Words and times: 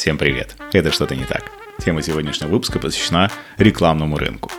Всем 0.00 0.16
привет! 0.16 0.56
Это 0.72 0.90
«Что-то 0.90 1.14
не 1.14 1.26
так». 1.26 1.44
Тема 1.84 2.00
сегодняшнего 2.00 2.48
выпуска 2.48 2.78
посвящена 2.78 3.30
рекламному 3.58 4.16
рынку. 4.16 4.50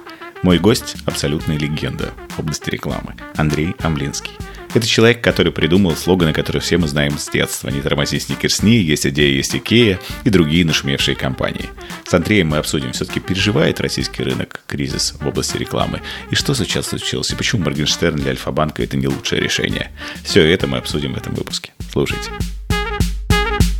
Мой 0.44 0.60
гость– 0.60 0.98
абсолютная 1.08 1.58
легенда 1.58 2.12
в 2.30 2.42
области 2.42 2.70
рекламы– 2.70 3.16
Андрей 3.38 3.74
Амлинский. 3.80 4.34
Это 4.76 4.86
человек, 4.86 5.24
который 5.24 5.52
придумал 5.52 5.96
слоганы, 5.96 6.32
которые 6.32 6.62
все 6.62 6.78
мы 6.78 6.88
знаем 6.88 7.18
с 7.18 7.28
детства. 7.28 7.70
«Не 7.70 7.82
тормози, 7.82 8.20
сникерсни», 8.20 8.76
«Есть 8.76 9.08
идея, 9.08 9.34
есть 9.34 9.56
Икея» 9.56 10.00
и 10.26 10.30
другие 10.30 10.64
нашумевшие 10.64 11.16
компании. 11.16 11.72
С 12.06 12.14
Андреем 12.14 12.50
мы 12.50 12.58
обсудим, 12.58 12.92
все-таки 12.92 13.20
переживает 13.20 13.82
российский 13.82 14.22
рынок 14.22 14.62
кризис 14.68 15.16
в 15.20 15.28
области 15.28 15.58
рекламы, 15.58 16.04
и 16.30 16.36
что 16.36 16.54
сейчас 16.54 16.90
случилось, 16.90 17.32
и 17.32 17.36
почему 17.36 17.64
Моргенштерн 17.64 18.18
для 18.18 18.30
Альфа-банка– 18.30 18.84
это 18.84 18.96
не 18.96 19.08
лучшее 19.08 19.42
решение. 19.42 19.90
Все 20.24 20.46
это 20.46 20.68
мы 20.68 20.78
обсудим 20.78 21.14
в 21.14 21.18
этом 21.18 21.34
выпуске. 21.34 21.72
Слушайте. 21.92 22.30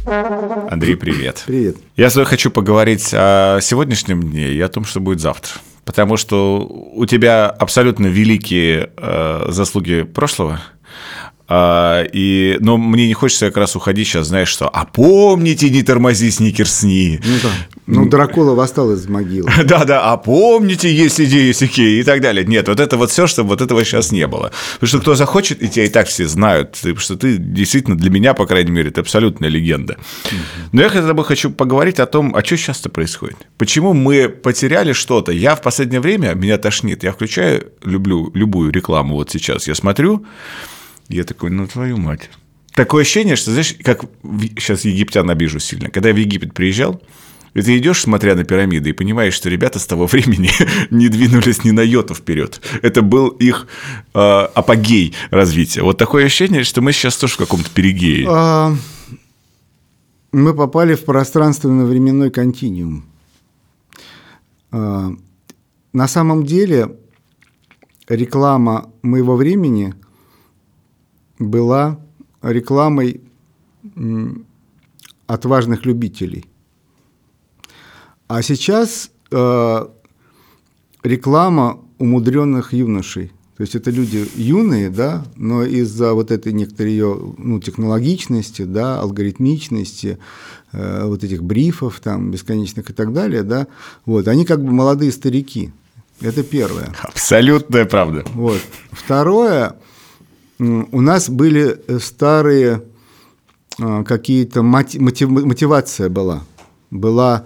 Андрей, 0.06 0.96
привет. 0.96 1.44
Привет. 1.46 1.78
Я 1.96 2.10
хочу 2.10 2.52
поговорить 2.52 3.10
о 3.14 3.60
сегодняшнем 3.62 4.22
дне 4.22 4.52
и 4.52 4.62
о 4.62 4.68
том, 4.68 4.86
что 4.86 5.00
будет 5.00 5.20
завтра. 5.20 5.54
Потому 5.86 6.18
что 6.18 6.60
у 6.62 7.06
тебя 7.06 7.50
абсолютно 7.50 8.08
великие 8.08 8.92
э, 8.98 9.46
заслуги 9.50 10.04
прошлого– 10.04 10.62
а, 11.54 12.06
и, 12.14 12.56
но 12.62 12.78
мне 12.78 13.08
не 13.08 13.14
хочется 13.14 13.48
как 13.48 13.58
раз 13.58 13.76
уходить 13.76 14.08
сейчас, 14.08 14.28
знаешь, 14.28 14.48
что 14.48 14.70
«А 14.70 14.86
помните, 14.86 15.70
не 15.70 15.84
тормози, 15.84 16.32
сникерсни!» 16.32 17.20
Ну, 17.22 17.34
да. 17.44 17.50
Ну 17.92 18.06
Дракула 18.06 18.54
восстал 18.56 18.92
из 18.94 19.08
могилы. 19.08 19.50
Да-да, 19.66 20.12
«А 20.12 20.18
помните, 20.18 20.94
есть 20.94 21.20
идеи, 21.20 21.52
идеи» 21.52 22.00
и 22.00 22.04
так 22.04 22.22
далее. 22.22 22.46
Нет, 22.46 22.68
вот 22.68 22.80
это 22.80 22.98
вот 22.98 23.12
все, 23.12 23.28
чтобы 23.28 23.50
вот 23.50 23.62
этого 23.62 23.84
сейчас 23.84 24.12
не 24.12 24.28
было. 24.28 24.52
Потому 24.76 24.88
что 24.88 25.00
кто 25.00 25.16
захочет, 25.16 25.62
и 25.62 25.70
тебя 25.70 25.86
и 25.86 25.90
так 25.90 26.08
все 26.08 26.28
знают, 26.28 26.80
что 26.98 27.18
ты 27.18 27.38
действительно 27.38 27.98
для 27.98 28.10
меня, 28.10 28.34
по 28.34 28.46
крайней 28.46 28.72
мере, 28.72 28.90
это 28.90 29.02
абсолютная 29.02 29.50
легенда. 29.50 29.98
Но 30.72 30.82
я 30.82 30.90
хотя 30.90 31.14
бы 31.14 31.26
хочу 31.26 31.52
поговорить 31.52 32.00
о 32.00 32.06
том, 32.06 32.34
а 32.36 32.44
что 32.44 32.58
сейчас-то 32.58 32.90
происходит. 32.90 33.38
Почему 33.58 33.94
мы 33.94 34.30
потеряли 34.30 34.94
что-то? 34.94 35.32
Я 35.32 35.56
в 35.56 35.62
последнее 35.62 36.00
время, 36.00 36.34
меня 36.34 36.58
тошнит, 36.58 37.04
я 37.04 37.12
включаю, 37.12 37.72
люблю 37.84 38.32
любую 38.34 38.72
рекламу 38.72 39.16
вот 39.16 39.30
сейчас, 39.32 39.68
я 39.68 39.76
смотрю, 39.76 40.26
я 41.10 41.24
такой, 41.24 41.50
ну 41.50 41.68
твою 41.68 41.98
мать. 41.98 42.30
Такое 42.74 43.02
ощущение, 43.02 43.36
что, 43.36 43.52
знаешь, 43.52 43.76
как 43.84 44.06
сейчас 44.58 44.86
египтян 44.86 45.30
обижу 45.30 45.60
сильно. 45.60 45.90
Когда 45.90 46.10
я 46.10 46.16
в 46.16 46.18
Египет 46.18 46.54
приезжал, 46.54 47.02
и 47.54 47.62
ты 47.62 47.78
идешь, 47.78 48.02
смотря 48.02 48.36
на 48.36 48.44
пирамиды, 48.44 48.90
и 48.90 48.94
понимаешь, 48.94 49.34
что 49.34 49.50
ребята 49.50 49.80
с 49.80 49.86
того 49.86 50.06
времени 50.12 50.50
не 50.90 51.10
двинулись 51.10 51.64
ни 51.64 51.72
на 51.72 51.82
йоту 51.82 52.14
вперед. 52.14 52.62
Это 52.82 53.02
был 53.02 53.30
их 53.30 53.68
э, 54.14 54.20
апогей 54.20 55.14
развития. 55.30 55.84
Вот 55.84 55.98
такое 55.98 56.26
ощущение, 56.26 56.64
что 56.64 56.82
мы 56.82 56.92
сейчас 56.92 57.18
тоже 57.18 57.34
в 57.34 57.38
каком-то 57.38 57.70
перегее. 57.70 58.28
А, 58.30 58.76
мы 60.32 60.54
попали 60.54 60.96
в 60.96 61.06
пространственно-временной 61.06 62.32
континуум. 62.32 63.06
А, 64.72 65.12
на 65.94 66.08
самом 66.08 66.46
деле 66.46 66.96
реклама 68.08 68.90
моего 69.02 69.36
времени– 69.36 69.94
была 71.42 72.00
рекламой 72.42 73.22
отважных 75.28 75.86
любителей. 75.86 76.46
А 78.34 78.42
сейчас 78.44 79.12
э, 79.30 79.86
реклама 81.04 81.80
умудренных 81.98 82.72
юношей. 82.72 83.34
То 83.58 83.64
есть 83.64 83.76
это 83.76 83.92
люди 83.92 84.26
юные, 84.38 84.90
да, 84.90 85.26
но 85.36 85.64
из-за 85.66 86.14
вот 86.14 86.32
этой 86.32 86.54
некоторой 86.54 86.94
ее 86.94 87.34
ну, 87.38 87.60
технологичности, 87.60 88.62
да, 88.62 89.02
алгоритмичности, 89.02 90.18
э, 90.72 91.04
вот 91.08 91.26
этих 91.26 91.44
брифов 91.44 92.00
там 92.00 92.32
бесконечных 92.32 92.90
и 92.90 92.94
так 92.94 93.12
далее, 93.12 93.44
да, 93.44 93.68
вот, 94.06 94.30
они 94.30 94.46
как 94.46 94.64
бы 94.64 94.72
молодые 94.72 95.12
старики. 95.12 95.74
Это 96.22 96.42
первое. 96.42 96.94
Абсолютная 97.02 97.84
правда. 97.84 98.24
Вот. 98.34 98.62
Второе, 98.94 99.76
у 100.58 101.02
нас 101.02 101.30
были 101.30 101.78
э, 101.86 102.00
старые 102.00 102.82
а, 103.78 104.06
какие-то 104.06 104.64
мотивация 104.64 106.08
была. 106.08 106.44
Была 106.92 107.46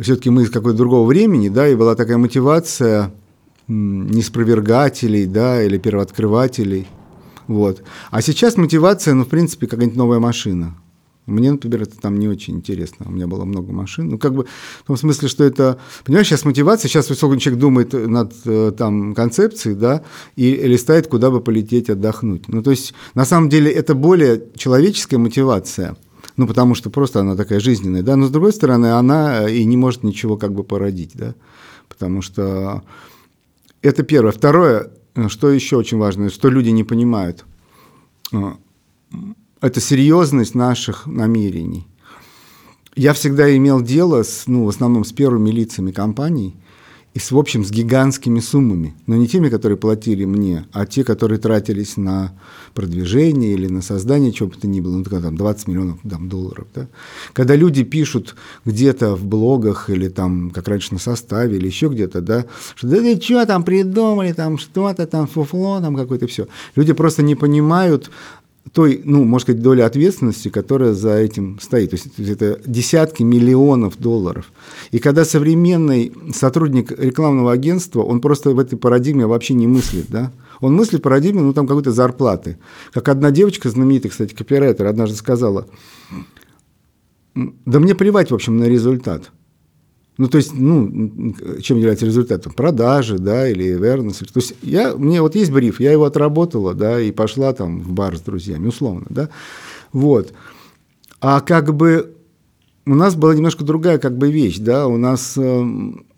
все-таки 0.00 0.30
мы 0.30 0.42
из 0.42 0.50
какого-то 0.50 0.78
другого 0.78 1.06
времени, 1.06 1.48
да, 1.48 1.68
и 1.68 1.74
была 1.74 1.94
такая 1.94 2.18
мотивация 2.18 3.12
неспровергателей, 3.68 5.26
да, 5.26 5.62
или 5.62 5.78
первооткрывателей. 5.78 6.86
Вот. 7.46 7.82
А 8.10 8.22
сейчас 8.22 8.56
мотивация, 8.56 9.14
ну, 9.14 9.24
в 9.24 9.28
принципе, 9.28 9.66
какая-нибудь 9.66 9.96
новая 9.96 10.18
машина. 10.18 10.76
Мне, 11.26 11.50
например, 11.50 11.82
это 11.82 11.98
там 11.98 12.20
не 12.20 12.28
очень 12.28 12.54
интересно. 12.54 13.06
У 13.08 13.10
меня 13.10 13.26
было 13.26 13.44
много 13.44 13.72
машин. 13.72 14.10
Ну, 14.10 14.18
как 14.18 14.32
бы 14.32 14.46
в 14.84 14.86
том 14.86 14.96
смысле, 14.96 15.28
что 15.28 15.42
это... 15.42 15.78
Понимаешь, 16.04 16.28
сейчас 16.28 16.44
мотивация, 16.44 16.88
сейчас 16.88 17.10
высокий 17.10 17.40
человек 17.40 17.60
думает 17.60 17.92
над 17.92 18.32
э, 18.44 18.72
там, 18.76 19.12
концепцией, 19.12 19.74
да, 19.74 20.02
и 20.36 20.54
листает, 20.54 21.08
куда 21.08 21.32
бы 21.32 21.40
полететь 21.40 21.90
отдохнуть. 21.90 22.46
Ну, 22.46 22.62
то 22.62 22.70
есть, 22.70 22.94
на 23.14 23.24
самом 23.24 23.48
деле, 23.48 23.72
это 23.72 23.96
более 23.96 24.40
человеческая 24.54 25.18
мотивация, 25.18 25.96
ну, 26.36 26.46
потому 26.46 26.74
что 26.74 26.90
просто 26.90 27.20
она 27.20 27.36
такая 27.36 27.60
жизненная, 27.60 28.02
да, 28.02 28.16
но, 28.16 28.26
с 28.26 28.30
другой 28.30 28.52
стороны, 28.52 28.92
она 28.92 29.48
и 29.48 29.64
не 29.64 29.76
может 29.76 30.02
ничего 30.02 30.36
как 30.36 30.52
бы 30.52 30.64
породить, 30.64 31.12
да, 31.14 31.34
потому 31.88 32.22
что 32.22 32.82
это 33.82 34.02
первое. 34.02 34.32
Второе, 34.32 34.90
что 35.28 35.50
еще 35.50 35.76
очень 35.76 35.98
важно, 35.98 36.30
что 36.30 36.48
люди 36.50 36.70
не 36.70 36.84
понимают 36.84 37.44
это 39.60 39.80
серьезность 39.80 40.54
наших 40.54 41.06
намерений. 41.06 41.86
Я 42.94 43.12
всегда 43.12 43.54
имел 43.56 43.80
дело 43.80 44.22
с, 44.22 44.46
ну, 44.46 44.64
в 44.64 44.68
основном 44.68 45.04
с 45.04 45.12
первыми 45.12 45.50
лицами 45.50 45.92
компаний 45.92 46.56
и, 47.16 47.18
с, 47.18 47.30
в 47.30 47.38
общем, 47.38 47.64
с 47.64 47.70
гигантскими 47.70 48.40
суммами. 48.40 48.94
Но 49.06 49.16
не 49.16 49.26
теми, 49.26 49.48
которые 49.48 49.78
платили 49.78 50.26
мне, 50.26 50.66
а 50.72 50.84
те, 50.84 51.02
которые 51.02 51.38
тратились 51.38 51.96
на 51.96 52.32
продвижение 52.74 53.54
или 53.54 53.68
на 53.68 53.80
создание 53.80 54.32
чего 54.32 54.50
бы 54.50 54.56
то 54.56 54.66
ни 54.68 54.82
было, 54.82 54.98
ну, 54.98 55.02
там, 55.02 55.34
20 55.34 55.66
миллионов 55.66 55.98
там, 56.06 56.28
долларов. 56.28 56.66
Да? 56.74 56.88
Когда 57.32 57.56
люди 57.56 57.84
пишут 57.84 58.36
где-то 58.66 59.16
в 59.16 59.24
блогах 59.24 59.88
или 59.88 60.08
там, 60.08 60.50
как 60.50 60.68
раньше 60.68 60.92
на 60.92 60.98
составе, 60.98 61.56
или 61.56 61.66
еще 61.66 61.88
где-то, 61.88 62.20
да, 62.20 62.44
что 62.74 62.86
да 62.86 62.98
ты 62.98 63.18
что 63.18 63.46
там 63.46 63.64
придумали, 63.64 64.34
там 64.34 64.58
что-то, 64.58 65.06
там 65.06 65.26
фуфло, 65.26 65.80
там 65.80 65.96
какое-то 65.96 66.26
все. 66.26 66.48
Люди 66.74 66.92
просто 66.92 67.22
не 67.22 67.34
понимают 67.34 68.10
той, 68.76 69.00
ну, 69.04 69.24
можно 69.24 69.42
сказать, 69.42 69.62
доли 69.62 69.80
ответственности, 69.80 70.50
которая 70.50 70.92
за 70.92 71.14
этим 71.16 71.58
стоит. 71.60 71.92
То 71.92 71.96
есть 71.96 72.18
это 72.18 72.60
десятки 72.66 73.22
миллионов 73.22 73.96
долларов. 73.96 74.52
И 74.90 74.98
когда 74.98 75.24
современный 75.24 76.12
сотрудник 76.34 76.92
рекламного 76.92 77.52
агентства, 77.52 78.02
он 78.02 78.20
просто 78.20 78.50
в 78.50 78.58
этой 78.58 78.76
парадигме 78.76 79.24
вообще 79.24 79.54
не 79.54 79.66
мыслит, 79.66 80.08
да, 80.10 80.30
он 80.60 80.74
мыслит 80.74 81.00
парадигме, 81.00 81.40
ну, 81.40 81.54
там 81.54 81.66
какой-то 81.66 81.90
зарплаты. 81.90 82.58
Как 82.92 83.08
одна 83.08 83.30
девочка 83.30 83.70
знаменитая, 83.70 84.10
кстати, 84.10 84.34
копирайтер, 84.34 84.84
однажды 84.84 85.16
сказала, 85.16 85.66
да 87.34 87.80
мне 87.80 87.94
плевать, 87.94 88.30
в 88.30 88.34
общем, 88.34 88.58
на 88.58 88.64
результат. 88.64 89.30
Ну, 90.18 90.28
то 90.28 90.38
есть, 90.38 90.54
ну, 90.54 91.34
чем 91.60 91.76
является 91.76 92.06
результатом? 92.06 92.52
Продажи, 92.52 93.18
да, 93.18 93.48
или 93.48 93.76
awareness. 93.76 94.24
То 94.24 94.40
есть, 94.40 94.54
я, 94.62 94.94
мне 94.96 95.20
вот 95.20 95.34
есть 95.34 95.52
бриф, 95.52 95.78
я 95.78 95.92
его 95.92 96.04
отработала, 96.04 96.72
да, 96.74 97.00
и 97.00 97.12
пошла 97.12 97.52
там 97.52 97.80
в 97.80 97.92
бар 97.92 98.16
с 98.16 98.20
друзьями, 98.20 98.68
условно, 98.68 99.06
да. 99.10 99.28
Вот. 99.92 100.32
А 101.20 101.40
как 101.40 101.74
бы 101.74 102.14
у 102.86 102.94
нас 102.94 103.14
была 103.14 103.34
немножко 103.34 103.64
другая 103.64 103.98
как 103.98 104.16
бы 104.16 104.30
вещь, 104.30 104.58
да, 104.58 104.86
у 104.86 104.96
нас 104.96 105.34
э, 105.36 105.64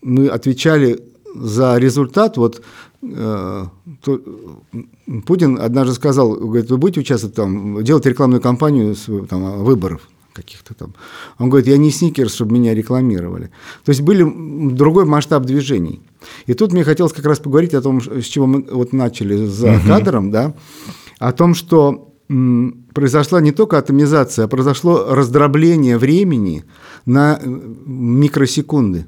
мы 0.02 0.28
отвечали 0.28 1.00
за 1.34 1.78
результат, 1.78 2.36
вот 2.36 2.62
э, 3.02 3.64
то, 4.02 4.20
Путин 5.26 5.58
однажды 5.60 5.94
сказал, 5.94 6.34
говорит, 6.34 6.70
вы 6.70 6.76
будете 6.76 7.00
участвовать 7.00 7.34
там, 7.34 7.82
делать 7.82 8.06
рекламную 8.06 8.40
кампанию 8.40 8.94
с, 8.94 9.06
там, 9.28 9.64
выборов, 9.64 10.08
каких-то 10.42 10.74
там. 10.74 10.94
Он 11.38 11.48
говорит, 11.48 11.68
я 11.68 11.76
не 11.76 11.90
сникерс, 11.90 12.34
чтобы 12.34 12.54
меня 12.54 12.74
рекламировали. 12.74 13.50
То 13.84 13.90
есть 13.90 14.00
были 14.02 14.24
другой 14.72 15.04
масштаб 15.04 15.44
движений. 15.44 16.00
И 16.46 16.54
тут 16.54 16.72
мне 16.72 16.84
хотелось 16.84 17.12
как 17.12 17.26
раз 17.26 17.38
поговорить 17.38 17.74
о 17.74 17.82
том, 17.82 18.00
с 18.00 18.24
чего 18.24 18.46
мы 18.46 18.66
вот 18.70 18.92
начали 18.92 19.46
за 19.46 19.72
угу. 19.72 19.86
кадром, 19.86 20.30
да, 20.30 20.54
о 21.18 21.32
том, 21.32 21.54
что 21.54 22.04
произошла 22.94 23.40
не 23.40 23.52
только 23.52 23.78
атомизация, 23.78 24.44
а 24.44 24.48
произошло 24.48 25.14
раздробление 25.14 25.96
времени 25.96 26.64
на 27.06 27.40
э, 27.42 27.48
микросекунды. 27.86 29.06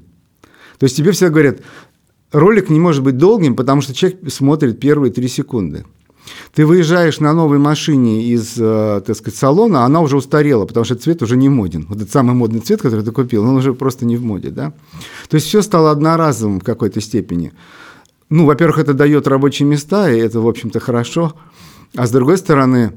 То 0.79 0.85
есть 0.85 0.97
тебе 0.97 1.11
все 1.11 1.29
говорят, 1.29 1.59
ролик 2.31 2.69
не 2.69 2.79
может 2.79 3.03
быть 3.03 3.17
долгим, 3.17 3.55
потому 3.55 3.81
что 3.81 3.93
человек 3.93 4.19
смотрит 4.31 4.79
первые 4.79 5.11
три 5.11 5.27
секунды. 5.27 5.85
Ты 6.53 6.65
выезжаешь 6.65 7.19
на 7.19 7.33
новой 7.33 7.57
машине 7.57 8.23
из, 8.23 8.55
э, 8.57 9.01
так 9.05 9.15
сказать, 9.15 9.37
салона, 9.37 9.85
она 9.85 10.01
уже 10.01 10.17
устарела, 10.17 10.65
потому 10.65 10.83
что 10.83 10.95
цвет 10.95 11.21
уже 11.21 11.37
не 11.37 11.49
моден. 11.49 11.85
Вот 11.87 11.97
этот 11.97 12.11
самый 12.11 12.35
модный 12.35 12.59
цвет, 12.59 12.81
который 12.81 13.03
ты 13.03 13.11
купил, 13.11 13.43
он 13.43 13.55
уже 13.55 13.73
просто 13.73 14.05
не 14.05 14.17
в 14.17 14.23
моде, 14.23 14.49
да? 14.49 14.73
То 15.29 15.35
есть 15.35 15.47
все 15.47 15.61
стало 15.61 15.91
одноразовым 15.91 16.59
в 16.59 16.63
какой-то 16.63 17.01
степени. 17.01 17.53
Ну, 18.29 18.45
во-первых, 18.45 18.79
это 18.79 18.93
дает 18.93 19.27
рабочие 19.27 19.67
места, 19.67 20.09
и 20.09 20.17
это, 20.17 20.39
в 20.39 20.47
общем-то, 20.47 20.79
хорошо. 20.79 21.33
А 21.95 22.05
с 22.05 22.11
другой 22.11 22.37
стороны, 22.37 22.93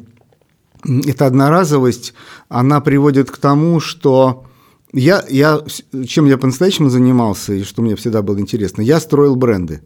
эта 0.84 1.26
одноразовость, 1.26 2.14
она 2.48 2.80
приводит 2.80 3.30
к 3.30 3.38
тому, 3.38 3.80
что 3.80 4.44
я, 4.92 5.24
я, 5.28 5.60
чем 6.06 6.26
я 6.26 6.38
по-настоящему 6.38 6.88
занимался 6.88 7.52
и 7.54 7.64
что 7.64 7.82
мне 7.82 7.96
всегда 7.96 8.22
было 8.22 8.38
интересно, 8.38 8.82
я 8.82 9.00
строил 9.00 9.34
бренды. 9.34 9.82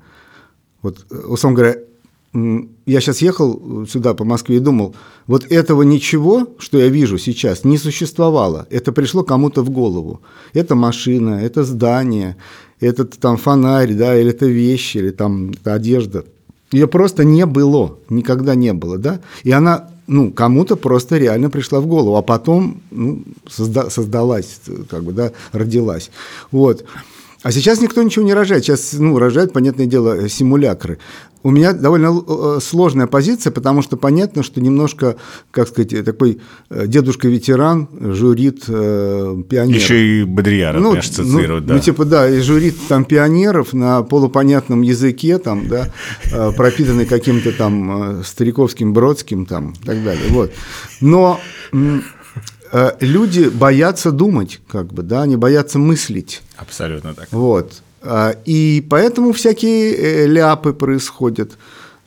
Вот, 0.82 1.06
условно 1.10 1.56
говоря, 1.56 1.76
я 2.34 3.00
сейчас 3.00 3.22
ехал 3.22 3.86
сюда 3.86 4.14
по 4.14 4.24
Москве 4.24 4.56
и 4.56 4.60
думал, 4.60 4.94
вот 5.26 5.44
этого 5.50 5.82
ничего, 5.82 6.48
что 6.58 6.78
я 6.78 6.88
вижу 6.88 7.18
сейчас, 7.18 7.64
не 7.64 7.78
существовало. 7.78 8.66
Это 8.70 8.92
пришло 8.92 9.22
кому-то 9.22 9.62
в 9.62 9.70
голову. 9.70 10.20
Это 10.52 10.74
машина, 10.74 11.40
это 11.42 11.64
здание, 11.64 12.36
это 12.80 13.04
там 13.04 13.36
фонарь, 13.36 13.94
да, 13.94 14.18
или 14.18 14.30
это 14.30 14.46
вещи, 14.46 14.98
или 14.98 15.10
там 15.10 15.50
это 15.50 15.74
одежда. 15.74 16.24
Ее 16.70 16.86
просто 16.86 17.24
не 17.24 17.46
было, 17.46 17.98
никогда 18.10 18.54
не 18.54 18.74
было, 18.74 18.98
да. 18.98 19.20
И 19.42 19.50
она, 19.50 19.88
ну, 20.06 20.30
кому-то 20.30 20.76
просто 20.76 21.16
реально 21.16 21.48
пришла 21.48 21.80
в 21.80 21.86
голову, 21.86 22.16
а 22.16 22.22
потом 22.22 22.82
ну, 22.90 23.22
созда 23.48 23.88
создалась, 23.88 24.60
как 24.90 25.02
бы, 25.02 25.12
да, 25.12 25.32
родилась. 25.52 26.10
Вот. 26.50 26.84
А 27.42 27.52
сейчас 27.52 27.80
никто 27.80 28.02
ничего 28.02 28.24
не 28.24 28.34
рожает. 28.34 28.64
Сейчас, 28.64 28.92
ну, 28.92 29.18
рожают, 29.18 29.52
понятное 29.52 29.86
дело, 29.86 30.28
симулякры. 30.28 30.98
У 31.42 31.50
меня 31.50 31.72
довольно 31.72 32.12
э, 32.26 32.58
сложная 32.60 33.06
позиция, 33.06 33.50
потому 33.50 33.82
что 33.82 33.96
понятно, 33.96 34.42
что 34.42 34.60
немножко, 34.60 35.16
как 35.50 35.68
сказать, 35.68 36.04
такой 36.04 36.40
э, 36.70 36.86
дедушка-ветеран 36.86 37.88
журит 38.14 38.64
э, 38.68 39.42
пионеров. 39.48 39.82
Еще 39.82 40.20
и 40.20 40.24
Бодрияра, 40.24 40.78
ну, 40.78 40.90
конечно, 40.90 41.24
цитирует, 41.24 41.62
ну, 41.62 41.68
да. 41.68 41.74
Ну, 41.74 41.80
типа, 41.80 42.04
да, 42.04 42.28
и 42.28 42.40
журит 42.40 42.76
там 42.88 43.04
пионеров 43.04 43.72
на 43.72 44.02
полупонятном 44.02 44.82
языке, 44.82 45.38
там, 45.38 45.68
да, 45.68 45.92
э, 46.32 46.52
пропитанный 46.56 47.06
каким-то 47.06 47.52
там 47.52 48.22
стариковским, 48.24 48.92
бродским, 48.92 49.46
там, 49.46 49.72
и 49.72 49.86
так 49.86 50.02
далее. 50.02 50.28
Вот. 50.30 50.52
Но 51.00 51.40
Э, 52.70 52.92
люди 53.00 53.48
боятся 53.48 54.12
думать, 54.12 54.60
как 54.68 54.92
бы, 54.92 55.02
да, 55.02 55.22
они 55.22 55.36
боятся 55.36 55.78
мыслить. 55.78 56.42
Абсолютно 56.56 57.14
так. 57.14 57.28
Вот. 57.30 57.82
А, 58.02 58.34
и 58.44 58.86
поэтому 58.88 59.32
всякие 59.32 59.94
э, 59.94 60.26
ляпы 60.26 60.72
происходят. 60.72 61.58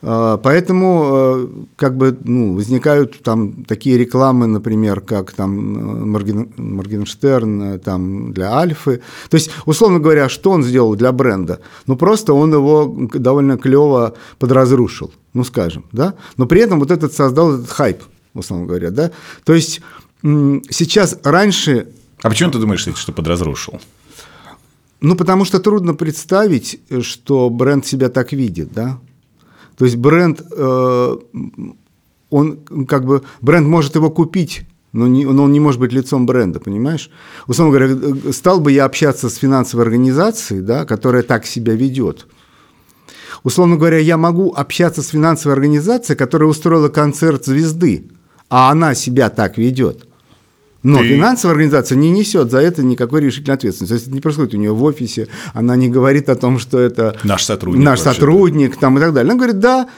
А, 0.04 0.36
поэтому 0.38 1.10
э, 1.12 1.46
как 1.76 1.96
бы 1.96 2.16
ну, 2.24 2.54
возникают 2.54 3.22
там 3.22 3.64
такие 3.64 3.96
рекламы, 3.98 4.46
например, 4.46 5.00
как 5.00 5.32
там 5.32 6.10
Морген, 6.10 6.52
Моргенштерн 6.56 7.78
там, 7.80 8.32
для 8.32 8.52
Альфы. 8.52 9.00
То 9.30 9.36
есть, 9.36 9.50
условно 9.64 10.00
говоря, 10.00 10.28
что 10.28 10.50
он 10.50 10.64
сделал 10.64 10.96
для 10.96 11.12
бренда? 11.12 11.60
Ну, 11.86 11.96
просто 11.96 12.34
он 12.34 12.52
его 12.52 13.08
довольно 13.14 13.58
клево 13.58 14.14
подразрушил, 14.38 15.12
ну, 15.34 15.44
скажем, 15.44 15.84
да? 15.92 16.14
Но 16.36 16.46
при 16.46 16.60
этом 16.60 16.80
вот 16.80 16.90
этот 16.90 17.12
создал 17.12 17.54
этот 17.54 17.70
хайп, 17.70 18.02
условно 18.34 18.66
говоря, 18.66 18.90
да? 18.90 19.12
То 19.44 19.54
есть 19.54 19.80
сейчас 20.22 21.18
раньше... 21.22 21.88
А 22.22 22.28
почему 22.28 22.50
ты 22.50 22.58
думаешь, 22.58 22.86
что 22.94 23.12
подразрушил? 23.12 23.80
Ну, 25.02 25.16
потому 25.16 25.44
что 25.44 25.58
трудно 25.58 25.94
представить, 25.94 26.80
что 27.00 27.50
бренд 27.50 27.84
себя 27.84 28.08
так 28.08 28.32
видит, 28.32 28.72
да. 28.72 29.00
То 29.76 29.84
есть 29.84 29.96
бренд, 29.96 30.40
э, 30.56 31.16
он 32.30 32.86
как 32.86 33.04
бы, 33.04 33.22
бренд 33.40 33.66
может 33.66 33.96
его 33.96 34.10
купить, 34.10 34.62
но, 34.92 35.08
не, 35.08 35.24
но 35.24 35.44
он 35.44 35.52
не 35.52 35.58
может 35.58 35.80
быть 35.80 35.92
лицом 35.92 36.24
бренда, 36.24 36.60
понимаешь? 36.60 37.10
Условно 37.48 37.76
говоря, 37.76 37.96
э, 38.00 38.32
стал 38.32 38.60
бы 38.60 38.70
я 38.70 38.84
общаться 38.84 39.28
с 39.28 39.34
финансовой 39.34 39.84
организацией, 39.84 40.60
да, 40.60 40.84
которая 40.84 41.24
так 41.24 41.46
себя 41.46 41.74
ведет. 41.74 42.28
Условно 43.42 43.76
говоря, 43.76 43.98
я 43.98 44.16
могу 44.16 44.52
общаться 44.54 45.02
с 45.02 45.08
финансовой 45.08 45.54
организацией, 45.54 46.16
которая 46.16 46.48
устроила 46.48 46.88
концерт 46.88 47.44
звезды, 47.44 48.08
а 48.48 48.70
она 48.70 48.94
себя 48.94 49.30
так 49.30 49.58
ведет. 49.58 50.06
Но 50.82 50.98
Ты... 50.98 51.10
финансовая 51.10 51.54
организация 51.54 51.96
не 51.96 52.10
несет 52.10 52.50
за 52.50 52.58
это 52.58 52.82
никакой 52.82 53.20
решительной 53.20 53.54
ответственности. 53.54 53.92
То 53.92 53.94
есть 53.94 54.06
это 54.06 54.14
не 54.14 54.20
происходит 54.20 54.54
у 54.54 54.56
нее 54.56 54.74
в 54.74 54.82
офисе, 54.82 55.28
она 55.54 55.76
не 55.76 55.88
говорит 55.88 56.28
о 56.28 56.34
том, 56.34 56.58
что 56.58 56.78
это 56.78 57.16
наш 57.22 57.44
сотрудник, 57.44 57.84
наш 57.84 58.00
сотрудник 58.00 58.76
там, 58.76 58.98
и 58.98 59.00
так 59.00 59.12
далее. 59.12 59.30
Она 59.30 59.38
говорит, 59.38 59.60
да, 59.60 59.88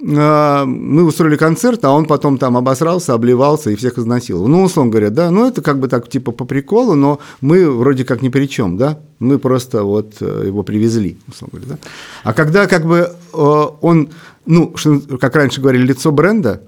э, 0.00 0.64
мы 0.64 1.02
устроили 1.02 1.36
концерт, 1.36 1.84
а 1.84 1.90
он 1.90 2.06
потом 2.06 2.38
там 2.38 2.56
обосрался, 2.56 3.14
обливался 3.14 3.70
и 3.70 3.76
всех 3.76 3.98
изнасиловал. 3.98 4.46
Ну, 4.46 4.62
условно 4.62 4.92
говоря, 4.92 5.10
да, 5.10 5.30
ну 5.32 5.48
это 5.48 5.60
как 5.60 5.80
бы 5.80 5.88
так 5.88 6.08
типа 6.08 6.30
по 6.30 6.44
приколу, 6.44 6.94
но 6.94 7.18
мы 7.40 7.68
вроде 7.68 8.04
как 8.04 8.22
ни 8.22 8.28
при 8.28 8.46
чем, 8.46 8.76
да, 8.76 9.00
мы 9.18 9.40
просто 9.40 9.82
вот 9.82 10.14
э, 10.20 10.44
его 10.46 10.62
привезли, 10.62 11.18
условно 11.26 11.58
говоря, 11.58 11.80
да. 11.82 11.88
А 12.22 12.32
когда 12.32 12.68
как 12.68 12.86
бы 12.86 13.10
э, 13.32 13.66
он, 13.80 14.10
ну, 14.46 14.72
как 15.20 15.34
раньше 15.34 15.60
говорили, 15.60 15.86
лицо 15.86 16.12
бренда, 16.12 16.62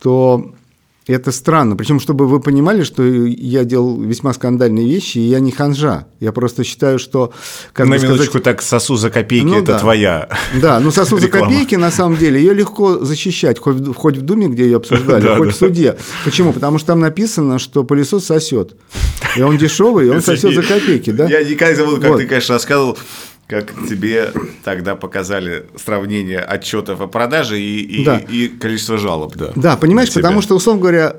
то 0.00 0.52
это 1.06 1.32
странно. 1.32 1.76
Причем, 1.76 1.98
чтобы 2.00 2.28
вы 2.28 2.40
понимали, 2.40 2.84
что 2.84 3.02
я 3.02 3.64
делал 3.64 4.00
весьма 4.00 4.32
скандальные 4.32 4.86
вещи, 4.86 5.18
и 5.18 5.22
я 5.22 5.40
не 5.40 5.50
ханжа. 5.50 6.06
Я 6.20 6.32
просто 6.32 6.64
считаю, 6.64 6.98
что... 6.98 7.32
Как 7.72 7.88
на 7.88 7.94
минуточку 7.94 8.38
сказать, 8.38 8.44
так 8.44 8.62
сосу 8.62 8.96
за 8.96 9.10
копейки 9.10 9.44
ну, 9.44 9.58
это 9.58 9.72
да. 9.72 9.78
твоя 9.78 10.28
Да, 10.60 10.80
ну 10.80 10.90
сосу 10.90 11.18
за 11.18 11.28
копейки, 11.28 11.74
на 11.74 11.90
самом 11.90 12.16
деле, 12.16 12.40
ее 12.40 12.54
легко 12.54 13.04
защищать, 13.04 13.58
хоть, 13.58 13.96
хоть 13.96 14.16
в 14.16 14.22
Думе, 14.22 14.48
где 14.48 14.64
ее 14.64 14.76
обсуждали, 14.76 15.26
хоть 15.36 15.54
в 15.54 15.56
суде. 15.56 15.96
Почему? 16.24 16.52
Потому 16.52 16.78
что 16.78 16.88
там 16.88 17.00
написано, 17.00 17.58
что 17.58 17.84
пылесос 17.84 18.26
сосет. 18.26 18.76
И 19.36 19.42
он 19.42 19.58
дешевый, 19.58 20.06
и 20.06 20.10
он 20.10 20.22
сосет 20.22 20.54
за 20.54 20.62
копейки, 20.62 21.10
да? 21.10 21.26
Я 21.26 21.42
никогда 21.42 21.70
не 21.70 21.76
забуду, 21.76 22.00
как 22.00 22.16
ты, 22.16 22.26
конечно, 22.26 22.54
рассказывал 22.54 22.96
как 23.52 23.74
тебе 23.86 24.32
тогда 24.64 24.96
показали 24.96 25.66
сравнение 25.76 26.38
отчетов 26.38 27.02
о 27.02 27.06
продаже 27.06 27.60
и, 27.60 27.82
и, 27.82 28.02
да. 28.02 28.16
и 28.16 28.48
количество 28.48 28.96
жалоб. 28.96 29.36
Да, 29.36 29.52
да 29.54 29.76
понимаешь, 29.76 30.10
потому 30.14 30.40
что, 30.40 30.54
условно 30.54 30.80
говоря, 30.80 31.16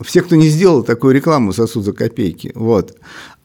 все, 0.00 0.22
кто 0.22 0.34
не 0.34 0.48
сделал 0.48 0.82
такую 0.82 1.14
рекламу, 1.14 1.52
сосуд 1.52 1.84
за 1.84 1.92
копейки. 1.92 2.52
Вот. 2.54 2.96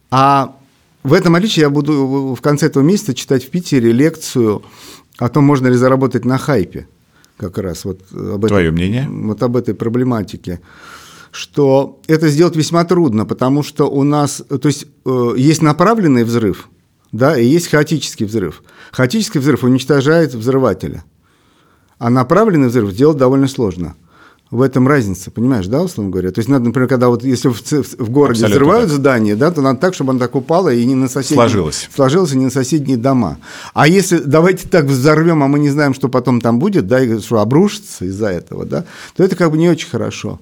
А 0.09 0.55
в 1.03 1.11
этом 1.11 1.35
отличие 1.35 1.63
я 1.63 1.69
буду 1.69 2.33
в 2.33 2.41
конце 2.41 2.67
этого 2.67 2.81
месяца 2.81 3.13
читать 3.13 3.43
в 3.43 3.49
Питере 3.49 3.91
лекцию 3.91 4.63
о 5.17 5.27
том, 5.27 5.43
можно 5.43 5.67
ли 5.67 5.75
заработать 5.75 6.23
на 6.23 6.37
хайпе. 6.37 6.87
Как 7.35 7.57
раз 7.57 7.83
вот 7.83 7.99
об 8.13 8.47
Твое 8.47 8.71
мнение? 8.71 9.05
Вот 9.09 9.43
об 9.43 9.57
этой 9.57 9.73
проблематике 9.73 10.61
что 11.33 12.01
это 12.07 12.27
сделать 12.27 12.57
весьма 12.57 12.83
трудно, 12.83 13.25
потому 13.25 13.63
что 13.63 13.89
у 13.89 14.03
нас, 14.03 14.43
то 14.49 14.67
есть 14.67 14.85
э, 15.05 15.33
есть 15.37 15.61
направленный 15.61 16.25
взрыв, 16.25 16.67
да, 17.11 17.37
и 17.37 17.45
есть 17.45 17.69
хаотический 17.69 18.25
взрыв. 18.25 18.63
Хаотический 18.91 19.39
взрыв 19.39 19.63
уничтожает 19.63 20.33
взрывателя, 20.33 21.03
а 21.97 22.09
направленный 22.09 22.69
взрыв 22.69 22.91
сделать 22.91 23.17
довольно 23.17 23.47
сложно. 23.47 23.95
В 24.49 24.61
этом 24.61 24.85
разница, 24.85 25.31
понимаешь, 25.31 25.67
да, 25.67 25.81
условно 25.81 26.11
говоря? 26.11 26.29
То 26.31 26.39
есть 26.39 26.49
надо, 26.49 26.65
например, 26.65 26.89
когда 26.89 27.07
вот 27.07 27.23
если 27.23 27.47
в, 27.47 27.55
в 27.57 28.09
городе 28.09 28.43
Абсолютно 28.43 28.65
взрывают 28.65 28.89
так. 28.89 28.99
здание, 28.99 29.37
да, 29.37 29.49
то 29.49 29.61
надо 29.61 29.79
так, 29.79 29.93
чтобы 29.93 30.11
оно 30.11 30.19
так 30.19 30.35
упало 30.35 30.73
и 30.73 30.83
не 30.83 30.93
на 30.93 31.07
соседние... 31.07 31.37
Сложилось. 31.37 31.89
Сложилось 31.95 32.33
и 32.33 32.37
не 32.37 32.45
на 32.45 32.51
соседние 32.51 32.97
дома. 32.97 33.37
А 33.73 33.87
если 33.87 34.17
давайте 34.17 34.67
так 34.67 34.85
взорвем, 34.85 35.41
а 35.41 35.47
мы 35.47 35.57
не 35.57 35.69
знаем, 35.69 35.93
что 35.93 36.09
потом 36.09 36.41
там 36.41 36.59
будет, 36.59 36.85
да, 36.85 37.01
и 37.01 37.19
что 37.19 37.39
обрушится 37.39 38.03
из-за 38.03 38.27
этого, 38.27 38.65
да, 38.65 38.83
то 39.15 39.23
это 39.23 39.37
как 39.37 39.51
бы 39.51 39.57
не 39.57 39.69
очень 39.69 39.89
хорошо. 39.89 40.37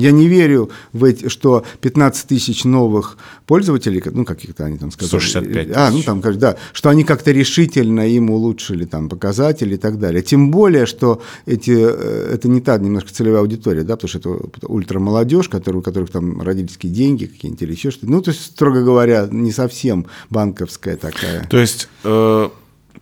Я 0.00 0.12
не 0.12 0.28
верю 0.28 0.70
в 0.92 1.04
эти, 1.04 1.28
что 1.28 1.64
15 1.80 2.26
тысяч 2.26 2.64
новых 2.64 3.18
пользователей, 3.46 4.02
ну, 4.12 4.24
каких-то 4.24 4.64
они 4.64 4.78
там 4.78 4.90
сказали. 4.90 5.20
165 5.20 5.66
тысяч. 5.66 5.76
А, 5.76 5.90
ну, 5.90 6.02
там, 6.02 6.22
да, 6.38 6.56
что 6.72 6.88
они 6.88 7.04
как-то 7.04 7.30
решительно 7.32 8.08
им 8.08 8.30
улучшили 8.30 8.84
там 8.84 9.08
показатели 9.08 9.74
и 9.74 9.78
так 9.78 9.98
далее. 9.98 10.22
Тем 10.22 10.50
более, 10.50 10.86
что 10.86 11.22
эти, 11.46 11.72
э, 11.72 12.34
это 12.34 12.48
не 12.48 12.60
та 12.60 12.78
немножко 12.78 13.12
целевая 13.12 13.40
аудитория, 13.40 13.82
да, 13.82 13.96
потому 13.96 14.08
что 14.08 14.18
это 14.18 14.66
ультрамолодежь, 14.66 15.48
которая, 15.48 15.80
у 15.80 15.82
которых 15.82 16.10
там 16.10 16.40
родительские 16.40 16.92
деньги 16.92 17.26
какие-нибудь 17.26 17.62
или 17.62 17.72
еще 17.72 17.90
что-то. 17.90 18.10
Ну, 18.10 18.22
то 18.22 18.30
есть, 18.30 18.42
строго 18.42 18.82
говоря, 18.82 19.28
не 19.30 19.52
совсем 19.52 20.06
банковская 20.30 20.96
такая. 20.96 21.46
То 21.48 21.58
есть... 21.58 21.88
Э 22.04 22.48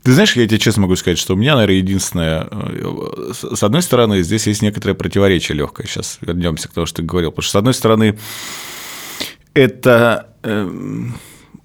ты 0.02 0.12
знаешь, 0.12 0.36
я 0.36 0.46
тебе 0.46 0.58
честно 0.58 0.82
могу 0.82 0.96
сказать, 0.96 1.18
что 1.18 1.34
у 1.34 1.36
меня, 1.36 1.54
наверное, 1.54 1.76
единственное... 1.76 2.48
Э, 2.50 3.32
с 3.32 3.62
одной 3.62 3.82
стороны, 3.82 4.22
здесь 4.22 4.46
есть 4.46 4.62
некоторое 4.62 4.94
противоречие 4.94 5.56
легкое. 5.56 5.86
Сейчас 5.86 6.18
вернемся 6.20 6.68
к 6.68 6.72
тому, 6.72 6.86
что 6.86 6.98
ты 6.98 7.02
говорил. 7.02 7.30
Потому 7.30 7.42
что, 7.42 7.52
с 7.52 7.56
одной 7.56 7.74
стороны, 7.74 8.18
это 9.54 10.28
эм, 10.42 11.14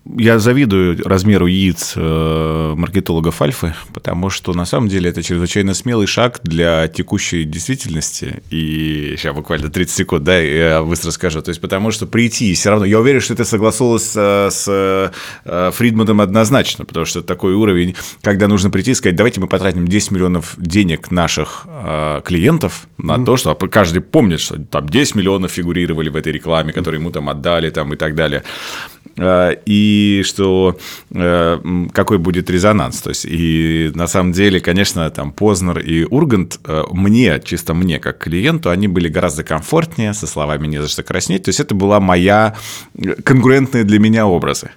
я 0.06 0.38
завидую 0.38 1.02
размеру 1.06 1.48
яиц 1.48 1.94
э, 1.96 2.74
маркетологов 2.76 3.42
Альфы, 3.42 3.74
потому 3.94 4.30
что 4.30 4.54
на 4.54 4.66
самом 4.66 4.90
деле 4.90 5.10
это 5.10 5.24
чрезвычайно 5.24 5.74
смелый 5.74 6.08
шаг 6.08 6.42
для 6.44 6.88
текущей 6.90 7.46
действительности. 7.46 8.44
И 8.50 9.16
сейчас 9.18 9.34
буквально 9.34 9.70
30 9.70 9.96
секунд, 9.96 10.24
да, 10.24 10.38
я 10.38 10.84
быстро 10.84 11.12
скажу. 11.12 11.42
То 11.42 11.50
есть 11.50 11.62
потому 11.62 11.92
что 11.92 12.06
прийти 12.06 12.54
все 12.54 12.72
равно... 12.72 12.86
Я 12.86 13.00
уверен, 13.00 13.22
что 13.22 13.34
это 13.34 13.46
согласовалось 13.46 14.04
с, 14.04 14.50
с 14.52 15.12
э, 15.46 15.72
Фридманом 15.74 16.20
однозначно, 16.20 16.84
потому 16.84 17.06
что 17.06 17.22
такой 17.22 17.54
уровень, 17.54 17.96
когда 18.22 18.50
нужно 18.50 18.70
прийти 18.70 18.92
и 18.92 18.96
сказать, 18.96 19.16
давайте 19.16 19.40
мы 19.40 19.48
потратим 19.48 19.88
10 19.88 20.12
миллионов 20.12 20.56
денег 20.58 21.12
наших 21.12 21.66
э, 21.66 22.22
клиентов 22.26 22.88
на 22.98 23.24
то, 23.24 23.38
что 23.38 23.56
каждый 23.56 24.02
помнит, 24.02 24.42
что 24.42 24.58
там 24.60 24.88
10 24.88 25.16
миллионов 25.16 25.52
фигурировали 25.52 26.10
в 26.10 26.18
этой 26.18 26.34
рекламе, 26.34 26.74
которую 26.74 27.00
ему 27.00 27.12
там 27.12 27.30
отдали 27.30 27.70
там, 27.70 27.94
и 27.94 27.96
так 27.96 28.16
далее. 28.16 28.44
И 29.18 30.24
что 30.26 30.78
какой 31.12 32.18
будет 32.18 32.50
резонанс. 32.50 33.02
То 33.02 33.10
есть, 33.10 33.26
и 33.30 33.92
на 33.94 34.08
самом 34.08 34.32
деле, 34.32 34.60
конечно, 34.60 35.10
там 35.10 35.32
Познер 35.32 35.80
и 35.80 36.04
Ургант 36.04 36.60
мне, 36.92 37.42
чисто 37.44 37.74
мне, 37.74 38.00
как 38.00 38.18
клиенту, 38.18 38.70
они 38.70 38.88
были 38.88 39.08
гораздо 39.08 39.44
комфортнее, 39.44 40.14
со 40.14 40.28
словами 40.28 40.68
«не 40.68 40.82
за 40.82 40.88
что 40.88 41.04
краснеть». 41.04 41.44
То 41.44 41.50
есть, 41.50 41.60
это 41.60 41.76
была 41.76 42.00
моя 42.00 42.56
конгруентные 43.24 43.84
для 43.84 44.00
меня 44.00 44.26
образы. 44.26 44.72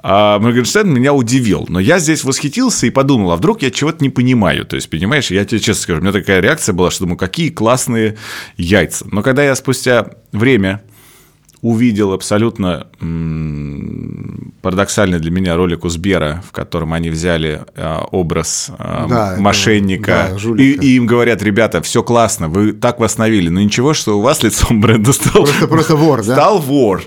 А 0.00 0.38
Моргенштерн 0.38 0.92
меня 0.92 1.12
удивил. 1.12 1.66
Но 1.68 1.80
я 1.80 1.98
здесь 1.98 2.24
восхитился 2.24 2.86
и 2.86 2.90
подумал, 2.90 3.32
а 3.32 3.36
вдруг 3.36 3.62
я 3.62 3.70
чего-то 3.70 4.02
не 4.02 4.10
понимаю. 4.10 4.64
То 4.64 4.76
есть, 4.76 4.90
понимаешь, 4.90 5.30
я 5.30 5.44
тебе 5.44 5.60
честно 5.60 5.82
скажу, 5.82 6.00
у 6.00 6.02
меня 6.02 6.12
такая 6.12 6.40
реакция 6.40 6.72
была, 6.72 6.90
что 6.90 7.04
думаю, 7.04 7.18
какие 7.18 7.50
классные 7.50 8.16
яйца. 8.56 9.06
Но 9.10 9.22
когда 9.22 9.44
я 9.44 9.54
спустя 9.54 10.10
время 10.32 10.82
увидел 11.66 12.12
абсолютно 12.12 12.86
парадоксальный 14.62 15.18
для 15.18 15.30
меня 15.30 15.56
ролик 15.56 15.84
у 15.84 15.88
Сбера, 15.88 16.42
в 16.46 16.52
котором 16.52 16.92
они 16.92 17.10
взяли 17.10 17.64
э, 17.74 17.98
образ 18.10 18.70
э, 18.78 19.06
да, 19.08 19.36
мошенника, 19.38 20.30
это, 20.30 20.54
да, 20.54 20.62
и, 20.62 20.72
и 20.72 20.96
им 20.96 21.06
говорят, 21.06 21.42
ребята, 21.42 21.82
все 21.82 22.02
классно, 22.02 22.48
вы 22.48 22.72
так 22.72 23.00
восстановили, 23.00 23.48
но 23.48 23.60
ничего, 23.60 23.94
что 23.94 24.18
у 24.18 24.22
вас 24.22 24.42
лицом 24.42 24.80
бренда 24.80 25.12
стал... 25.12 25.44
Просто, 25.44 25.68
просто 25.68 25.96
вор, 25.96 26.24
да? 26.24 26.34
Стал 26.34 26.58
вор. 26.60 27.04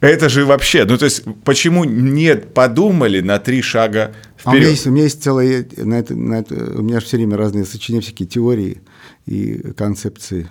Да. 0.00 0.08
Это 0.08 0.28
же 0.28 0.44
вообще, 0.44 0.84
ну 0.84 0.98
то 0.98 1.04
есть, 1.04 1.24
почему 1.44 1.84
не 1.84 2.36
подумали 2.36 3.20
на 3.20 3.38
три 3.38 3.62
шага 3.62 4.12
вперед? 4.36 4.46
А 4.46 4.50
у 4.50 4.54
меня 4.54 4.68
есть, 4.68 4.86
у 4.86 4.90
меня 4.90 5.04
есть 5.04 5.22
целая, 5.22 5.66
на 5.76 5.94
это, 5.94 6.14
на 6.14 6.34
это, 6.34 6.54
у 6.78 6.82
меня 6.82 7.00
же 7.00 7.06
все 7.06 7.18
время 7.18 7.36
разные 7.36 7.64
сочинения, 7.64 8.02
всякие 8.02 8.26
теории 8.26 8.82
и 9.26 9.72
концепции, 9.76 10.48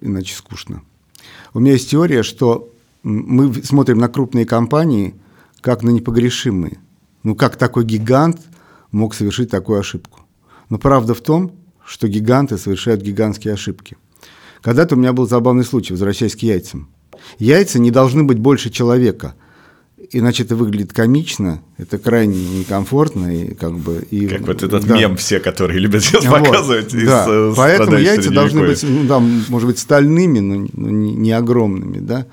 иначе 0.00 0.34
скучно. 0.34 0.82
У 1.54 1.60
меня 1.60 1.72
есть 1.72 1.90
теория, 1.90 2.22
что 2.22 2.72
мы 3.02 3.52
смотрим 3.62 3.98
на 3.98 4.08
крупные 4.08 4.46
компании 4.46 5.14
как 5.60 5.82
на 5.82 5.90
непогрешимые. 5.90 6.78
Ну, 7.22 7.34
как 7.34 7.56
такой 7.56 7.84
гигант 7.84 8.40
мог 8.90 9.14
совершить 9.14 9.50
такую 9.50 9.78
ошибку? 9.78 10.20
Но 10.70 10.78
правда 10.78 11.14
в 11.14 11.20
том, 11.20 11.52
что 11.84 12.08
гиганты 12.08 12.58
совершают 12.58 13.02
гигантские 13.02 13.54
ошибки. 13.54 13.96
Когда-то 14.60 14.94
у 14.94 14.98
меня 14.98 15.12
был 15.12 15.28
забавный 15.28 15.64
случай, 15.64 15.92
возвращаясь 15.92 16.36
к 16.36 16.40
яйцам. 16.40 16.88
Яйца 17.38 17.78
не 17.78 17.90
должны 17.90 18.24
быть 18.24 18.38
больше 18.38 18.70
человека, 18.70 19.34
иначе 20.12 20.44
это 20.44 20.56
выглядит 20.56 20.92
комично, 20.92 21.62
это 21.78 21.98
крайне 21.98 22.60
некомфортно 22.60 23.34
и 23.34 23.54
как 23.54 23.78
бы 23.78 24.06
и 24.10 24.26
как 24.26 24.42
вот 24.42 24.62
этот 24.62 24.86
да. 24.86 24.96
мем 24.96 25.16
все, 25.16 25.40
которые 25.40 25.80
любят 25.80 26.04
сейчас 26.04 26.24
вот, 26.26 26.44
показывать. 26.44 26.92
Да. 26.92 27.24
Из, 27.24 27.56
Поэтому 27.56 27.96
яйца 27.96 28.30
должны 28.30 28.66
быть, 28.66 28.82
ну, 28.82 29.04
да, 29.04 29.18
может 29.18 29.68
быть, 29.68 29.78
стальными, 29.78 30.40
но 30.40 30.68
не, 30.72 31.14
не 31.14 31.32
огромными, 31.32 31.98
да. 31.98 32.26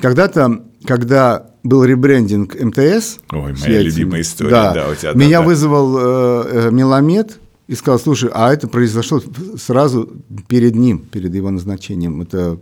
Когда-то, 0.00 0.62
когда 0.84 1.46
был 1.62 1.84
ребрендинг 1.84 2.60
МТС, 2.60 3.20
Ой, 3.30 3.54
моя 3.60 3.80
яйцами, 3.80 3.82
любимая 3.82 4.20
история, 4.20 4.50
да, 4.50 4.74
да, 4.74 4.88
у 4.90 4.94
тебя, 4.94 5.12
меня 5.12 5.40
да, 5.40 5.46
вызвал 5.46 5.98
э, 5.98 6.44
э, 6.50 6.70
Меламед 6.72 7.38
и 7.68 7.74
сказал, 7.74 7.98
слушай, 7.98 8.30
а 8.32 8.52
это 8.52 8.68
произошло 8.68 9.22
сразу 9.56 10.10
перед 10.48 10.74
ним, 10.74 10.98
перед 10.98 11.34
его 11.34 11.50
назначением. 11.50 12.22
Это 12.22 12.58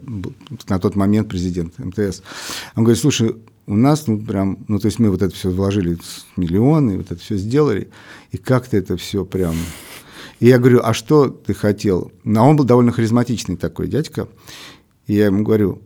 на 0.68 0.78
тот 0.78 0.94
момент 0.94 1.28
президент 1.28 1.78
МТС. 1.78 2.22
Он 2.76 2.84
говорит, 2.84 3.00
слушай, 3.00 3.36
у 3.66 3.76
нас, 3.76 4.06
ну, 4.06 4.20
прям, 4.20 4.58
ну, 4.68 4.78
то 4.78 4.86
есть 4.86 4.98
мы 4.98 5.10
вот 5.10 5.22
это 5.22 5.34
все 5.34 5.50
вложили 5.50 5.98
миллионы, 6.36 6.98
вот 6.98 7.10
это 7.10 7.20
все 7.20 7.36
сделали, 7.36 7.88
и 8.32 8.36
как-то 8.36 8.76
это 8.76 8.96
все 8.96 9.24
прям... 9.24 9.54
И 10.40 10.46
я 10.46 10.58
говорю, 10.58 10.80
а 10.82 10.94
что 10.94 11.28
ты 11.28 11.54
хотел? 11.54 12.12
А 12.24 12.42
он 12.42 12.56
был 12.56 12.64
довольно 12.64 12.92
харизматичный 12.92 13.56
такой 13.56 13.88
дядька. 13.88 14.26
И 15.06 15.14
я 15.14 15.26
ему 15.26 15.44
говорю, 15.44 15.82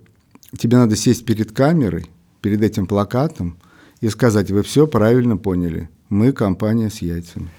тебе 0.56 0.76
надо 0.76 0.96
сесть 0.96 1.24
перед 1.24 1.52
камерой, 1.52 2.06
перед 2.40 2.62
этим 2.62 2.86
плакатом 2.86 3.58
и 4.00 4.08
сказать, 4.08 4.50
вы 4.50 4.62
все 4.62 4.86
правильно 4.86 5.36
поняли, 5.36 5.88
мы 6.08 6.32
компания 6.32 6.90
с 6.90 6.98
яйцами. 6.98 7.50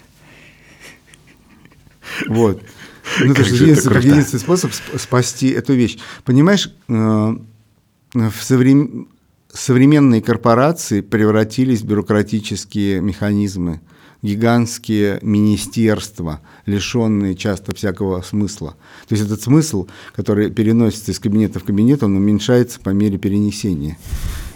Вот. 2.28 2.62
Ну, 3.20 3.34
это 3.34 3.44
же 3.44 3.54
единственный, 3.54 4.02
единственный 4.02 4.40
способ 4.40 4.72
спасти 4.74 5.50
эту 5.50 5.74
вещь. 5.74 6.00
Понимаешь, 6.24 6.74
э, 6.88 6.94
в 6.94 8.34
соврем... 8.42 9.10
современные 9.54 10.24
корпорации 10.24 11.02
превратились 11.02 11.82
в 11.82 11.86
бюрократические 11.86 13.02
механизмы, 13.02 13.82
гигантские 14.24 15.20
министерства, 15.22 16.42
лишенные 16.66 17.36
часто 17.36 17.76
всякого 17.76 18.22
смысла. 18.22 18.76
То 19.08 19.14
есть 19.14 19.26
этот 19.26 19.42
смысл, 19.42 19.88
который 20.16 20.50
переносится 20.50 21.12
из 21.12 21.20
кабинета 21.20 21.60
в 21.60 21.64
кабинет, 21.64 22.02
он 22.02 22.16
уменьшается 22.16 22.80
по 22.80 22.90
мере 22.90 23.18
перенесения. 23.18 23.98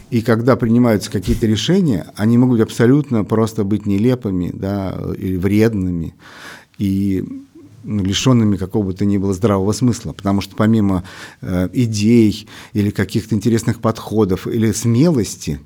И 0.10 0.22
когда 0.22 0.56
принимаются 0.56 1.12
какие-то 1.12 1.46
решения, 1.46 2.08
они 2.16 2.40
могут 2.40 2.62
абсолютно 2.62 3.24
просто 3.24 3.64
быть 3.64 3.86
нелепыми 3.86 4.50
да, 4.52 5.00
или 5.18 5.38
вредными. 5.38 6.16
И 6.80 7.24
лишенными 7.84 8.58
какого 8.58 8.88
бы 8.88 8.94
то 8.94 9.06
ни 9.06 9.18
было 9.18 9.34
здравого 9.34 9.72
смысла, 9.72 10.14
потому 10.14 10.42
что 10.42 10.56
помимо 10.56 11.04
э, 11.42 11.70
идей 11.74 12.48
или 12.74 12.90
каких-то 12.90 13.36
интересных 13.36 13.80
подходов 13.80 14.48
или 14.48 14.72
смелости, 14.72 15.60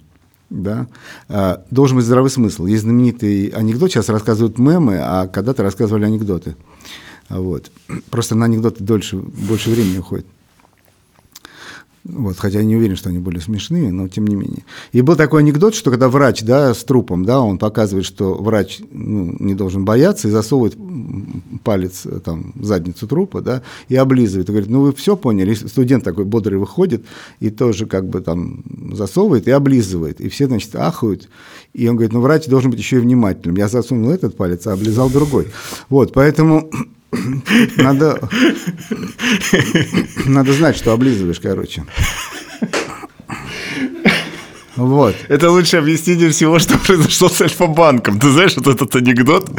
да, 0.50 0.88
э, 1.30 1.58
должен 1.72 1.98
быть 1.98 2.06
здравый 2.06 2.30
смысл. 2.30 2.66
Есть 2.66 2.84
знаменитый 2.84 3.48
анекдот, 3.48 3.92
сейчас 3.92 4.10
рассказывают 4.10 4.60
мемы, 4.60 5.00
а 5.02 5.28
когда-то 5.28 5.64
рассказывали 5.64 6.06
анекдоты. 6.06 6.56
Вот. 7.30 7.72
Просто 8.10 8.36
на 8.36 8.46
анекдоты 8.46 8.84
дольше, 8.84 9.18
больше 9.18 9.70
времени 9.70 9.98
уходит. 9.98 10.28
Вот, 12.06 12.38
хотя 12.38 12.60
я 12.60 12.66
не 12.66 12.76
уверен, 12.76 12.98
что 12.98 13.10
они 13.10 13.20
были 13.20 13.40
смешные, 13.40 13.90
но 13.90 14.10
тем 14.10 14.28
не 14.28 14.36
менее. 14.36 14.64
И 14.92 15.02
был 15.02 15.16
такой 15.16 15.42
анекдот, 15.42 15.74
что 15.74 15.90
когда 15.90 16.10
врач 16.10 16.42
да, 16.44 16.74
с 16.74 16.84
трупом, 16.84 17.24
да, 17.24 17.40
он 17.40 17.58
показывает, 17.58 18.06
что 18.06 18.34
врач 18.34 18.82
ну, 18.92 19.34
не 19.40 19.56
должен 19.56 19.86
бояться 19.86 20.28
и 20.28 20.32
засовывает 20.32 20.76
палец 21.64 22.06
там, 22.26 22.52
в 22.56 22.66
задницу 22.66 23.08
трупа 23.08 23.42
да, 23.42 23.64
и 23.88 23.96
облизывает. 23.96 24.50
И 24.50 24.52
говорит, 24.52 24.70
ну 24.70 24.82
вы 24.82 24.94
все 24.94 25.16
поняли? 25.16 25.54
И 25.54 25.56
студент 25.56 26.04
такой 26.04 26.26
бодрый 26.26 26.60
выходит 26.60 27.06
и 27.40 27.50
тоже 27.50 27.86
как 27.86 28.10
бы 28.10 28.20
там 28.20 28.64
засовывает 28.94 29.48
и 29.48 29.52
облизывает. 29.52 30.20
И 30.20 30.28
все, 30.28 30.48
значит, 30.48 30.76
ахают. 30.76 31.30
И 31.74 31.88
он 31.88 31.96
говорит, 31.96 32.12
ну 32.12 32.20
врач 32.20 32.48
должен 32.48 32.70
быть 32.70 32.80
еще 32.80 32.98
и 32.98 33.00
внимательным. 33.00 33.56
Я 33.56 33.70
засунул 33.70 34.12
этот 34.12 34.36
палец, 34.36 34.68
а 34.68 34.74
облизал 34.74 35.10
другой. 35.10 35.48
Вот, 35.88 36.12
поэтому 36.12 36.70
надо, 37.78 38.30
надо 40.26 40.54
знать, 40.54 40.78
что 40.78 40.94
облизываешь, 40.94 41.40
короче. 41.40 41.84
Вот. 44.76 45.16
Это 45.28 45.52
лучшее 45.52 45.82
объяснение 45.82 46.30
всего, 46.30 46.58
что 46.60 46.78
произошло 46.78 47.30
с 47.30 47.42
Альфа-банком. 47.42 48.20
Ты 48.20 48.30
знаешь 48.32 48.56
вот 48.58 48.68
этот 48.68 48.96
анекдот? 48.96 49.50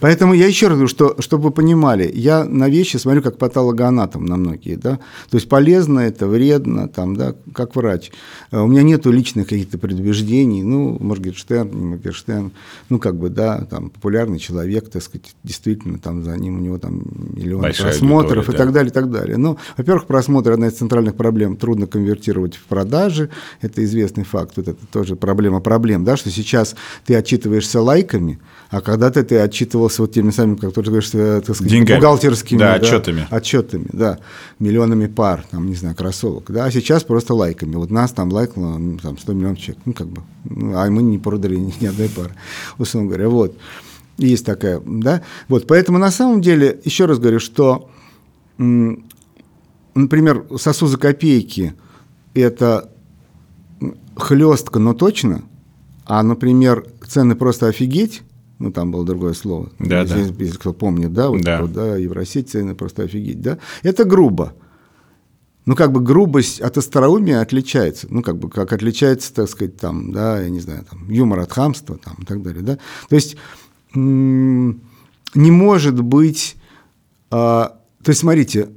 Поэтому 0.00 0.34
я 0.34 0.46
еще 0.46 0.68
раз 0.68 0.76
говорю, 0.76 0.88
что, 0.88 1.16
чтобы 1.18 1.44
вы 1.44 1.50
понимали, 1.50 2.10
я 2.12 2.44
на 2.44 2.68
вещи 2.68 2.96
смотрю 2.96 3.22
как 3.22 3.38
патологоанатом 3.38 4.24
на 4.24 4.36
многие. 4.36 4.76
Да? 4.76 4.98
То 5.30 5.36
есть 5.36 5.48
полезно 5.48 6.00
это, 6.00 6.26
вредно, 6.26 6.88
там, 6.88 7.16
да, 7.16 7.34
как 7.54 7.76
врач. 7.76 8.10
Э, 8.50 8.60
у 8.60 8.66
меня 8.66 8.82
нету 8.82 9.10
личных 9.10 9.48
каких-то 9.48 9.78
предубеждений. 9.78 10.62
Ну, 10.62 10.96
Моргенштерн, 11.00 11.70
не 11.70 11.84
Моргенштерн, 11.84 12.52
ну, 12.88 12.98
как 12.98 13.16
бы, 13.16 13.28
да, 13.28 13.66
там, 13.68 13.90
популярный 13.90 14.38
человек, 14.38 14.88
так 14.90 15.02
сказать, 15.02 15.34
действительно, 15.42 15.98
там, 15.98 16.24
за 16.24 16.36
ним 16.36 16.58
у 16.58 16.60
него 16.60 16.78
там 16.78 17.02
миллион 17.34 17.62
Большая 17.62 17.88
просмотров 17.88 18.48
и 18.48 18.52
да. 18.52 18.58
так 18.58 18.72
далее, 18.72 18.90
и 18.90 18.94
так 18.94 19.10
далее. 19.10 19.36
Ну, 19.36 19.58
во-первых, 19.76 20.06
просмотр– 20.06 20.52
одна 20.52 20.68
из 20.68 20.74
центральных 20.74 21.16
проблем. 21.16 21.56
Трудно 21.56 21.86
конвертировать 21.86 22.56
в 22.56 22.64
продажи, 22.64 23.28
это 23.60 23.84
известный 24.20 24.24
факт. 24.24 24.56
Вот 24.56 24.68
это 24.68 24.86
тоже 24.86 25.16
проблема 25.16 25.60
проблем, 25.60 26.04
да, 26.04 26.16
что 26.16 26.30
сейчас 26.30 26.74
ты 27.06 27.14
отчитываешься 27.14 27.80
лайками, 27.80 28.38
а 28.70 28.80
когда-то 28.80 29.22
ты 29.22 29.38
отчитывался 29.38 30.02
вот 30.02 30.12
теми 30.12 30.30
самыми, 30.30 30.56
как 30.56 30.72
ты 30.74 30.82
говоришь, 30.82 31.10
э, 31.12 31.40
так 31.44 31.56
сказать, 31.56 31.72
Деньгами. 31.72 31.98
бухгалтерскими 31.98 32.58
да, 32.58 32.78
да, 32.78 32.86
отчетами. 32.86 33.26
отчетами, 33.30 33.86
да, 33.92 34.18
миллионами 34.58 35.06
пар, 35.06 35.44
там, 35.50 35.66
не 35.68 35.74
знаю, 35.74 35.94
кроссовок, 35.96 36.50
да, 36.50 36.64
а 36.64 36.70
сейчас 36.70 37.04
просто 37.04 37.34
лайками. 37.34 37.76
Вот 37.76 37.90
нас 37.90 38.12
там 38.12 38.32
лайкнуло 38.32 38.78
ну, 38.78 38.98
там, 38.98 39.18
100 39.18 39.32
миллионов 39.32 39.58
человек, 39.58 39.82
ну, 39.84 39.92
как 39.92 40.06
бы, 40.08 40.22
ну, 40.44 40.76
а 40.76 40.90
мы 40.90 41.02
не 41.02 41.18
продали 41.18 41.56
ни, 41.56 41.72
ни 41.80 41.86
одной 41.86 42.08
пары, 42.08 42.34
условно 42.78 43.08
говоря, 43.08 43.28
вот. 43.28 43.56
Есть 44.18 44.44
такая, 44.44 44.82
да, 44.84 45.22
вот, 45.48 45.66
поэтому 45.66 45.98
на 45.98 46.10
самом 46.10 46.42
деле, 46.42 46.78
еще 46.84 47.06
раз 47.06 47.18
говорю, 47.18 47.40
что, 47.40 47.88
например, 48.58 50.44
сосу 50.58 50.86
за 50.86 50.98
копейки– 50.98 51.74
это 52.34 52.89
хлестко, 54.20 54.78
но 54.78 54.94
точно, 54.94 55.42
а, 56.04 56.22
например, 56.22 56.86
цены 57.06 57.34
просто 57.34 57.66
офигеть, 57.66 58.22
ну, 58.58 58.70
там 58.70 58.90
было 58.90 59.04
другое 59.04 59.32
слово, 59.32 59.70
да, 59.78 60.02
если, 60.02 60.30
да. 60.30 60.44
если 60.44 60.56
кто 60.58 60.72
помнит, 60.72 61.12
да, 61.12 61.30
вот, 61.30 61.40
да. 61.42 61.62
Вот, 61.62 61.72
да, 61.72 61.96
Евросеть 61.96 62.50
цены 62.50 62.74
просто 62.74 63.04
офигеть, 63.04 63.40
да, 63.40 63.58
это 63.82 64.04
грубо. 64.04 64.52
Ну, 65.66 65.76
как 65.76 65.92
бы 65.92 66.00
грубость 66.00 66.60
от 66.60 66.78
остроумия 66.78 67.40
отличается, 67.40 68.06
ну, 68.10 68.22
как 68.22 68.38
бы, 68.38 68.50
как 68.50 68.72
отличается, 68.72 69.32
так 69.34 69.48
сказать, 69.48 69.76
там, 69.76 70.12
да, 70.12 70.40
я 70.40 70.48
не 70.48 70.60
знаю, 70.60 70.84
там, 70.88 71.08
юмор 71.10 71.40
от 71.40 71.52
хамства, 71.52 71.96
там, 71.96 72.16
и 72.20 72.24
так 72.24 72.42
далее, 72.42 72.62
да. 72.62 72.78
То 73.08 73.14
есть 73.14 73.36
не 73.94 75.50
может 75.50 76.00
быть, 76.00 76.56
а, 77.30 77.78
то 78.02 78.10
есть, 78.10 78.20
смотрите, 78.20 78.70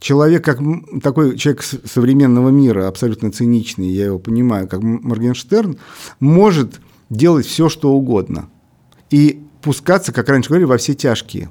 человек, 0.00 0.44
как 0.44 0.58
такой 1.02 1.36
человек 1.36 1.62
современного 1.62 2.48
мира, 2.48 2.88
абсолютно 2.88 3.30
циничный, 3.30 3.88
я 3.90 4.06
его 4.06 4.18
понимаю, 4.18 4.66
как 4.66 4.82
Моргенштерн, 4.82 5.78
может 6.18 6.80
делать 7.10 7.46
все, 7.46 7.68
что 7.68 7.92
угодно. 7.92 8.48
И 9.10 9.42
пускаться, 9.62 10.12
как 10.12 10.28
раньше 10.28 10.48
говорили, 10.48 10.66
во 10.66 10.78
все 10.78 10.94
тяжкие. 10.94 11.50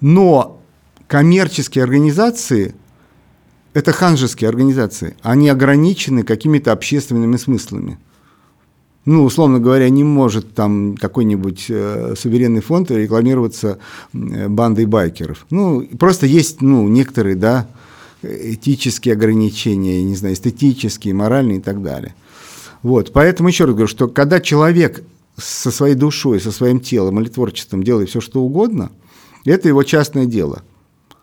Но 0.00 0.60
коммерческие 1.06 1.84
организации– 1.84 2.74
это 3.74 3.92
ханжеские 3.92 4.48
организации. 4.48 5.16
Они 5.22 5.48
ограничены 5.48 6.22
какими-то 6.22 6.72
общественными 6.72 7.36
смыслами– 7.36 7.98
ну, 9.06 9.24
условно 9.24 9.60
говоря, 9.60 9.88
не 9.88 10.04
может 10.04 10.54
там 10.54 10.96
какой-нибудь 10.96 11.66
э, 11.70 12.14
суверенный 12.18 12.60
фонд 12.60 12.90
рекламироваться 12.90 13.78
бандой 14.12 14.84
байкеров. 14.84 15.46
Ну, 15.50 15.86
просто 15.98 16.26
есть, 16.26 16.60
ну, 16.60 16.86
некоторые, 16.86 17.36
да, 17.36 17.66
этические 18.22 19.14
ограничения, 19.14 20.02
не 20.02 20.14
знаю, 20.14 20.34
эстетические, 20.34 21.14
моральные 21.14 21.58
и 21.58 21.60
так 21.60 21.82
далее. 21.82 22.14
Вот, 22.82 23.12
поэтому 23.12 23.48
еще 23.48 23.64
раз 23.64 23.74
говорю, 23.74 23.88
что 23.88 24.08
когда 24.08 24.40
человек 24.40 25.02
со 25.36 25.70
своей 25.70 25.94
душой, 25.94 26.40
со 26.40 26.52
своим 26.52 26.80
телом 26.80 27.20
или 27.20 27.28
творчеством 27.28 27.82
делает 27.82 28.10
все, 28.10 28.20
что 28.20 28.42
угодно, 28.42 28.90
это 29.46 29.68
его 29.68 29.82
частное 29.82 30.26
дело. 30.26 30.62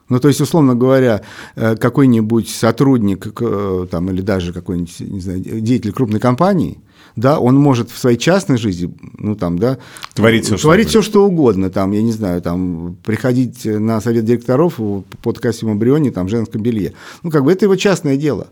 Ну, 0.10 0.20
то 0.20 0.30
есть, 0.30 0.42
условно 0.42 0.74
говоря, 0.74 1.22
э, 1.56 1.76
какой-нибудь 1.76 2.50
сотрудник 2.50 3.28
э, 3.40 3.88
там, 3.92 4.10
или 4.10 4.22
даже 4.22 4.52
какой-нибудь, 4.52 5.00
не 5.00 5.20
знаю, 5.20 5.42
деятель 5.42 5.92
крупной 5.92 6.20
компании– 6.20 6.80
да, 7.18 7.40
он 7.40 7.56
может 7.58 7.92
в 7.92 7.98
своей 7.98 8.18
частной 8.18 8.58
жизни, 8.58 8.94
ну 9.18 9.36
там, 9.36 9.60
да, 9.60 9.80
творить 10.14 10.46
все, 10.46 10.56
творить 10.58 10.90
что, 10.90 11.02
все, 11.02 11.10
что 11.10 11.26
угодно, 11.26 11.70
там, 11.70 11.92
я 11.92 12.02
не 12.02 12.12
знаю, 12.12 12.42
там, 12.42 12.96
приходить 13.04 13.66
на 13.66 14.00
совет 14.00 14.24
директоров 14.24 14.80
под 15.22 15.40
костюмом 15.40 15.80
Бриони, 15.80 16.12
там, 16.12 16.30
женском 16.30 16.62
белье. 16.62 16.94
Ну, 17.24 17.32
как 17.32 17.44
бы 17.44 17.52
это 17.52 17.66
его 17.66 17.76
частное 17.76 18.16
дело 18.16 18.48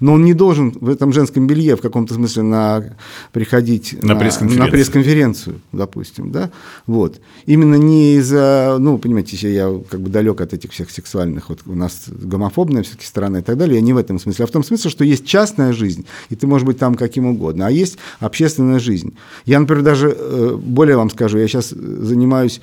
но 0.00 0.14
он 0.14 0.24
не 0.24 0.34
должен 0.34 0.70
в 0.80 0.88
этом 0.88 1.12
женском 1.12 1.46
белье 1.46 1.76
в 1.76 1.80
каком-то 1.80 2.14
смысле 2.14 2.42
на, 2.42 2.96
приходить 3.32 3.96
на, 4.02 4.14
на 4.14 4.20
пресс-конференцию, 4.20 4.70
пресс-конференцию, 4.70 5.60
допустим, 5.72 6.30
да, 6.30 6.50
вот. 6.86 7.20
Именно 7.46 7.76
не 7.76 8.16
из-за, 8.16 8.76
ну, 8.78 8.98
понимаете, 8.98 9.36
я 9.52 9.72
как 9.88 10.00
бы 10.00 10.10
далек 10.10 10.40
от 10.40 10.52
этих 10.52 10.72
всех 10.72 10.90
сексуальных, 10.90 11.48
вот 11.48 11.60
у 11.66 11.74
нас 11.74 12.04
гомофобная 12.08 12.82
все-таки 12.82 13.06
сторона 13.06 13.40
и 13.40 13.42
так 13.42 13.56
далее, 13.56 13.76
я 13.76 13.82
не 13.82 13.92
в 13.92 13.96
этом 13.96 14.18
смысле, 14.18 14.44
а 14.44 14.48
в 14.48 14.50
том 14.50 14.64
смысле, 14.64 14.90
что 14.90 15.04
есть 15.04 15.26
частная 15.26 15.72
жизнь, 15.72 16.06
и 16.30 16.36
ты 16.36 16.46
можешь 16.46 16.66
быть 16.66 16.78
там 16.78 16.94
каким 16.94 17.26
угодно, 17.26 17.66
а 17.66 17.70
есть 17.70 17.98
общественная 18.20 18.78
жизнь. 18.78 19.16
Я, 19.44 19.60
например, 19.60 19.82
даже 19.84 20.14
э, 20.16 20.56
более 20.56 20.96
вам 20.96 21.10
скажу, 21.10 21.38
я 21.38 21.48
сейчас 21.48 21.70
занимаюсь 21.70 22.60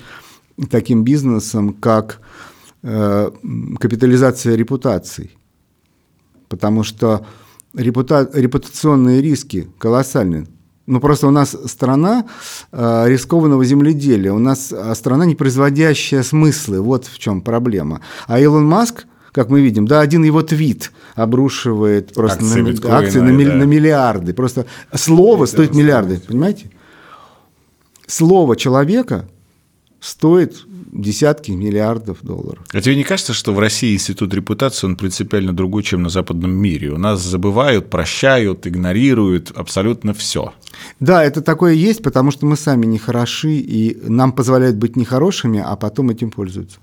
таким 0.70 1.04
бизнесом, 1.04 1.72
как 1.72 2.20
э, 2.82 3.30
капитализация 3.80 4.54
репутаций 4.56 5.36
потому 6.48 6.82
что 6.84 7.26
репута... 7.74 8.28
репутационные 8.32 9.20
риски 9.22 9.68
колоссальны. 9.78 10.46
Ну, 10.86 11.00
просто 11.00 11.26
у 11.28 11.30
нас 11.30 11.56
страна 11.66 12.26
э, 12.70 13.04
рискованного 13.06 13.64
земледелия, 13.64 14.32
у 14.32 14.38
нас 14.38 14.70
а, 14.70 14.94
страна, 14.94 15.24
не 15.24 15.34
производящая 15.34 16.22
смыслы, 16.22 16.82
вот 16.82 17.06
в 17.06 17.18
чем 17.18 17.40
проблема. 17.40 18.02
А 18.26 18.38
Илон 18.38 18.66
Маск, 18.66 19.06
как 19.32 19.48
мы 19.48 19.62
видим, 19.62 19.86
да, 19.86 20.00
один 20.00 20.24
его 20.24 20.42
твит 20.42 20.92
обрушивает 21.14 22.12
просто 22.12 22.44
акции, 22.44 22.60
на, 22.60 22.68
биткоина, 22.68 22.98
акции 22.98 23.20
на, 23.20 23.44
да. 23.44 23.54
на 23.54 23.62
миллиарды. 23.64 24.34
Просто 24.34 24.66
слово 24.94 25.44
Это 25.44 25.52
стоит 25.52 25.74
миллиарды, 25.74 26.20
понимаете? 26.20 26.70
Слово 28.06 28.54
человека 28.54 29.26
стоит 30.00 30.66
десятки 30.94 31.50
миллиардов 31.50 32.18
долларов. 32.22 32.64
А 32.72 32.80
тебе 32.80 32.96
не 32.96 33.04
кажется, 33.04 33.34
что 33.34 33.52
в 33.52 33.58
России 33.58 33.94
институт 33.94 34.32
репутации, 34.32 34.86
он 34.86 34.96
принципиально 34.96 35.52
другой, 35.52 35.82
чем 35.82 36.02
на 36.02 36.08
западном 36.08 36.52
мире? 36.52 36.90
У 36.90 36.98
нас 36.98 37.20
забывают, 37.22 37.90
прощают, 37.90 38.66
игнорируют 38.66 39.50
абсолютно 39.50 40.14
все. 40.14 40.54
Да, 41.00 41.22
это 41.24 41.42
такое 41.42 41.74
есть, 41.74 42.02
потому 42.02 42.30
что 42.30 42.46
мы 42.46 42.56
сами 42.56 42.86
не 42.86 42.98
хороши, 42.98 43.56
и 43.56 43.98
нам 44.08 44.32
позволяют 44.32 44.76
быть 44.76 44.96
нехорошими, 44.96 45.62
а 45.64 45.76
потом 45.76 46.10
этим 46.10 46.30
пользуются. 46.30 46.78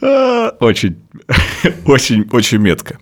Очень, 0.60 0.96
очень, 1.86 2.28
очень 2.30 2.58
метко. 2.58 2.98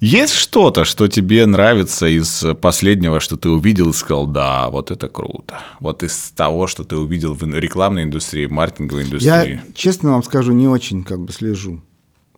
Есть 0.00 0.34
что-то, 0.34 0.84
что 0.84 1.08
тебе 1.08 1.44
нравится 1.46 2.06
из 2.06 2.44
последнего, 2.60 3.18
что 3.18 3.36
ты 3.36 3.48
увидел 3.48 3.90
и 3.90 3.92
сказал, 3.92 4.26
да, 4.26 4.70
вот 4.70 4.92
это 4.92 5.08
круто. 5.08 5.60
Вот 5.80 6.04
из 6.04 6.32
того, 6.36 6.68
что 6.68 6.84
ты 6.84 6.96
увидел 6.96 7.34
в 7.34 7.42
рекламной 7.42 8.04
индустрии, 8.04 8.46
маркетинговой 8.46 9.04
индустрии. 9.04 9.28
Я, 9.28 9.60
честно 9.74 10.12
вам 10.12 10.22
скажу, 10.22 10.52
не 10.52 10.68
очень 10.68 11.02
как 11.02 11.20
бы 11.20 11.32
слежу. 11.32 11.80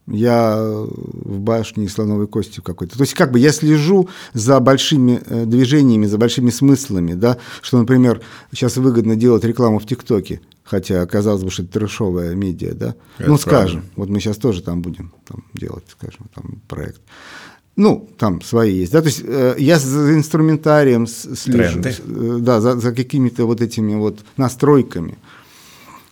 Я 0.07 0.57
в 0.59 1.39
башне 1.39 1.89
слоновой 1.89 2.27
кости 2.27 2.61
какой-то. 2.61 2.97
То 2.97 3.03
есть, 3.03 3.15
как 3.15 3.31
бы 3.31 3.39
я 3.39 3.53
слежу 3.53 4.09
за 4.33 4.59
большими 4.59 5.21
э, 5.25 5.45
движениями, 5.45 6.07
за 6.07 6.19
большими 6.19 6.51
смыслами, 6.51 7.13
да, 7.13 7.37
что, 7.61 7.79
например, 7.79 8.21
сейчас 8.51 8.77
выгодно 8.79 9.15
делать 9.15 9.45
рекламу 9.45 9.79
в 9.79 9.87
ТикТоке, 9.87 10.41
хотя 10.65 11.05
казалось 11.07 11.45
бы, 11.45 11.51
что 11.51 11.63
это 11.63 11.73
трешовая 11.73 12.35
медиа, 12.35 12.75
да. 12.75 12.95
Это 13.19 13.29
ну, 13.29 13.37
скажем, 13.37 13.83
правда. 13.83 13.93
вот 13.97 14.09
мы 14.09 14.19
сейчас 14.21 14.39
тоже 14.39 14.63
там 14.63 14.83
будем 14.83 15.13
там, 15.29 15.45
делать, 15.55 15.85
скажем, 15.91 16.29
там 16.35 16.61
проект. 16.67 17.03
Ну, 17.77 18.09
там 18.19 18.43
свои 18.43 18.75
есть. 18.75 18.93
Да? 18.93 19.01
То 19.01 19.09
есть 19.09 19.23
э, 19.25 19.55
я 19.59 19.79
за 19.79 20.15
инструментарием 20.15 21.07
слежу. 21.07 21.81
Э, 21.81 22.39
да, 22.41 22.61
за, 22.61 22.77
за 22.77 22.93
какими-то 22.93 23.47
вот 23.47 23.61
этими 23.61 23.95
вот 23.95 24.21
настройками. 24.37 25.19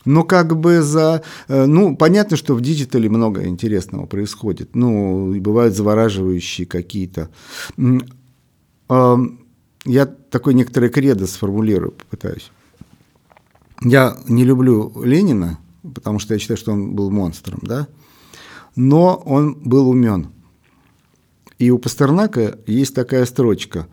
Но 0.05 0.25
как 0.25 0.57
бы 0.57 0.81
за... 0.83 1.23
Э, 1.49 1.67
ну, 1.67 1.97
понятно, 1.97 2.37
что 2.37 2.55
в 2.55 2.61
диджитале 2.61 3.11
много 3.11 3.47
интересного 3.47 4.07
происходит. 4.07 4.75
Ну, 4.75 5.35
и 5.35 5.41
бывают 5.41 5.75
завораживающие 5.75 6.67
какие-то... 6.67 7.29
Э, 8.89 9.17
я 9.85 10.07
такой 10.07 10.55
некоторый 10.55 10.91
кредо 10.91 11.27
сформулирую, 11.27 11.93
попытаюсь. 11.93 12.51
Я 13.83 14.17
не 14.27 14.45
люблю 14.45 14.93
Ленина, 15.05 15.59
потому 15.95 16.19
что 16.19 16.35
я 16.35 16.41
считаю, 16.41 16.59
что 16.59 16.73
он 16.73 16.95
был 16.95 17.11
монстром, 17.11 17.61
да? 17.63 17.89
Но 18.77 19.17
он 19.17 19.55
был 19.65 19.89
умен. 19.89 20.29
И 21.59 21.71
у 21.71 21.79
Пастернака 21.79 22.59
есть 22.67 22.95
такая 22.95 23.25
строчка. 23.27 23.89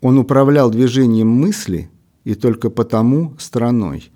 Он 0.00 0.18
управлял 0.18 0.70
движением 0.70 1.28
мысли 1.28 1.90
и 2.24 2.34
только 2.34 2.70
потому 2.70 3.34
страной. 3.38 4.10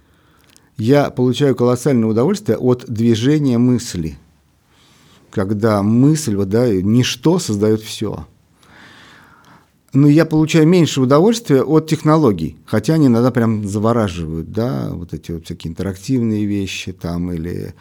Я 0.77 1.11
получаю 1.11 1.55
колоссальное 1.57 2.09
удовольствие 2.09 2.57
от 2.57 2.85
движения 2.89 3.59
мысли, 3.59 4.17
когда 5.31 5.83
мысль, 5.83 6.37
вот, 6.37 6.49
да, 6.49 6.73
ничто 6.73 7.39
создает 7.39 7.83
все. 7.83 8.27
Но 9.93 10.07
я 10.09 10.25
получаю 10.25 10.69
меньше 10.69 11.01
удовольствия 11.01 11.63
от 11.63 11.89
технологий, 11.89 12.57
хотя 12.65 12.95
они 12.95 13.09
иногда 13.09 13.33
прям 13.33 13.67
завораживают, 13.67 14.53
да, 14.53 14.91
вот 14.93 15.13
эти 15.13 15.33
вот 15.33 15.47
всякие 15.47 15.73
интерактивные 15.73 16.45
вещи 16.47 16.93
там 16.93 17.33
или 17.33 17.75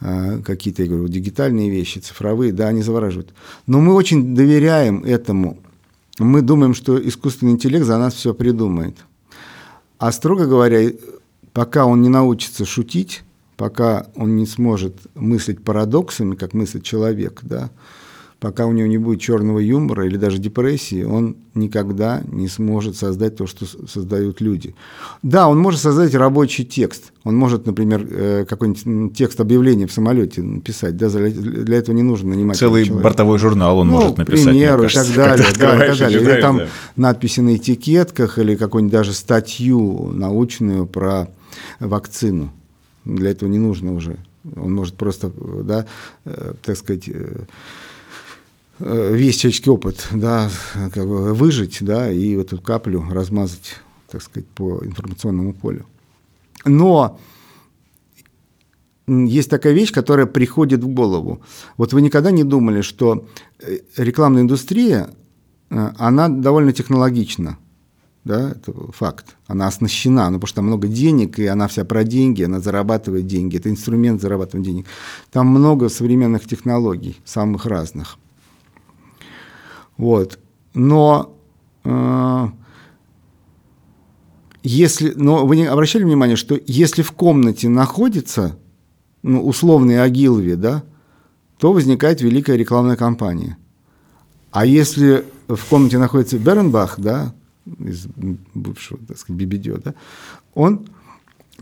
а, 0.00 0.40
какие-то, 0.40 0.82
я 0.82 0.88
говорю, 0.88 1.06
дигитальные 1.06 1.70
вещи, 1.70 2.00
цифровые, 2.00 2.52
да, 2.52 2.68
они 2.68 2.82
завораживают. 2.82 3.32
Но 3.68 3.80
мы 3.80 3.94
очень 3.94 4.34
доверяем 4.34 5.04
этому. 5.04 5.58
Мы 6.18 6.42
думаем, 6.42 6.74
что 6.74 6.98
искусственный 7.00 7.52
интеллект 7.52 7.86
за 7.86 7.98
нас 7.98 8.14
все 8.14 8.34
придумает. 8.34 8.96
А 9.98 10.10
строго 10.10 10.46
говоря, 10.46 10.90
пока 11.52 11.86
он 11.86 12.02
не 12.02 12.08
научится 12.08 12.64
шутить, 12.64 13.22
пока 13.56 14.08
он 14.16 14.34
не 14.34 14.46
сможет 14.46 14.96
мыслить 15.14 15.62
парадоксами, 15.62 16.34
как 16.34 16.52
мыслит 16.52 16.82
человек, 16.82 17.40
да, 17.42 17.70
пока 18.44 18.66
у 18.66 18.72
него 18.72 18.86
не 18.86 18.98
будет 18.98 19.22
черного 19.22 19.58
юмора 19.58 20.04
или 20.04 20.18
даже 20.18 20.36
депрессии, 20.36 21.02
он 21.02 21.36
никогда 21.54 22.22
не 22.30 22.46
сможет 22.46 22.94
создать 22.94 23.36
то, 23.36 23.46
что 23.46 23.64
создают 23.88 24.42
люди. 24.42 24.74
Да, 25.22 25.48
он 25.48 25.58
может 25.58 25.80
создать 25.80 26.14
рабочий 26.14 26.66
текст. 26.66 27.14
Он 27.24 27.36
может, 27.36 27.64
например, 27.64 28.06
э, 28.06 28.44
какой-нибудь 28.46 29.16
текст 29.16 29.40
объявления 29.40 29.86
в 29.86 29.92
самолете 29.92 30.42
написать. 30.42 30.94
Да, 30.98 31.08
для 31.08 31.78
этого 31.78 31.96
не 31.96 32.02
нужно 32.02 32.34
нанимать 32.34 32.58
Целый 32.58 32.84
человека. 32.84 33.02
бортовой 33.02 33.38
журнал 33.38 33.78
он 33.78 33.88
ну, 33.88 33.94
может 33.94 34.18
написать. 34.18 34.44
Пример, 34.44 34.84
и 34.84 34.88
так 34.88 35.06
далее. 35.14 35.46
Да, 35.58 35.74
и 35.86 35.88
так 35.88 35.98
далее. 35.98 36.20
Или 36.20 36.40
там 36.42 36.58
да. 36.58 36.66
надписи 36.96 37.40
на 37.40 37.56
этикетках, 37.56 38.38
или 38.38 38.56
какую-нибудь 38.56 38.92
даже 38.92 39.14
статью 39.14 40.10
научную 40.12 40.84
про 40.84 41.30
вакцину. 41.80 42.52
Для 43.06 43.30
этого 43.30 43.48
не 43.48 43.58
нужно 43.58 43.94
уже. 43.94 44.18
Он 44.54 44.74
может 44.74 44.96
просто, 44.96 45.32
да, 45.62 45.86
э, 46.26 46.52
так 46.62 46.76
сказать, 46.76 47.08
э, 47.08 47.12
Э, 47.14 47.44
весь 48.78 49.36
человеческий 49.36 49.70
опыт, 49.70 50.08
да, 50.12 50.50
как 50.92 51.06
бы 51.06 51.34
выжить, 51.34 51.78
да, 51.80 52.10
и 52.10 52.36
вот 52.36 52.52
эту 52.52 52.60
каплю 52.60 53.04
размазать, 53.10 53.76
так 54.10 54.22
сказать, 54.22 54.48
по 54.48 54.80
информационному 54.84 55.54
полю. 55.54 55.86
Но 56.64 57.20
есть 59.06 59.50
такая 59.50 59.74
вещь, 59.74 59.92
которая 59.92 60.26
приходит 60.26 60.82
в 60.82 60.88
голову. 60.88 61.42
Вот 61.76 61.92
вы 61.92 62.00
никогда 62.00 62.30
не 62.30 62.44
думали, 62.44 62.80
что 62.80 63.26
э, 63.60 63.78
рекламная 63.96 64.42
индустрия, 64.42 65.10
э, 65.70 65.92
она 65.98 66.28
довольно 66.28 66.72
технологична. 66.72 67.58
да, 68.24 68.52
это 68.52 68.72
факт. 68.92 69.36
Она 69.46 69.66
оснащена, 69.66 70.30
ну, 70.30 70.36
потому 70.36 70.46
что 70.46 70.56
там 70.56 70.66
много 70.66 70.88
денег, 70.88 71.38
и 71.38 71.46
она 71.46 71.68
вся 71.68 71.84
про 71.84 72.04
деньги, 72.04 72.42
она 72.42 72.60
зарабатывает 72.60 73.26
деньги, 73.26 73.58
это 73.58 73.68
инструмент 73.68 74.22
зарабатывания 74.22 74.70
денег. 74.70 74.86
Там 75.30 75.48
много 75.48 75.90
современных 75.90 76.46
технологий, 76.46 77.20
самых 77.26 77.66
разных. 77.66 78.16
Вот. 79.96 80.38
Но 80.74 81.36
э, 81.84 82.48
если, 84.62 85.12
но 85.14 85.46
вы 85.46 85.56
не 85.56 85.66
обращали 85.66 86.04
внимание, 86.04 86.36
что 86.36 86.58
если 86.66 87.02
в 87.02 87.12
комнате 87.12 87.68
находится 87.68 88.58
ну, 89.22 89.46
условный 89.46 90.02
Агилви, 90.02 90.54
да, 90.54 90.84
то 91.58 91.72
возникает 91.72 92.20
великая 92.20 92.56
рекламная 92.56 92.96
кампания. 92.96 93.56
А 94.50 94.66
если 94.66 95.24
в 95.48 95.64
комнате 95.68 95.98
находится 95.98 96.38
Бернбах, 96.38 96.98
да, 96.98 97.34
из 97.78 98.06
бывшего, 98.54 99.00
так 99.06 99.18
сказать, 99.18 99.40
Бибидио, 99.40 99.78
да, 99.78 99.94
он, 100.54 100.86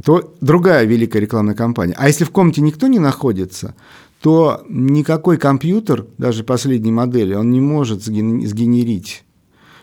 то 0.05 0.35
другая 0.41 0.85
великая 0.85 1.21
рекламная 1.21 1.55
кампания. 1.55 1.95
А 1.97 2.07
если 2.07 2.25
в 2.25 2.31
комнате 2.31 2.61
никто 2.61 2.87
не 2.87 2.99
находится, 2.99 3.75
то 4.23 4.65
никакой 4.69 5.37
компьютер, 5.37 6.07
даже 6.17 6.45
последней 6.45 6.93
модели, 6.93 7.35
он 7.35 7.51
не 7.51 7.61
может 7.61 8.03
сгенерить 8.03 9.25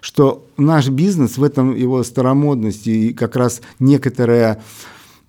что 0.01 0.47
наш 0.55 0.87
бизнес 0.87 1.37
в 1.37 1.43
этом 1.43 1.75
его 1.75 2.03
старомодности 2.03 2.89
и 2.89 3.13
как 3.13 3.35
раз 3.35 3.61
некоторая 3.79 4.63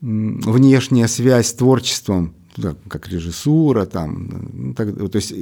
внешняя 0.00 1.08
связь 1.08 1.48
с 1.48 1.54
творчеством, 1.54 2.34
как 2.88 3.08
режиссура, 3.08 3.86
там, 3.86 4.74
так, 4.76 4.96
то 4.96 5.16
есть 5.16 5.34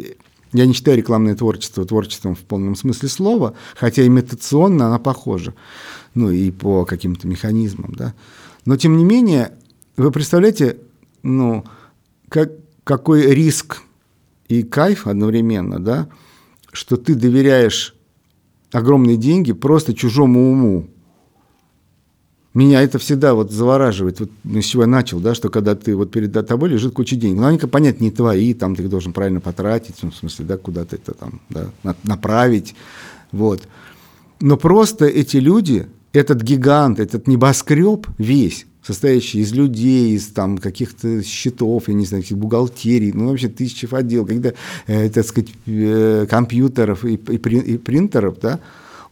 я 0.52 0.66
не 0.66 0.72
считаю 0.72 0.96
рекламное 0.96 1.34
творчество 1.34 1.84
творчеством 1.84 2.34
в 2.34 2.40
полном 2.40 2.74
смысле 2.74 3.08
слова, 3.08 3.54
хотя 3.76 4.06
имитационно 4.06 4.86
она 4.86 4.98
похожа, 4.98 5.54
ну 6.14 6.30
и 6.30 6.50
по 6.50 6.84
каким-то 6.84 7.28
механизмам, 7.28 7.92
да. 7.94 8.14
Но 8.64 8.76
тем 8.76 8.96
не 8.96 9.04
менее, 9.04 9.52
вы 9.96 10.10
представляете, 10.10 10.78
ну, 11.22 11.64
как, 12.28 12.50
какой 12.88 13.34
риск 13.34 13.82
и 14.48 14.62
кайф 14.62 15.06
одновременно, 15.06 15.78
да, 15.78 16.08
что 16.72 16.96
ты 16.96 17.14
доверяешь 17.14 17.94
огромные 18.72 19.18
деньги 19.18 19.52
просто 19.52 19.92
чужому 19.92 20.50
уму. 20.50 20.88
Меня 22.54 22.80
это 22.80 22.98
всегда 22.98 23.34
вот 23.34 23.50
завораживает. 23.50 24.20
Вот 24.20 24.30
с 24.42 24.64
чего 24.64 24.84
я 24.84 24.88
начал, 24.88 25.20
да, 25.20 25.34
что 25.34 25.50
когда 25.50 25.74
ты 25.74 25.94
вот 25.94 26.10
перед 26.10 26.32
тобой 26.32 26.70
лежит 26.70 26.94
куча 26.94 27.14
денег, 27.14 27.36
ну, 27.36 27.46
они, 27.46 27.58
понятно, 27.58 28.04
не 28.04 28.10
твои, 28.10 28.54
там 28.54 28.74
ты 28.74 28.84
их 28.84 28.88
должен 28.88 29.12
правильно 29.12 29.40
потратить, 29.40 29.96
ну, 30.00 30.10
в 30.10 30.16
смысле, 30.16 30.46
да, 30.46 30.56
куда-то 30.56 30.96
это 30.96 31.12
там, 31.12 31.42
да, 31.50 31.66
направить, 32.04 32.74
вот. 33.32 33.68
Но 34.40 34.56
просто 34.56 35.04
эти 35.04 35.36
люди, 35.36 35.88
этот 36.14 36.40
гигант, 36.40 37.00
этот 37.00 37.28
небоскреб 37.28 38.06
весь, 38.16 38.64
состоящий 38.88 39.40
из 39.40 39.52
людей, 39.52 40.14
из 40.14 40.28
там 40.28 40.56
каких-то 40.56 41.22
счетов, 41.22 41.88
я 41.88 41.94
не 41.94 42.06
знаю, 42.06 42.22
каких 42.22 42.38
бухгалтерий, 42.38 43.12
ну 43.12 43.28
вообще 43.28 43.48
тысячи 43.48 43.86
отдел, 43.94 44.24
когда, 44.24 44.54
э, 44.86 45.10
так 45.10 45.26
сказать, 45.26 45.50
э, 45.66 46.26
компьютеров 46.28 47.04
и, 47.04 47.16
и, 47.16 47.36
и 47.36 47.76
принтеров, 47.76 48.40
да, 48.40 48.60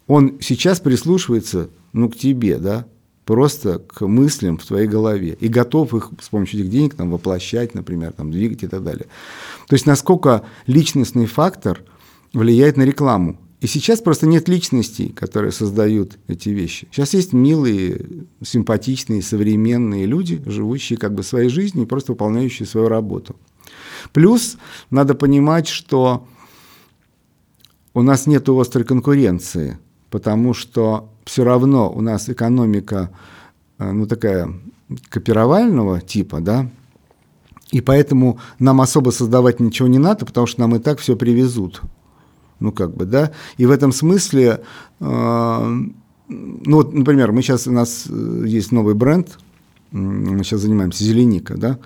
он 0.07 0.39
сейчас 0.41 0.81
прислушивается, 0.81 1.69
ну, 1.93 2.09
к 2.09 2.17
тебе, 2.17 2.57
да, 2.57 2.87
просто 3.27 3.79
к 3.81 4.07
мыслям 4.07 4.57
в 4.57 4.65
твоей 4.65 4.87
голове 4.87 5.37
и 5.39 5.49
готов 5.49 5.93
их 5.93 6.11
с 6.23 6.31
помощью 6.31 6.61
этих 6.61 6.71
денег 6.71 6.95
там, 6.95 7.11
воплощать, 7.11 7.75
например, 7.75 8.13
там, 8.13 8.31
двигать 8.31 8.63
и 8.63 8.69
так 8.69 8.83
далее. 8.83 9.05
То 9.69 9.75
есть 9.75 9.85
насколько 9.85 10.43
личностный 10.67 11.27
фактор 11.27 11.83
влияет 12.33 12.79
на 12.79 12.85
рекламу. 12.85 13.39
И 13.67 13.69
сейчас 13.69 14.01
просто 14.01 14.29
нет 14.29 14.49
личностей, 14.49 15.09
которые 15.09 15.51
создают 15.51 16.19
эти 16.29 16.51
вещи. 16.51 16.87
Сейчас 16.93 17.15
есть 17.15 17.33
милые, 17.33 18.07
симпатичные, 18.41 19.23
современные 19.23 20.07
люди, 20.07 20.41
живущие 20.47 20.97
как 20.97 21.15
бы 21.15 21.25
своей 21.25 21.49
жизнью 21.49 21.83
и 21.83 21.89
просто 21.89 22.13
выполняющие 22.13 22.65
свою 22.65 22.87
работу. 22.87 23.35
Плюс 24.13 24.57
надо 24.91 25.17
понимать, 25.17 25.67
что 25.67 26.29
у 27.93 28.03
нас 28.03 28.29
нет 28.29 28.49
острой 28.49 28.85
конкуренции, 28.85 29.79
потому 30.11 30.55
что 30.55 31.11
все 31.25 31.43
равно 31.43 31.93
у 31.93 32.01
нас 32.01 32.29
экономика, 32.29 33.11
э, 33.81 33.91
ну, 33.91 34.07
такая 34.07 34.49
копировального 35.09 36.01
типа, 36.01 36.41
да, 36.41 36.71
и 37.73 37.81
поэтому 37.81 38.39
нам 38.61 38.81
особо 38.81 39.11
создавать 39.11 39.59
ничего 39.59 39.89
не 39.89 39.99
надо, 39.99 40.25
потому 40.25 40.47
что 40.47 40.61
нам 40.61 40.77
и 40.77 40.79
так 40.79 41.01
все 41.01 41.17
привезут. 41.17 41.83
Ну, 42.61 42.73
как 42.73 42.95
бы, 42.95 43.05
да. 43.05 43.33
И 43.59 43.67
в 43.67 43.71
этом 43.71 43.93
смысле, 43.93 44.61
э, 45.01 45.05
ну, 46.29 46.77
вот, 46.77 46.95
например, 46.95 47.33
мы 47.33 47.43
сейчас, 47.43 47.67
у 47.67 47.73
нас 47.73 48.07
э, 48.09 48.45
есть 48.47 48.73
новый 48.73 48.95
бренд, 48.95 49.39
мы 49.93 50.43
сейчас 50.45 50.61
занимаемся 50.61 51.05
Зеленика, 51.05 51.57
да. 51.57 51.79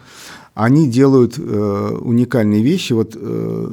Они 0.55 0.89
делают 0.89 1.39
э, 1.39 1.99
уникальные 2.01 2.63
вещи. 2.63 2.93
Вот 2.93 3.17
э, 3.17 3.71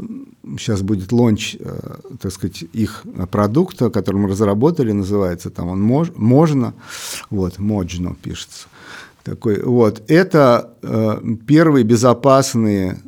сейчас 0.58 0.82
будет 0.82 1.12
лонч, 1.12 1.58
э, 1.60 1.96
так 2.20 2.32
сказать, 2.32 2.64
их 2.74 3.04
продукта, 3.32 3.90
который 3.90 4.18
мы 4.18 4.30
разработали, 4.30 4.92
называется 4.92 5.50
там 5.50 5.70
он 5.70 5.82
мож, 5.82 6.12
«Можно», 6.16 6.74
вот, 7.30 7.60
«Можно» 7.60 8.16
пишется. 8.16 8.68
Такой, 9.24 9.62
вот, 9.62 10.04
это 10.08 10.74
э, 10.82 11.22
первые 11.46 11.84
безопасные 11.84 13.00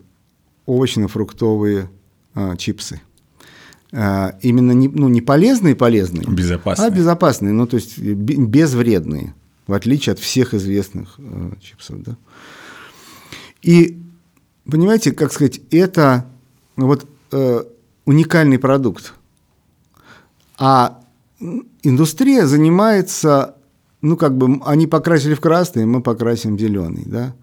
овощно-фруктовые 0.65 1.89
э, 2.35 2.55
чипсы. 2.57 3.01
Э, 3.91 4.33
именно 4.41 4.71
не, 4.73 4.87
ну, 4.87 5.09
не 5.09 5.21
полезные 5.21 5.75
полезные, 5.75 6.23
безопасные. 6.27 6.87
а 6.87 6.91
безопасные, 6.91 7.53
ну, 7.53 7.65
то 7.65 7.77
есть 7.77 7.97
безвредные, 7.97 9.33
в 9.65 9.73
отличие 9.73 10.13
от 10.13 10.19
всех 10.19 10.53
известных 10.53 11.15
э, 11.17 11.51
чипсов. 11.59 12.03
Да? 12.03 12.17
И, 13.63 13.99
понимаете, 14.69 15.11
как 15.11 15.33
сказать, 15.33 15.59
это 15.71 16.25
ну, 16.75 16.85
вот 16.85 17.07
э, 17.31 17.63
уникальный 18.05 18.59
продукт. 18.59 19.13
А 20.59 20.99
индустрия 21.81 22.45
занимается, 22.45 23.55
ну, 24.01 24.17
как 24.17 24.37
бы, 24.37 24.61
они 24.65 24.85
покрасили 24.85 25.33
в 25.33 25.41
красный, 25.41 25.85
мы 25.85 26.03
покрасим 26.03 26.57
в 26.57 26.59
зеленый, 26.59 27.05
да. 27.05 27.33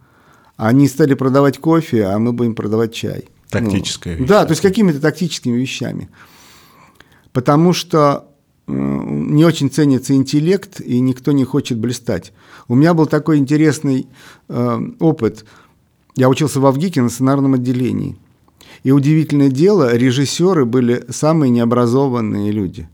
Они 0.57 0.87
стали 0.87 1.15
продавать 1.15 1.59
кофе, 1.59 2.05
а 2.05 2.19
мы 2.19 2.33
будем 2.33 2.55
продавать 2.55 2.95
чай. 2.95 3.29
Тактическая 3.51 4.15
ну, 4.15 4.21
вещь. 4.21 4.29
Да, 4.29 4.45
то 4.45 4.53
есть 4.53 4.63
какими-то 4.63 5.01
тактическими 5.01 5.59
вещами. 5.59 6.09
Потому 7.37 7.75
что 7.75 8.31
не 8.67 9.45
очень 9.45 9.71
ценится 9.71 10.15
интеллект, 10.15 10.81
и 10.81 11.01
никто 11.01 11.33
не 11.33 11.45
хочет 11.45 11.79
блистать. 11.79 12.33
У 12.67 12.75
меня 12.75 12.95
был 12.95 13.05
такой 13.05 13.37
интересный 13.37 14.07
э, 14.49 14.81
опыт. 15.01 15.45
Я 16.15 16.31
учился 16.31 16.61
в 16.61 16.67
Авгике 16.67 17.03
на 17.03 17.11
сценарном 17.11 17.53
отделении. 17.53 18.17
И 18.85 18.91
удивительное 18.91 19.51
дело, 19.51 19.95
режиссеры 19.95 20.65
были 20.65 21.05
самые 21.11 21.51
необразованные 21.51 22.53
люди. 22.53 22.89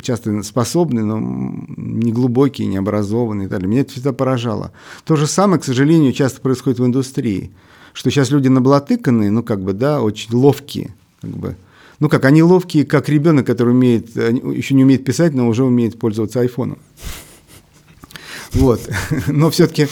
Часто 0.00 0.40
способные, 0.44 1.04
но 1.04 1.18
не 1.18 2.12
глубокие, 2.12 2.68
не 2.68 2.76
образованные 2.76 3.46
и 3.46 3.48
так 3.48 3.58
далее. 3.58 3.68
Меня 3.68 3.80
это 3.80 3.90
всегда 3.90 4.12
поражало. 4.12 4.70
То 5.02 5.16
же 5.16 5.26
самое, 5.26 5.60
к 5.60 5.64
сожалению, 5.64 6.12
часто 6.12 6.40
происходит 6.40 6.78
в 6.78 6.86
индустрии. 6.86 7.50
Что 7.94 8.12
сейчас 8.12 8.30
люди 8.30 8.46
наблатыканные, 8.46 9.32
ну, 9.32 9.42
как 9.42 9.60
бы, 9.60 9.72
да, 9.72 10.00
очень 10.00 10.32
ловкие, 10.32 10.94
как 11.20 11.30
бы, 11.30 11.56
ну 12.02 12.08
как, 12.08 12.24
они 12.24 12.42
ловкие, 12.42 12.84
как 12.84 13.08
ребенок, 13.08 13.46
который 13.46 13.70
умеет, 13.70 14.16
еще 14.16 14.74
не 14.74 14.82
умеет 14.82 15.04
писать, 15.04 15.34
но 15.34 15.46
уже 15.46 15.62
умеет 15.62 16.00
пользоваться 16.00 16.40
айфоном. 16.40 16.80
Вот. 18.54 18.80
Но 19.28 19.50
все-таки, 19.50 19.86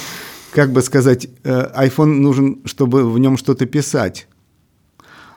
как 0.51 0.73
бы 0.73 0.83
сказать, 0.83 1.29
iPhone 1.44 2.11
э, 2.11 2.20
нужен, 2.20 2.62
чтобы 2.64 3.09
в 3.09 3.16
нем 3.20 3.37
что-то 3.37 3.64
писать. 3.64 4.27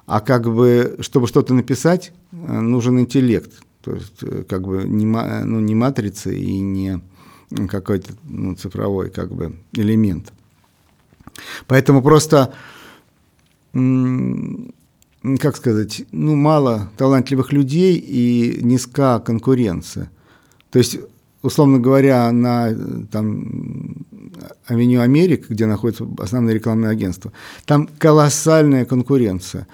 А 0.07 0.19
как 0.19 0.51
бы, 0.51 0.97
чтобы 1.01 1.27
что-то 1.27 1.53
написать, 1.53 2.11
э, 2.31 2.59
нужен 2.59 2.99
интеллект. 2.99 3.51
То 3.83 3.93
есть, 3.93 4.23
э, 4.23 4.43
как 4.49 4.63
бы, 4.63 4.83
не, 4.83 5.05
ну, 5.05 5.59
не 5.59 5.75
матрица 5.75 6.31
и 6.31 6.59
не 6.59 7.01
какой-то 7.69 8.13
ну, 8.23 8.55
цифровой 8.55 9.11
как 9.11 9.31
бы, 9.31 9.59
элемент. 9.73 10.33
Поэтому 11.67 12.01
просто, 12.01 12.51
как 15.39 15.55
сказать, 15.55 16.03
ну, 16.11 16.35
мало 16.35 16.89
талантливых 16.97 17.53
людей 17.53 17.95
и 17.95 18.59
низка 18.61 19.19
конкуренция. 19.19 20.11
То 20.69 20.79
есть, 20.79 20.97
условно 21.41 21.79
говоря, 21.79 22.31
на 22.31 22.73
там, 23.11 24.05
Авеню 24.65 25.01
Америка, 25.01 25.45
где 25.49 25.65
находится 25.65 26.07
основное 26.17 26.53
рекламное 26.53 26.89
агентство, 26.89 27.31
там 27.65 27.87
колоссальная 27.97 28.85
конкуренция. 28.85 29.67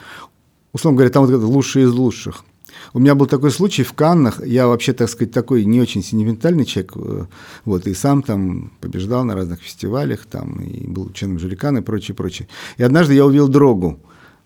Условно 0.72 0.98
говоря, 0.98 1.12
там 1.12 1.26
вот 1.26 1.42
лучшие 1.42 1.86
из 1.86 1.92
лучших. 1.92 2.46
У 2.94 3.00
меня 3.00 3.16
был 3.16 3.26
такой 3.26 3.52
случай 3.52 3.84
в 3.84 3.94
Каннах, 3.94 4.46
я 4.46 4.68
вообще, 4.68 4.94
так 4.94 5.10
сказать, 5.10 5.34
такой 5.34 5.66
не 5.66 5.82
очень 5.82 6.04
сентиментальный 6.04 6.66
человек, 6.66 6.94
э, 6.96 7.26
вот, 7.66 7.88
и 7.88 7.94
сам 7.94 8.24
там 8.24 8.72
побеждал 8.82 9.24
на 9.24 9.36
разных 9.36 9.62
фестивалях, 9.62 10.26
там, 10.26 10.60
и 10.62 10.88
был 10.88 11.12
членом 11.12 11.40
Жуликана 11.40 11.80
и 11.80 11.82
прочее, 11.82 12.16
прочее. 12.16 12.48
И 12.78 12.84
однажды 12.84 13.14
я 13.14 13.26
увидел 13.26 13.48
Дрогу, 13.48 14.00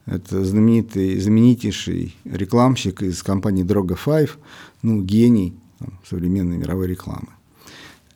это 0.06 0.44
знаменитый, 0.44 1.20
знаменитейший 1.20 2.16
рекламщик 2.26 3.02
из 3.02 3.24
компании 3.24 3.66
Droga 3.66 3.98
Five, 3.98 4.32
ну, 4.82 5.02
гений, 5.02 5.56
там, 5.80 6.00
современной 6.08 6.58
мировой 6.58 6.88
рекламы. 6.88 7.30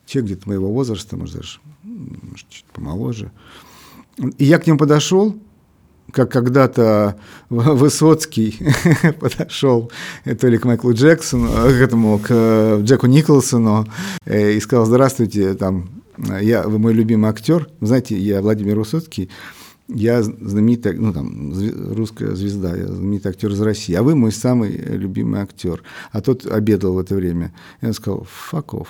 Человек 0.05 0.31
где-то 0.31 0.49
моего 0.49 0.71
возраста, 0.71 1.17
может, 1.17 1.37
даже 1.37 1.59
может, 1.83 2.47
чуть 2.49 2.65
помоложе. 2.65 3.31
И 4.37 4.45
я 4.45 4.59
к 4.59 4.67
нему 4.67 4.77
подошел, 4.77 5.35
как 6.11 6.31
когда-то 6.31 7.19
Высоцкий 7.49 8.57
подошел 9.19 9.91
то 10.23 10.47
ли 10.47 10.57
к 10.57 10.65
Майклу 10.65 10.93
Джексону, 10.93 11.49
к 11.49 11.81
этому, 11.81 12.19
к 12.19 12.79
Джеку 12.81 13.07
Николсону 13.07 13.85
э, 14.25 14.53
и 14.53 14.59
сказал, 14.59 14.85
здравствуйте, 14.85 15.53
там, 15.53 15.89
я, 16.17 16.63
вы 16.63 16.79
мой 16.79 16.93
любимый 16.93 17.29
актер. 17.29 17.69
Знаете, 17.81 18.17
я 18.17 18.41
Владимир 18.41 18.79
Высоцкий, 18.79 19.29
я 19.87 20.21
знаменитый, 20.21 20.97
ну 20.97 21.13
там, 21.13 21.53
русская 21.93 22.35
звезда, 22.35 22.75
я 22.75 22.87
знаменитый 22.87 23.31
актер 23.31 23.51
из 23.51 23.61
России, 23.61 23.95
а 23.95 24.03
вы 24.03 24.15
мой 24.15 24.31
самый 24.31 24.71
любимый 24.71 25.41
актер. 25.41 25.81
А 26.11 26.21
тот 26.21 26.45
обедал 26.45 26.93
в 26.93 26.99
это 26.99 27.15
время. 27.15 27.53
И 27.81 27.85
он 27.85 27.93
сказал, 27.93 28.27
off. 28.51 28.87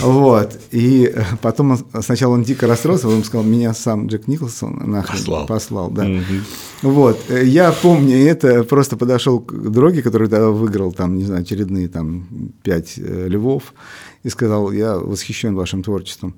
Вот. 0.00 0.58
И 0.72 1.14
потом 1.40 1.70
он, 1.72 2.02
сначала 2.02 2.34
он 2.34 2.42
дико 2.42 2.66
расстроился, 2.66 3.06
потом 3.06 3.24
сказал, 3.24 3.46
меня 3.46 3.72
сам 3.72 4.08
Джек 4.08 4.26
Николсон 4.26 4.90
нахрен 4.90 5.18
послал. 5.18 5.46
послал 5.46 5.90
да. 5.90 6.04
Угу. 6.04 6.90
Вот. 6.90 7.18
Я 7.30 7.72
помню 7.72 8.16
это, 8.16 8.64
просто 8.64 8.96
подошел 8.96 9.40
к 9.40 9.70
дороге, 9.70 10.02
который 10.02 10.28
тогда 10.28 10.50
выиграл 10.50 10.92
там, 10.92 11.16
не 11.16 11.24
знаю, 11.24 11.42
очередные 11.42 11.88
там 11.88 12.52
пять 12.62 12.94
э, 12.98 13.28
львов, 13.28 13.74
и 14.22 14.28
сказал, 14.28 14.72
я 14.72 14.98
восхищен 14.98 15.54
вашим 15.54 15.82
творчеством. 15.82 16.34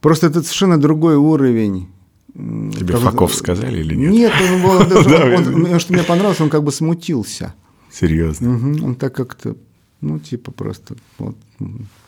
Просто 0.00 0.26
это 0.26 0.42
совершенно 0.42 0.80
другой 0.80 1.16
уровень 1.16 1.88
Тебе 2.34 2.96
Факов 2.96 3.34
сказали 3.34 3.80
или 3.80 3.94
нет? 3.94 4.10
Нет, 4.12 4.32
он, 4.40 4.64
он, 4.64 5.64
он, 5.72 5.78
что 5.78 5.92
мне 5.92 6.02
понравилось, 6.02 6.40
он 6.40 6.48
как 6.48 6.62
бы 6.64 6.72
смутился. 6.72 7.54
Серьезно? 7.90 8.56
Угу, 8.56 8.86
он 8.86 8.94
так 8.94 9.14
как-то, 9.14 9.54
ну, 10.00 10.18
типа 10.18 10.50
просто, 10.50 10.96
вот, 11.18 11.36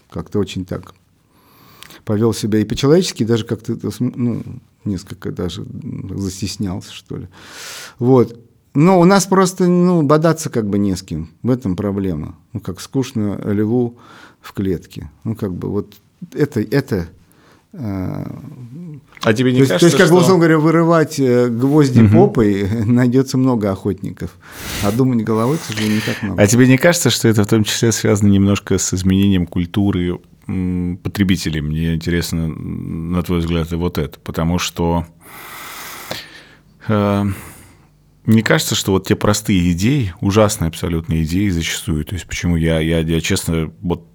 как-то 0.09 0.39
очень 0.39 0.65
так 0.65 0.95
повел 2.05 2.33
себя 2.33 2.59
и 2.59 2.65
по-человечески, 2.65 3.25
даже 3.25 3.45
как-то, 3.45 3.77
ну, 4.01 4.43
несколько 4.85 5.31
даже 5.31 5.65
застеснялся, 6.17 6.93
что 6.93 7.17
ли. 7.17 7.29
Вот. 7.99 8.39
Но 8.75 8.99
у 8.99 9.05
нас 9.05 9.27
просто, 9.27 9.67
ну, 9.69 10.03
бодаться 10.03 10.51
как 10.51 10.69
бы 10.69 10.79
не 10.79 10.97
с 10.97 11.03
кем. 11.03 11.31
В 11.43 11.51
этом 11.51 11.77
проблема. 11.77 12.37
Ну, 12.53 12.61
как 12.61 12.81
скучно 12.81 13.41
льву 13.45 13.99
в 14.41 14.53
клетке. 14.53 15.11
Ну, 15.23 15.37
как 15.37 15.55
бы 15.55 15.71
вот 15.71 15.95
это, 16.33 16.61
это 16.61 17.09
а 17.77 19.33
тебе 19.33 19.53
не 19.53 19.63
то 19.63 19.69
кажется, 19.69 19.79
То 19.79 19.87
есть, 19.87 19.97
как 19.97 20.11
бы, 20.11 20.19
условно 20.19 20.39
говоря, 20.39 20.59
вырывать 20.59 21.19
э, 21.19 21.49
гвозди 21.49 22.03
угу. 22.03 22.13
попой 22.13 22.69
найдется 22.85 23.37
много 23.37 23.71
охотников, 23.73 24.31
а 24.83 24.93
думать 24.93 25.25
головой, 25.25 25.59
к 25.59 25.63
сожалению, 25.63 25.97
не 25.97 26.03
так 26.03 26.23
много. 26.23 26.43
А 26.43 26.47
тебе 26.47 26.69
не 26.69 26.79
кажется, 26.79 27.11
что 27.11 27.27
это 27.27 27.45
в 27.45 27.49
том 27.49 27.65
числе 27.65 27.91
связано 27.91 28.29
немножко 28.29 28.79
с 28.79 28.95
изменением 28.95 29.47
культуры 29.47 30.21
потребителей? 30.47 31.63
Мне 31.63 31.95
интересно, 31.95 32.49
на 32.49 33.23
твой 33.23 33.41
взгляд, 33.41 33.73
и 33.73 33.77
вот 33.77 33.99
это. 33.99 34.21
Потому 34.21 34.59
что 34.59 35.07
э, 36.87 37.25
мне 38.25 38.43
кажется, 38.43 38.75
что 38.75 38.93
вот 38.93 39.07
те 39.07 39.17
простые 39.17 39.73
идеи, 39.73 40.15
ужасные 40.21 40.69
абсолютно 40.69 41.23
идеи 41.25 41.49
зачастую, 41.49 42.05
то 42.05 42.15
есть 42.15 42.27
почему 42.27 42.57
я, 42.57 42.79
я, 42.79 43.01
я 43.01 43.21
честно, 43.21 43.73
вот 43.81 44.07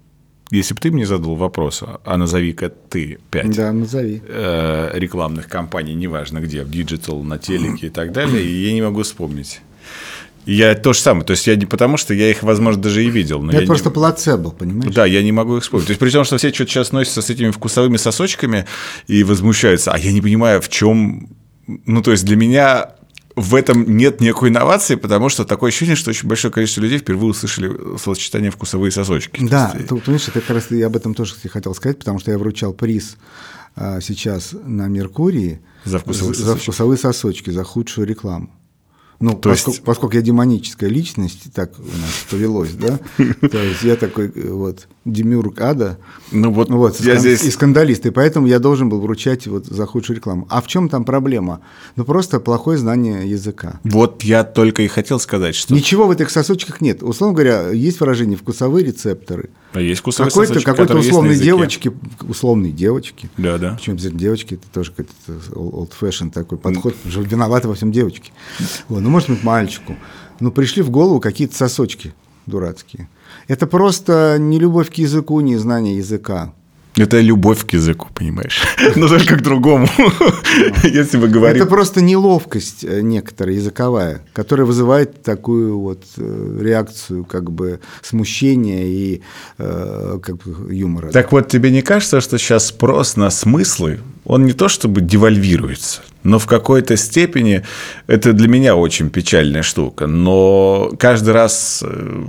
если 0.50 0.74
бы 0.74 0.80
ты 0.80 0.90
мне 0.90 1.06
задал 1.06 1.36
вопрос, 1.36 1.82
а 1.82 2.16
назови-ка 2.16 2.70
ты 2.70 3.18
пять 3.30 3.54
да, 3.54 3.72
назови. 3.72 4.22
Э, 4.26 4.90
рекламных 4.94 5.48
кампаний, 5.48 5.94
неважно 5.94 6.40
где, 6.40 6.64
в 6.64 6.70
диджитал, 6.70 7.22
на 7.22 7.38
телеке 7.38 7.86
и 7.86 7.90
так 7.90 8.12
далее, 8.12 8.42
и 8.42 8.66
я 8.66 8.72
не 8.72 8.82
могу 8.82 9.02
вспомнить. 9.02 9.60
Я 10.46 10.74
то 10.74 10.92
же 10.92 11.00
самое. 11.00 11.24
То 11.24 11.32
есть 11.32 11.46
я 11.46 11.54
не 11.54 11.66
потому, 11.66 11.96
что 11.96 12.14
я 12.14 12.30
их, 12.30 12.42
возможно, 12.42 12.82
даже 12.82 13.04
и 13.04 13.10
видел. 13.10 13.42
Но 13.42 13.52
это 13.52 13.66
просто 13.66 13.90
не... 13.90 13.94
плацебо, 13.94 14.50
понимаешь? 14.50 14.92
Да, 14.92 15.06
я 15.06 15.22
не 15.22 15.32
могу 15.32 15.58
их 15.58 15.62
вспомнить. 15.62 15.86
То 15.86 15.90
есть 15.92 16.00
при 16.00 16.10
том, 16.10 16.24
что 16.24 16.38
все 16.38 16.52
что-то 16.52 16.70
сейчас 16.70 16.92
носятся 16.92 17.22
с 17.22 17.30
этими 17.30 17.50
вкусовыми 17.50 17.98
сосочками 17.98 18.66
и 19.06 19.22
возмущаются, 19.22 19.92
а 19.92 19.98
я 19.98 20.12
не 20.12 20.20
понимаю, 20.20 20.60
в 20.60 20.68
чем... 20.68 21.28
Ну, 21.86 22.02
то 22.02 22.10
есть 22.10 22.24
для 22.24 22.36
меня 22.36 22.94
в 23.36 23.54
этом 23.54 23.96
нет 23.96 24.20
никакой 24.20 24.48
инновации, 24.48 24.96
потому 24.96 25.28
что 25.28 25.44
такое 25.44 25.68
ощущение, 25.68 25.96
что 25.96 26.10
очень 26.10 26.28
большое 26.28 26.52
количество 26.52 26.80
людей 26.80 26.98
впервые 26.98 27.30
услышали 27.30 27.96
словосочетание 27.98 28.50
«вкусовые 28.50 28.90
сосочки». 28.90 29.44
Да, 29.44 29.72
есть... 29.74 29.88
ты, 29.88 29.96
понимаешь, 29.96 30.28
это 30.28 30.40
как 30.40 30.50
раз 30.50 30.70
я 30.70 30.86
об 30.86 30.96
этом 30.96 31.14
тоже 31.14 31.34
хотел 31.48 31.74
сказать, 31.74 31.98
потому 31.98 32.18
что 32.18 32.30
я 32.30 32.38
вручал 32.38 32.72
приз 32.72 33.16
а, 33.76 34.00
сейчас 34.00 34.54
на 34.64 34.88
Меркурии 34.88 35.60
за 35.84 35.98
вкусовые, 35.98 36.34
за, 36.34 36.44
за 36.44 36.56
вкусовые 36.56 36.98
сосочки, 36.98 37.50
за 37.50 37.64
худшую 37.64 38.06
рекламу. 38.06 38.50
Ну, 39.20 39.32
То 39.34 39.50
поскольку, 39.50 39.70
есть... 39.72 39.84
поскольку 39.84 40.16
я 40.16 40.22
демоническая 40.22 40.88
личность, 40.88 41.52
так 41.52 41.72
у 41.78 41.82
нас 41.82 42.26
повелось, 42.30 42.72
да, 42.72 42.98
то 43.48 43.58
есть 43.62 43.82
я 43.82 43.96
такой 43.96 44.30
вот 44.30 44.88
демиург 45.04 45.60
ада, 45.60 45.98
ну, 46.32 46.50
вот, 46.50 46.70
вот 46.70 46.98
я 47.00 47.16
скан- 47.16 47.20
здесь... 47.20 47.44
и 47.44 47.50
скандалист, 47.50 48.06
и 48.06 48.10
поэтому 48.10 48.46
я 48.46 48.58
должен 48.58 48.88
был 48.88 48.98
вручать 49.02 49.46
вот 49.46 49.66
за 49.66 49.84
худшую 49.84 50.16
рекламу. 50.16 50.46
А 50.48 50.62
в 50.62 50.68
чем 50.68 50.88
там 50.88 51.04
проблема? 51.04 51.60
Ну, 51.96 52.04
просто 52.04 52.40
плохое 52.40 52.78
знание 52.78 53.28
языка. 53.28 53.78
Вот 53.84 54.22
я 54.22 54.42
только 54.42 54.82
и 54.82 54.88
хотел 54.88 55.20
сказать, 55.20 55.54
что... 55.54 55.74
Ничего 55.74 56.06
в 56.06 56.10
этих 56.12 56.30
сосочках 56.30 56.80
нет. 56.80 57.02
Условно 57.02 57.34
говоря, 57.34 57.68
есть 57.68 58.00
выражение 58.00 58.38
«вкусовые 58.38 58.86
рецепторы», 58.86 59.50
а 59.72 59.80
есть 59.80 60.00
вкусовые 60.00 60.30
какой-то, 60.30 60.54
сосочки, 60.54 60.66
какой-то 60.66 60.98
условной 60.98 61.36
девочки, 61.36 61.92
условной 62.22 62.72
девочки. 62.72 63.30
Да, 63.36 63.58
да. 63.58 63.74
Почему 63.74 63.94
обязательно 63.94 64.20
девочки? 64.20 64.54
Это 64.54 64.68
тоже 64.72 64.90
какой-то 64.90 65.12
old 65.52 65.92
fashion 66.00 66.30
такой 66.30 66.58
подход. 66.58 66.94
Mm. 67.04 67.28
Виноваты 67.28 67.68
во 67.68 67.74
всем 67.74 67.92
девочки. 67.92 68.32
Вот. 68.88 69.00
Ну, 69.00 69.10
может 69.10 69.30
быть, 69.30 69.44
мальчику. 69.44 69.96
Ну, 70.40 70.50
пришли 70.50 70.82
в 70.82 70.90
голову 70.90 71.20
какие-то 71.20 71.54
сосочки 71.54 72.12
дурацкие. 72.46 73.08
Это 73.46 73.66
просто 73.66 74.36
не 74.40 74.58
любовь 74.58 74.90
к 74.90 74.94
языку, 74.94 75.40
не 75.40 75.56
знание 75.56 75.96
языка. 75.96 76.52
Это 77.00 77.20
любовь 77.20 77.66
к 77.66 77.72
языку, 77.72 78.08
понимаешь? 78.14 78.60
Но 78.96 79.08
только 79.08 79.36
к 79.36 79.42
другому, 79.42 79.88
если 80.84 81.18
бы 81.18 81.28
говорить. 81.28 81.60
Это 81.60 81.66
просто 81.66 82.02
неловкость 82.02 82.84
э, 82.84 83.00
некоторая 83.00 83.56
языковая, 83.56 84.20
которая 84.32 84.66
вызывает 84.66 85.22
такую 85.22 85.78
вот 85.78 86.04
э, 86.16 86.58
реакцию 86.60 87.24
как 87.24 87.50
бы 87.50 87.80
смущения 88.02 88.84
и 88.86 89.22
э, 89.58 90.18
как 90.22 90.36
бы 90.36 90.74
юмора. 90.74 91.10
Так 91.10 91.32
вот, 91.32 91.48
тебе 91.48 91.70
не 91.70 91.82
кажется, 91.82 92.20
что 92.20 92.38
сейчас 92.38 92.66
спрос 92.66 93.16
на 93.16 93.30
смыслы, 93.30 94.00
он 94.24 94.44
не 94.44 94.52
то 94.52 94.68
чтобы 94.68 95.00
девальвируется, 95.00 96.02
но 96.22 96.38
в 96.38 96.46
какой-то 96.46 96.96
степени 96.96 97.62
это 98.06 98.32
для 98.32 98.48
меня 98.48 98.76
очень 98.76 99.10
печальная 99.10 99.62
штука. 99.62 100.06
Но 100.06 100.92
каждый 100.98 101.32
раз, 101.32 101.82
э, 101.86 102.24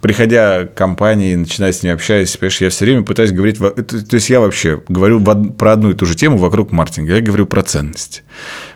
приходя 0.00 0.64
к 0.64 0.74
компании, 0.74 1.34
начиная 1.34 1.72
с 1.72 1.82
ней 1.82 1.90
общаясь, 1.90 2.36
понимаешь, 2.36 2.60
я 2.60 2.70
все 2.70 2.84
время 2.84 3.02
пытаюсь 3.02 3.32
говорить... 3.32 3.58
То 3.58 4.14
есть 4.14 4.30
я 4.30 4.40
вообще 4.40 4.82
говорю 4.88 5.20
про 5.20 5.72
одну 5.72 5.90
и 5.90 5.94
ту 5.94 6.06
же 6.06 6.14
тему 6.14 6.38
вокруг 6.38 6.72
маркетинга. 6.72 7.14
Я 7.14 7.20
говорю 7.20 7.46
про 7.46 7.62
ценности. 7.62 8.22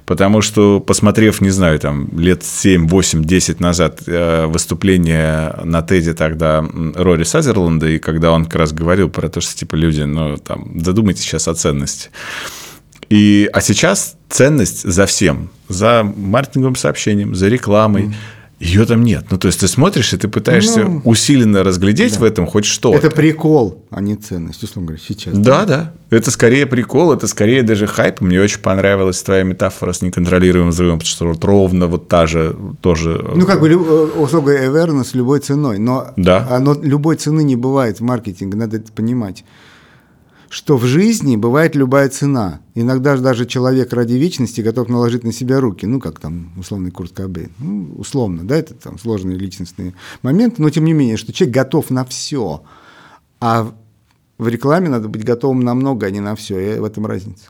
Потому 0.06 0.42
что, 0.42 0.80
посмотрев, 0.80 1.40
не 1.40 1.48
знаю, 1.48 1.78
там, 1.78 2.08
лет 2.18 2.44
7, 2.44 2.88
8, 2.88 3.24
10 3.24 3.60
назад 3.60 4.02
э, 4.06 4.46
выступление 4.46 5.54
на 5.64 5.80
Теде 5.80 6.12
тогда 6.12 6.64
Рори 6.94 7.24
Сазерленда, 7.24 7.88
и 7.88 7.98
когда 7.98 8.32
он 8.32 8.44
как 8.44 8.56
раз 8.56 8.72
говорил 8.72 9.08
про 9.08 9.28
то, 9.28 9.40
что, 9.40 9.56
типа, 9.56 9.76
люди, 9.76 10.02
ну, 10.02 10.36
там, 10.36 10.78
задумайтесь 10.78 11.22
сейчас 11.22 11.48
о 11.48 11.54
ценности. 11.54 12.10
И, 13.14 13.48
а 13.52 13.60
сейчас 13.60 14.16
ценность 14.28 14.82
за 14.82 15.06
всем, 15.06 15.50
за 15.68 16.02
маркетинговым 16.02 16.74
сообщением, 16.74 17.36
за 17.36 17.46
рекламой, 17.46 18.06
mm. 18.06 18.14
ее 18.58 18.84
там 18.86 19.04
нет. 19.04 19.26
Ну, 19.30 19.38
то 19.38 19.46
есть 19.46 19.60
ты 19.60 19.68
смотришь, 19.68 20.12
и 20.14 20.16
ты 20.16 20.26
пытаешься 20.26 20.82
ну, 20.82 21.00
усиленно 21.04 21.62
разглядеть 21.62 22.14
да. 22.14 22.18
в 22.18 22.24
этом 22.24 22.44
хоть 22.48 22.64
что-то. 22.64 22.98
Это 22.98 23.14
прикол, 23.14 23.84
а 23.90 24.00
не 24.00 24.16
ценность, 24.16 24.64
условно 24.64 24.88
говоря, 24.88 25.04
сейчас. 25.06 25.38
Да, 25.38 25.64
да. 25.64 25.92
Это 26.10 26.32
скорее 26.32 26.66
прикол, 26.66 27.12
это 27.12 27.28
скорее 27.28 27.62
даже 27.62 27.86
хайп. 27.86 28.20
Мне 28.20 28.40
очень 28.40 28.58
понравилась 28.58 29.22
твоя 29.22 29.44
метафора 29.44 29.92
с 29.92 30.02
неконтролируемым 30.02 30.70
взрывом, 30.70 30.98
потому 30.98 31.08
что 31.08 31.28
вот 31.28 31.44
ровно 31.44 31.86
вот 31.86 32.08
та 32.08 32.26
же 32.26 32.56
тоже. 32.80 33.24
Ну, 33.32 33.46
как 33.46 33.60
бы, 33.60 33.70
э, 33.70 33.76
условно 33.76 34.50
говоря, 34.50 34.66
awareness 34.66 35.10
любой 35.12 35.38
ценой. 35.38 35.78
Но, 35.78 36.08
да. 36.16 36.58
но 36.58 36.74
любой 36.82 37.14
цены 37.14 37.44
не 37.44 37.54
бывает 37.54 38.00
в 38.00 38.02
маркетинге, 38.02 38.56
надо 38.56 38.78
это 38.78 38.90
понимать 38.90 39.44
что 40.54 40.76
в 40.76 40.84
жизни 40.84 41.34
бывает 41.34 41.74
любая 41.74 42.08
цена. 42.08 42.60
Иногда 42.76 43.16
даже 43.16 43.44
человек 43.44 43.92
ради 43.92 44.12
вечности 44.12 44.60
готов 44.60 44.88
наложить 44.88 45.24
на 45.24 45.32
себя 45.32 45.58
руки, 45.58 45.84
ну, 45.84 45.98
как 45.98 46.20
там 46.20 46.52
условный 46.56 46.92
Курт 46.92 47.10
Кобейн. 47.10 47.50
Ну, 47.58 47.92
условно, 47.96 48.46
да, 48.46 48.56
это 48.56 48.72
там 48.74 48.96
сложные 48.96 49.36
личностные 49.36 49.94
моменты, 50.22 50.62
но 50.62 50.70
тем 50.70 50.84
не 50.84 50.92
менее, 50.92 51.16
что 51.16 51.32
человек 51.32 51.56
готов 51.56 51.90
на 51.90 52.04
все. 52.04 52.62
А 53.40 53.74
в 54.38 54.46
рекламе 54.46 54.88
надо 54.88 55.08
быть 55.08 55.24
готовым 55.24 55.58
на 55.58 55.74
много, 55.74 56.06
а 56.06 56.10
не 56.10 56.20
на 56.20 56.36
все. 56.36 56.76
И 56.76 56.78
в 56.78 56.84
этом 56.84 57.04
разница. 57.04 57.46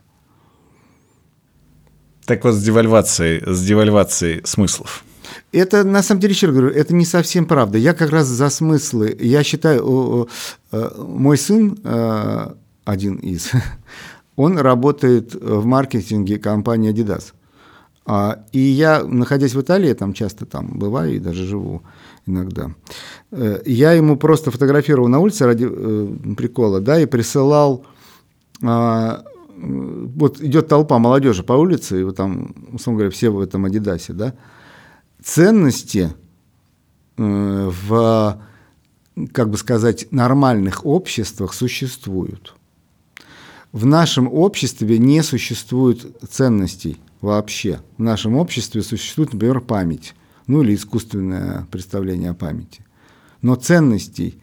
Так 2.25 2.43
вот, 2.43 2.55
с 2.55 2.63
девальвацией, 2.63 3.43
с 3.45 3.63
девальвацией 3.63 4.41
смыслов. 4.45 5.05
Это, 5.51 5.83
на 5.83 6.01
самом 6.01 6.21
деле, 6.21 6.33
еще 6.33 6.47
говорю, 6.47 6.69
это 6.69 6.95
не 6.95 7.05
совсем 7.05 7.45
правда. 7.45 7.77
Я 7.77 7.93
как 7.93 8.09
раз 8.09 8.25
за 8.25 8.49
смыслы. 8.49 9.15
Я 9.19 9.43
считаю, 9.43 10.27
мой 10.71 11.37
сын 11.37 11.77
э, 11.83 12.53
один 12.85 13.15
из, 13.15 13.51
он 14.35 14.57
работает 14.57 15.33
в 15.35 15.65
маркетинге 15.65 16.39
компании 16.39 16.93
Adidas. 16.93 17.33
А, 18.07 18.45
и 18.51 18.59
я, 18.59 19.03
находясь 19.03 19.55
в 19.55 19.61
Италии, 19.61 19.91
там 19.93 20.13
часто 20.13 20.45
там 20.45 20.77
бываю 20.77 21.15
и 21.15 21.19
даже 21.19 21.43
живу 21.43 21.81
иногда, 22.27 22.71
э, 23.31 23.61
я 23.65 23.93
ему 23.93 24.15
просто 24.15 24.51
фотографировал 24.51 25.07
на 25.07 25.19
улице 25.19 25.45
ради 25.45 25.67
э, 25.67 26.35
прикола, 26.37 26.81
да, 26.81 26.99
и 26.99 27.07
присылал 27.07 27.85
а, 28.63 29.23
вот 29.57 30.41
идет 30.41 30.67
толпа 30.67 30.99
молодежи 30.99 31.43
по 31.43 31.53
улице, 31.53 32.01
и 32.01 32.03
вот 32.03 32.17
там, 32.17 32.53
условно 32.73 32.99
говоря, 32.99 33.11
все 33.11 33.29
в 33.29 33.39
этом 33.39 33.65
Адидасе, 33.65 34.13
да, 34.13 34.33
ценности 35.23 36.13
э, 37.17 37.71
в, 37.87 38.41
как 39.31 39.49
бы 39.49 39.57
сказать, 39.57 40.07
нормальных 40.11 40.85
обществах 40.85 41.53
существуют. 41.53 42.53
В 43.75 43.85
нашем 43.85 44.31
обществе 44.31 44.97
не 44.97 45.21
существует 45.21 46.05
ценностей 46.29 46.97
вообще. 47.19 47.81
В 47.97 48.01
нашем 48.01 48.37
обществе 48.37 48.81
существует, 48.81 49.33
например, 49.33 49.59
память, 49.59 50.15
ну 50.47 50.63
или 50.63 50.73
искусственное 50.73 51.67
представление 51.69 52.29
о 52.29 52.33
памяти. 52.33 52.85
Но 53.41 53.55
ценностей 53.55 54.39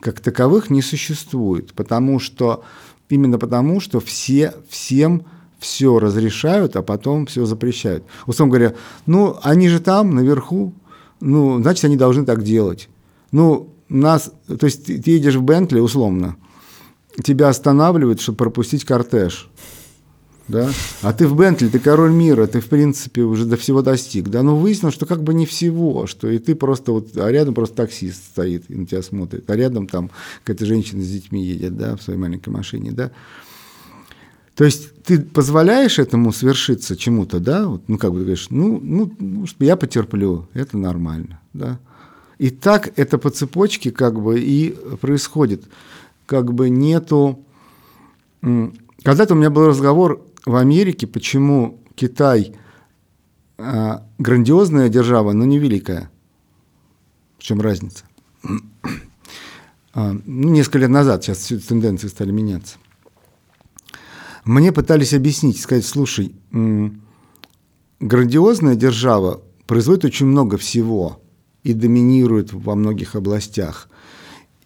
как 0.00 0.20
таковых 0.20 0.70
не 0.70 0.80
существует, 0.80 1.74
потому 1.74 2.18
что 2.18 2.64
именно 3.10 3.38
потому, 3.38 3.80
что 3.80 4.00
все 4.00 4.54
всем 4.70 5.26
все 5.58 5.98
разрешают, 5.98 6.74
а 6.76 6.82
потом 6.82 7.26
все 7.26 7.44
запрещают. 7.44 8.04
Условно 8.26 8.54
говоря, 8.54 8.74
ну, 9.04 9.36
они 9.42 9.68
же 9.68 9.78
там, 9.78 10.14
наверху, 10.14 10.72
ну, 11.20 11.60
значит, 11.60 11.84
они 11.84 11.98
должны 11.98 12.24
так 12.24 12.42
делать. 12.42 12.88
Ну, 13.30 13.68
нас, 13.90 14.32
то 14.46 14.64
есть 14.64 14.86
ты 14.86 15.10
едешь 15.10 15.36
в 15.36 15.42
Бентли, 15.42 15.80
условно, 15.80 16.36
тебя 17.22 17.48
останавливают, 17.48 18.20
чтобы 18.20 18.38
пропустить 18.38 18.84
кортеж 18.84 19.48
да? 20.48 20.70
А 21.02 21.12
ты 21.12 21.26
в 21.26 21.36
Бентли, 21.36 21.68
ты 21.68 21.78
король 21.78 22.12
мира, 22.12 22.46
ты, 22.46 22.60
в 22.60 22.66
принципе, 22.66 23.22
уже 23.22 23.46
до 23.46 23.56
всего 23.56 23.82
достиг, 23.82 24.28
да? 24.28 24.42
Но 24.42 24.56
выяснилось, 24.56 24.94
что 24.94 25.06
как 25.06 25.22
бы 25.22 25.32
не 25.34 25.46
всего, 25.46 26.06
что 26.06 26.28
и 26.28 26.38
ты 26.38 26.54
просто 26.54 26.92
вот, 26.92 27.16
а 27.16 27.30
рядом 27.30 27.54
просто 27.54 27.76
таксист 27.76 28.24
стоит 28.24 28.64
и 28.68 28.74
на 28.74 28.86
тебя 28.86 29.02
смотрит, 29.02 29.48
а 29.48 29.56
рядом 29.56 29.86
там 29.86 30.10
какая-то 30.42 30.66
женщина 30.66 31.02
с 31.02 31.08
детьми 31.08 31.42
едет, 31.42 31.76
да, 31.76 31.96
в 31.96 32.02
своей 32.02 32.18
маленькой 32.18 32.50
машине, 32.50 32.92
да? 32.92 33.10
То 34.54 34.64
есть 34.64 35.02
ты 35.02 35.20
позволяешь 35.20 35.98
этому 35.98 36.32
свершиться 36.32 36.96
чему-то, 36.96 37.40
да? 37.40 37.66
Вот, 37.66 37.82
ну, 37.88 37.98
как 37.98 38.12
бы 38.12 38.18
ты 38.18 38.24
говоришь, 38.24 38.48
ну, 38.50 38.78
ну, 38.82 39.10
ну, 39.18 39.46
я 39.58 39.76
потерплю, 39.76 40.46
это 40.52 40.76
нормально, 40.76 41.40
да? 41.52 41.78
И 42.38 42.50
так 42.50 42.92
это 42.96 43.16
по 43.16 43.30
цепочке 43.30 43.90
как 43.90 44.20
бы 44.20 44.40
и 44.40 44.76
происходит. 45.00 45.64
Как 46.26 46.52
бы 46.52 46.70
нету... 46.70 47.44
Когда-то 48.40 49.34
у 49.34 49.36
меня 49.36 49.50
был 49.50 49.66
разговор 49.66 50.24
в 50.46 50.56
Америке, 50.56 51.06
почему 51.06 51.80
Китай 51.94 52.54
э, 53.58 53.98
грандиозная 54.18 54.88
держава, 54.88 55.32
но 55.32 55.44
не 55.44 55.58
великая. 55.58 56.10
В 57.38 57.42
чем 57.42 57.60
разница? 57.60 58.04
А, 59.94 60.12
ну, 60.24 60.48
несколько 60.50 60.78
лет 60.78 60.90
назад, 60.90 61.22
сейчас 61.22 61.46
тенденции 61.66 62.08
стали 62.08 62.32
меняться. 62.32 62.78
Мне 64.44 64.72
пытались 64.72 65.14
объяснить, 65.14 65.60
сказать, 65.60 65.86
слушай, 65.86 66.34
грандиозная 68.00 68.74
держава 68.74 69.42
производит 69.66 70.04
очень 70.04 70.26
много 70.26 70.58
всего 70.58 71.22
и 71.62 71.72
доминирует 71.72 72.52
во 72.52 72.74
многих 72.74 73.14
областях, 73.14 73.88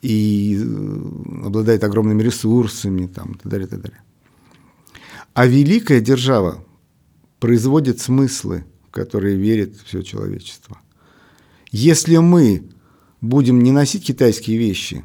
и 0.03 0.57
э, 0.59 1.47
обладает 1.47 1.85
огромными 1.85 2.23
ресурсами, 2.23 3.07
там, 3.07 3.33
и 3.33 3.39
так 3.39 3.51
далее, 3.51 3.67
и 3.67 3.71
так 3.71 3.81
далее. 3.81 4.03
А 5.35 5.47
великая 5.47 6.01
держава 6.01 6.65
производит 7.41 8.01
смыслы, 8.01 8.65
в 8.89 8.91
которые 8.91 9.37
верит 9.37 9.77
все 9.85 10.03
человечество. 10.03 10.79
Если 11.71 12.17
мы 12.17 12.65
будем 13.21 13.63
не 13.63 13.73
носить 13.73 14.05
китайские 14.05 14.59
вещи, 14.59 15.05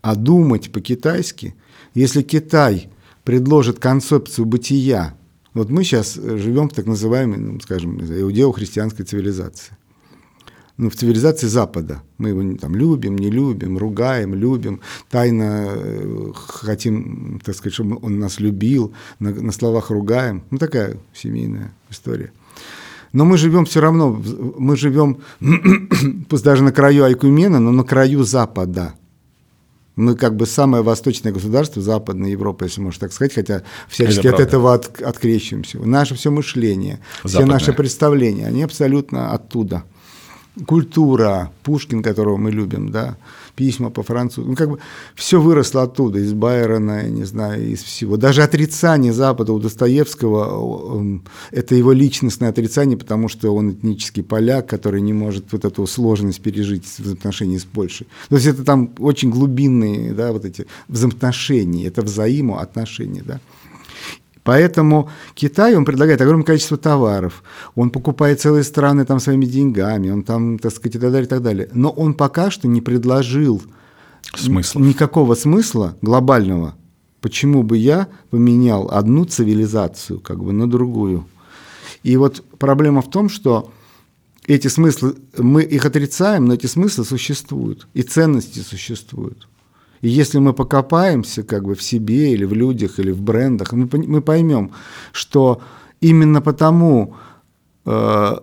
а 0.00 0.14
думать 0.14 0.72
по-китайски, 0.72 1.54
если 1.94 2.22
Китай 2.22 2.90
предложит 3.24 3.78
концепцию 3.78 4.46
бытия, 4.46 5.16
вот 5.54 5.70
мы 5.70 5.84
сейчас 5.84 6.14
живем 6.14 6.68
в 6.68 6.74
так 6.74 6.86
называемой, 6.86 7.38
ну, 7.38 7.60
скажем, 7.60 8.00
иудео-христианской 8.00 9.04
цивилизации 9.04 9.76
ну, 10.82 10.90
в 10.90 10.94
цивилизации 10.96 11.46
Запада. 11.46 12.02
Мы 12.18 12.30
его 12.30 12.56
там 12.58 12.74
любим, 12.74 13.16
не 13.16 13.30
любим, 13.30 13.78
ругаем, 13.78 14.34
любим, 14.34 14.80
тайно 15.10 15.68
э, 15.76 16.32
хотим, 16.34 17.40
так 17.44 17.54
сказать, 17.54 17.74
чтобы 17.74 17.98
он 18.02 18.18
нас 18.18 18.40
любил, 18.40 18.92
на, 19.20 19.30
на 19.30 19.52
словах 19.52 19.90
ругаем. 19.90 20.42
Ну, 20.50 20.58
такая 20.58 20.96
семейная 21.14 21.72
история. 21.88 22.32
Но 23.12 23.24
мы 23.24 23.38
живем 23.38 23.64
все 23.64 23.80
равно, 23.80 24.20
мы 24.58 24.76
живем, 24.76 25.18
пусть 26.28 26.42
даже 26.42 26.64
на 26.64 26.72
краю 26.72 27.04
Айкумена, 27.04 27.60
но 27.60 27.70
на 27.70 27.84
краю 27.84 28.24
Запада. 28.24 28.94
Мы 29.94 30.16
как 30.16 30.34
бы 30.34 30.46
самое 30.46 30.82
восточное 30.82 31.32
государство 31.32 31.80
Западной 31.80 32.32
Европы, 32.32 32.64
если 32.64 32.80
можно 32.80 32.98
так 32.98 33.12
сказать, 33.12 33.34
хотя 33.34 33.62
всячески 33.88 34.26
от 34.26 34.40
этого 34.40 34.74
от, 34.74 35.00
открещиваемся. 35.00 35.78
Наше 35.78 36.14
все 36.16 36.30
мышление, 36.30 36.98
Западное. 37.22 37.28
все 37.28 37.46
наши 37.46 37.72
представления, 37.72 38.46
они 38.46 38.62
абсолютно 38.64 39.32
оттуда 39.32 39.84
культура, 40.66 41.50
Пушкин, 41.62 42.02
которого 42.02 42.36
мы 42.36 42.50
любим, 42.50 42.90
да, 42.90 43.16
письма 43.56 43.90
по-французски, 43.90 44.48
ну, 44.48 44.56
как 44.56 44.70
бы 44.70 44.78
все 45.14 45.40
выросло 45.40 45.82
оттуда, 45.82 46.18
из 46.18 46.32
Байрона, 46.32 47.02
я 47.02 47.10
не 47.10 47.24
знаю, 47.24 47.70
из 47.70 47.82
всего. 47.82 48.16
Даже 48.16 48.42
отрицание 48.42 49.12
Запада 49.12 49.52
у 49.52 49.58
Достоевского– 49.58 51.20
это 51.50 51.74
его 51.74 51.92
личностное 51.92 52.48
отрицание, 52.48 52.96
потому 52.96 53.28
что 53.28 53.54
он 53.54 53.72
этнический 53.72 54.22
поляк, 54.22 54.68
который 54.68 55.00
не 55.00 55.12
может 55.12 55.52
вот 55.52 55.64
эту 55.64 55.86
сложность 55.86 56.40
пережить 56.40 56.84
в 56.84 57.00
взаимоотношении 57.00 57.58
с 57.58 57.64
Польшей. 57.64 58.06
То 58.28 58.36
есть 58.36 58.46
это 58.46 58.64
там 58.64 58.90
очень 58.98 59.30
глубинные, 59.30 60.12
да, 60.12 60.32
вот 60.32 60.44
эти 60.44 60.66
взаимоотношения, 60.88 61.86
это 61.86 62.02
взаимоотношения, 62.02 63.22
да. 63.24 63.40
Поэтому 64.44 65.08
Китай, 65.34 65.76
он 65.76 65.84
предлагает 65.84 66.20
огромное 66.20 66.44
количество 66.44 66.76
товаров, 66.76 67.44
он 67.76 67.90
покупает 67.90 68.40
целые 68.40 68.64
страны 68.64 69.04
там 69.04 69.20
своими 69.20 69.44
деньгами, 69.44 70.10
он 70.10 70.24
там, 70.24 70.58
так 70.58 70.72
сказать, 70.72 70.96
и 70.96 70.98
так 70.98 71.12
далее, 71.12 71.26
и 71.26 71.28
так 71.28 71.42
далее. 71.42 71.68
Но 71.72 71.90
он 71.90 72.14
пока 72.14 72.50
что 72.50 72.66
не 72.66 72.80
предложил 72.80 73.62
Смысла. 74.34 74.80
никакого 74.80 75.34
смысла 75.34 75.96
глобального. 76.02 76.74
Почему 77.20 77.62
бы 77.62 77.76
я 77.76 78.08
поменял 78.30 78.88
одну 78.90 79.24
цивилизацию 79.24 80.18
как 80.18 80.42
бы 80.42 80.52
на 80.52 80.68
другую? 80.68 81.24
И 82.02 82.16
вот 82.16 82.44
проблема 82.58 83.00
в 83.00 83.10
том, 83.10 83.28
что 83.28 83.70
эти 84.48 84.66
смыслы, 84.66 85.14
мы 85.38 85.62
их 85.62 85.84
отрицаем, 85.86 86.46
но 86.46 86.54
эти 86.54 86.66
смыслы 86.66 87.04
существуют, 87.04 87.86
и 87.94 88.02
ценности 88.02 88.58
существуют. 88.58 89.46
И 90.02 90.08
если 90.08 90.38
мы 90.38 90.52
покопаемся 90.52 91.44
как 91.44 91.64
бы 91.64 91.74
в 91.74 91.82
себе 91.82 92.32
или 92.32 92.44
в 92.44 92.52
людях, 92.52 92.98
или 92.98 93.12
в 93.12 93.22
брендах, 93.22 93.72
мы, 93.72 93.88
мы 93.92 94.20
поймем, 94.20 94.72
что 95.12 95.62
именно 96.00 96.42
потому 96.42 97.14
э, 97.86 98.36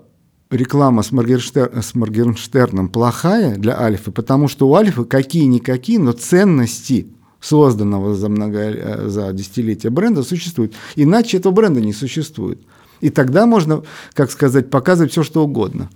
реклама 0.49 1.03
с, 1.03 1.11
Моргенштер, 1.11 1.71
с 1.81 1.93
Моргенштерном 1.93 2.87
плохая 2.87 3.57
для 3.57 3.79
Альфы, 3.79 4.11
потому 4.11 4.47
что 4.47 4.69
у 4.69 4.73
Альфы 4.73 5.03
какие-никакие, 5.03 5.99
но 5.99 6.13
ценности 6.13 7.07
созданного 7.41 8.15
за, 8.15 8.29
много, 8.29 8.59
э, 8.59 9.09
за 9.09 9.33
десятилетия 9.33 9.89
бренда 9.89 10.23
существуют. 10.23 10.73
Иначе 10.95 11.37
этого 11.37 11.51
бренда 11.51 11.81
не 11.81 11.93
существует. 11.93 12.61
И 13.01 13.09
тогда 13.09 13.45
можно, 13.45 13.83
как 14.13 14.31
сказать, 14.31 14.69
показывать 14.69 15.11
все, 15.11 15.23
что 15.23 15.43
угодно. 15.43 15.89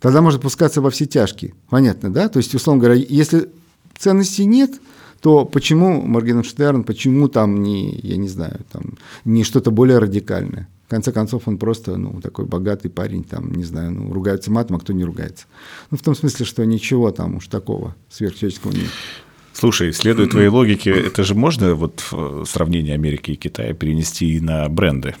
Тогда 0.00 0.22
можно 0.22 0.40
пускаться 0.40 0.80
во 0.80 0.90
все 0.90 1.06
тяжкие. 1.06 1.54
Понятно, 1.68 2.12
да? 2.12 2.28
То 2.28 2.38
есть, 2.38 2.54
условно 2.54 2.82
говоря, 2.82 3.04
если 3.08 3.48
ценностей 4.00 4.46
нет, 4.46 4.80
то 5.20 5.44
почему 5.44 6.00
Моргенштерн, 6.00 6.82
почему 6.84 7.28
там 7.28 7.62
не, 7.62 8.00
я 8.02 8.16
не 8.16 8.28
знаю, 8.28 8.60
там 8.72 8.94
не 9.24 9.44
что-то 9.44 9.70
более 9.70 9.98
радикальное? 9.98 10.68
В 10.86 10.90
конце 10.90 11.12
концов, 11.12 11.46
он 11.46 11.58
просто, 11.58 11.96
ну, 11.96 12.20
такой 12.20 12.46
богатый 12.46 12.88
парень, 12.88 13.22
там, 13.22 13.52
не 13.52 13.62
знаю, 13.62 13.92
ну, 13.92 14.12
ругаются 14.12 14.50
матом, 14.50 14.76
а 14.76 14.80
кто 14.80 14.92
не 14.92 15.04
ругается. 15.04 15.46
Ну, 15.90 15.98
в 15.98 16.02
том 16.02 16.16
смысле, 16.16 16.44
что 16.44 16.64
ничего 16.64 17.12
там 17.12 17.36
уж 17.36 17.46
такого 17.46 17.94
сверхчеловеческого 18.08 18.72
нет. 18.72 18.90
Слушай, 19.52 19.92
следуя 19.92 20.26
твоей 20.26 20.48
логике, 20.48 20.90
это 20.90 21.22
же 21.22 21.34
можно 21.34 21.74
вот 21.74 22.02
сравнение 22.48 22.94
Америки 22.94 23.32
и 23.32 23.36
Китая 23.36 23.74
перенести 23.74 24.36
и 24.36 24.40
на 24.40 24.68
бренды? 24.68 25.14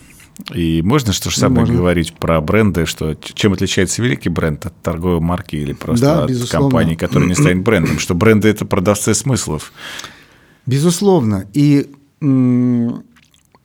И 0.54 0.82
можно 0.82 1.12
что 1.12 1.30
же 1.30 1.38
самое 1.38 1.60
можно. 1.60 1.76
говорить 1.76 2.14
про 2.14 2.40
бренды, 2.40 2.86
что 2.86 3.14
чем 3.14 3.52
отличается 3.52 4.02
великий 4.02 4.28
бренд 4.28 4.66
от 4.66 4.74
торговой 4.82 5.20
марки 5.20 5.56
или 5.56 5.72
просто 5.72 6.04
да, 6.04 6.24
от 6.24 6.30
безусловно. 6.30 6.70
компании, 6.70 6.94
которая 6.96 7.28
не 7.28 7.34
станет 7.34 7.62
брендом? 7.62 7.98
Что 7.98 8.14
бренды– 8.14 8.48
это 8.50 8.64
продавцы 8.64 9.14
смыслов. 9.14 9.72
Безусловно. 10.66 11.46
И 11.52 11.90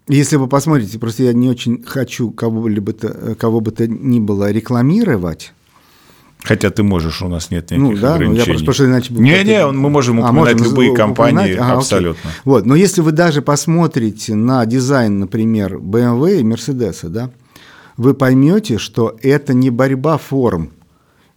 если 0.08 0.36
вы 0.36 0.48
посмотрите, 0.48 1.00
просто 1.00 1.24
я 1.24 1.34
не 1.34 1.50
очень 1.50 1.84
хочу 1.84 2.32
кого-либо 2.32 2.94
кого 2.94 3.60
бы 3.60 3.72
то 3.72 3.88
ни 3.88 4.20
было 4.20 4.52
рекламировать, 4.52 5.54
Хотя 6.46 6.70
ты 6.70 6.84
можешь, 6.84 7.22
у 7.22 7.28
нас 7.28 7.50
нет 7.50 7.72
никаких 7.72 7.96
ну, 7.96 8.02
да, 8.02 8.16
ограничений. 8.16 8.38
Ну, 8.38 8.60
я 8.60 8.66
просто, 8.66 8.66
потому 8.66 8.90
иначе... 8.92 9.14
Не-не, 9.14 9.68
мы 9.72 9.90
можем 9.90 10.20
а, 10.20 10.26
упоминать 10.30 10.56
а, 10.56 10.58
можем 10.58 10.72
любые 10.72 10.96
компании, 10.96 11.54
ага, 11.56 11.74
абсолютно. 11.74 12.30
Окей. 12.30 12.42
Вот, 12.46 12.66
но 12.66 12.76
если 12.76 13.02
вы 13.02 13.12
даже 13.12 13.42
посмотрите 13.42 14.36
на 14.36 14.66
дизайн, 14.66 15.20
например, 15.20 15.78
BMW 15.78 16.40
и 16.40 16.44
Mercedes, 16.44 17.10
да, 17.10 17.32
вы 17.98 18.14
поймете, 18.14 18.78
что 18.78 19.18
это 19.22 19.54
не 19.54 19.72
борьба 19.72 20.18
форм 20.18 20.70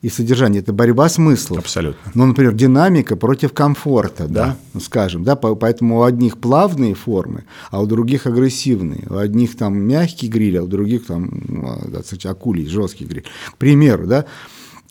и 0.02 0.08
содержания, 0.10 0.60
это 0.60 0.72
борьба 0.72 1.08
смыслов. 1.08 1.58
Абсолютно. 1.60 2.12
Ну, 2.14 2.26
например, 2.26 2.52
динамика 2.52 3.16
против 3.16 3.52
комфорта, 3.52 4.28
да, 4.28 4.44
Да. 4.44 4.56
ну, 4.74 4.80
скажем, 4.80 5.24
да, 5.24 5.34
по- 5.36 5.56
поэтому 5.56 5.98
у 5.98 6.02
одних 6.02 6.38
плавные 6.38 6.94
формы, 6.94 7.44
а 7.70 7.80
у 7.82 7.86
других 7.86 8.26
агрессивные. 8.26 9.04
У 9.10 9.16
одних 9.16 9.56
там 9.56 9.76
мягкий 9.76 10.28
гриль, 10.28 10.58
а 10.58 10.62
у 10.62 10.66
других 10.66 11.06
там, 11.06 11.42
ну, 11.48 11.78
да, 11.88 12.02
кстати, 12.02 12.26
акулий, 12.28 12.68
жесткий 12.68 13.06
гриль. 13.06 13.24
К 13.52 13.56
примеру, 13.56 14.06
да. 14.06 14.24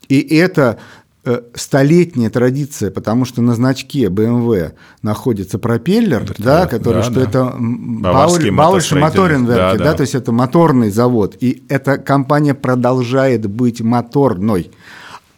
И 0.09 0.19
это 0.37 0.77
э, 1.25 1.41
столетняя 1.55 2.29
традиция, 2.29 2.89
потому 2.91 3.25
что 3.25 3.41
на 3.41 3.53
значке 3.55 4.05
BMW 4.05 4.73
находится 5.01 5.59
пропеллер, 5.59 6.25
да, 6.37 6.61
да, 6.61 6.67
который, 6.67 6.97
да, 6.97 7.03
что 7.03 7.13
да. 7.15 7.21
это 7.21 7.39
м, 7.39 8.01
Баварский 8.01 8.49
Бауэр- 8.49 8.55
Бауэрши 8.55 8.95
мотостроительный. 8.95 9.01
Моторенверке, 9.01 9.77
Да, 9.77 9.83
да, 9.83 9.91
да. 9.91 9.93
то 9.97 10.01
есть 10.01 10.15
это 10.15 10.31
моторный 10.31 10.89
завод, 10.89 11.35
и 11.39 11.63
эта 11.69 11.97
компания 11.97 12.53
продолжает 12.53 13.45
быть 13.49 13.81
моторной. 13.81 14.71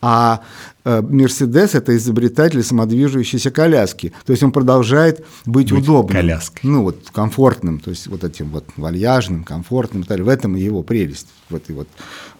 А 0.02 0.42
э, 0.86 1.02
Мерседес 1.02 1.76
это 1.76 1.98
изобретатель 1.98 2.64
самодвижущейся 2.64 3.52
коляски. 3.52 4.14
То 4.26 4.32
есть 4.32 4.42
он 4.44 4.54
продолжает 4.54 5.26
быть, 5.46 5.72
Быть 5.74 5.84
удобным. 5.84 6.16
коляской. 6.16 6.70
Ну, 6.70 6.84
вот 6.84 7.10
комфортным, 7.12 7.80
то 7.80 7.90
есть 7.90 8.08
вот 8.08 8.24
этим 8.24 8.50
вот 8.50 8.64
вальяжным, 8.78 9.44
комфортным. 9.44 10.04
и. 10.04 10.24
В 10.24 10.30
этом 10.30 10.56
и 10.56 10.62
его 10.62 10.84
прелесть. 10.84 11.28
В 11.50 11.56
этой 11.56 11.76
вот 11.76 11.90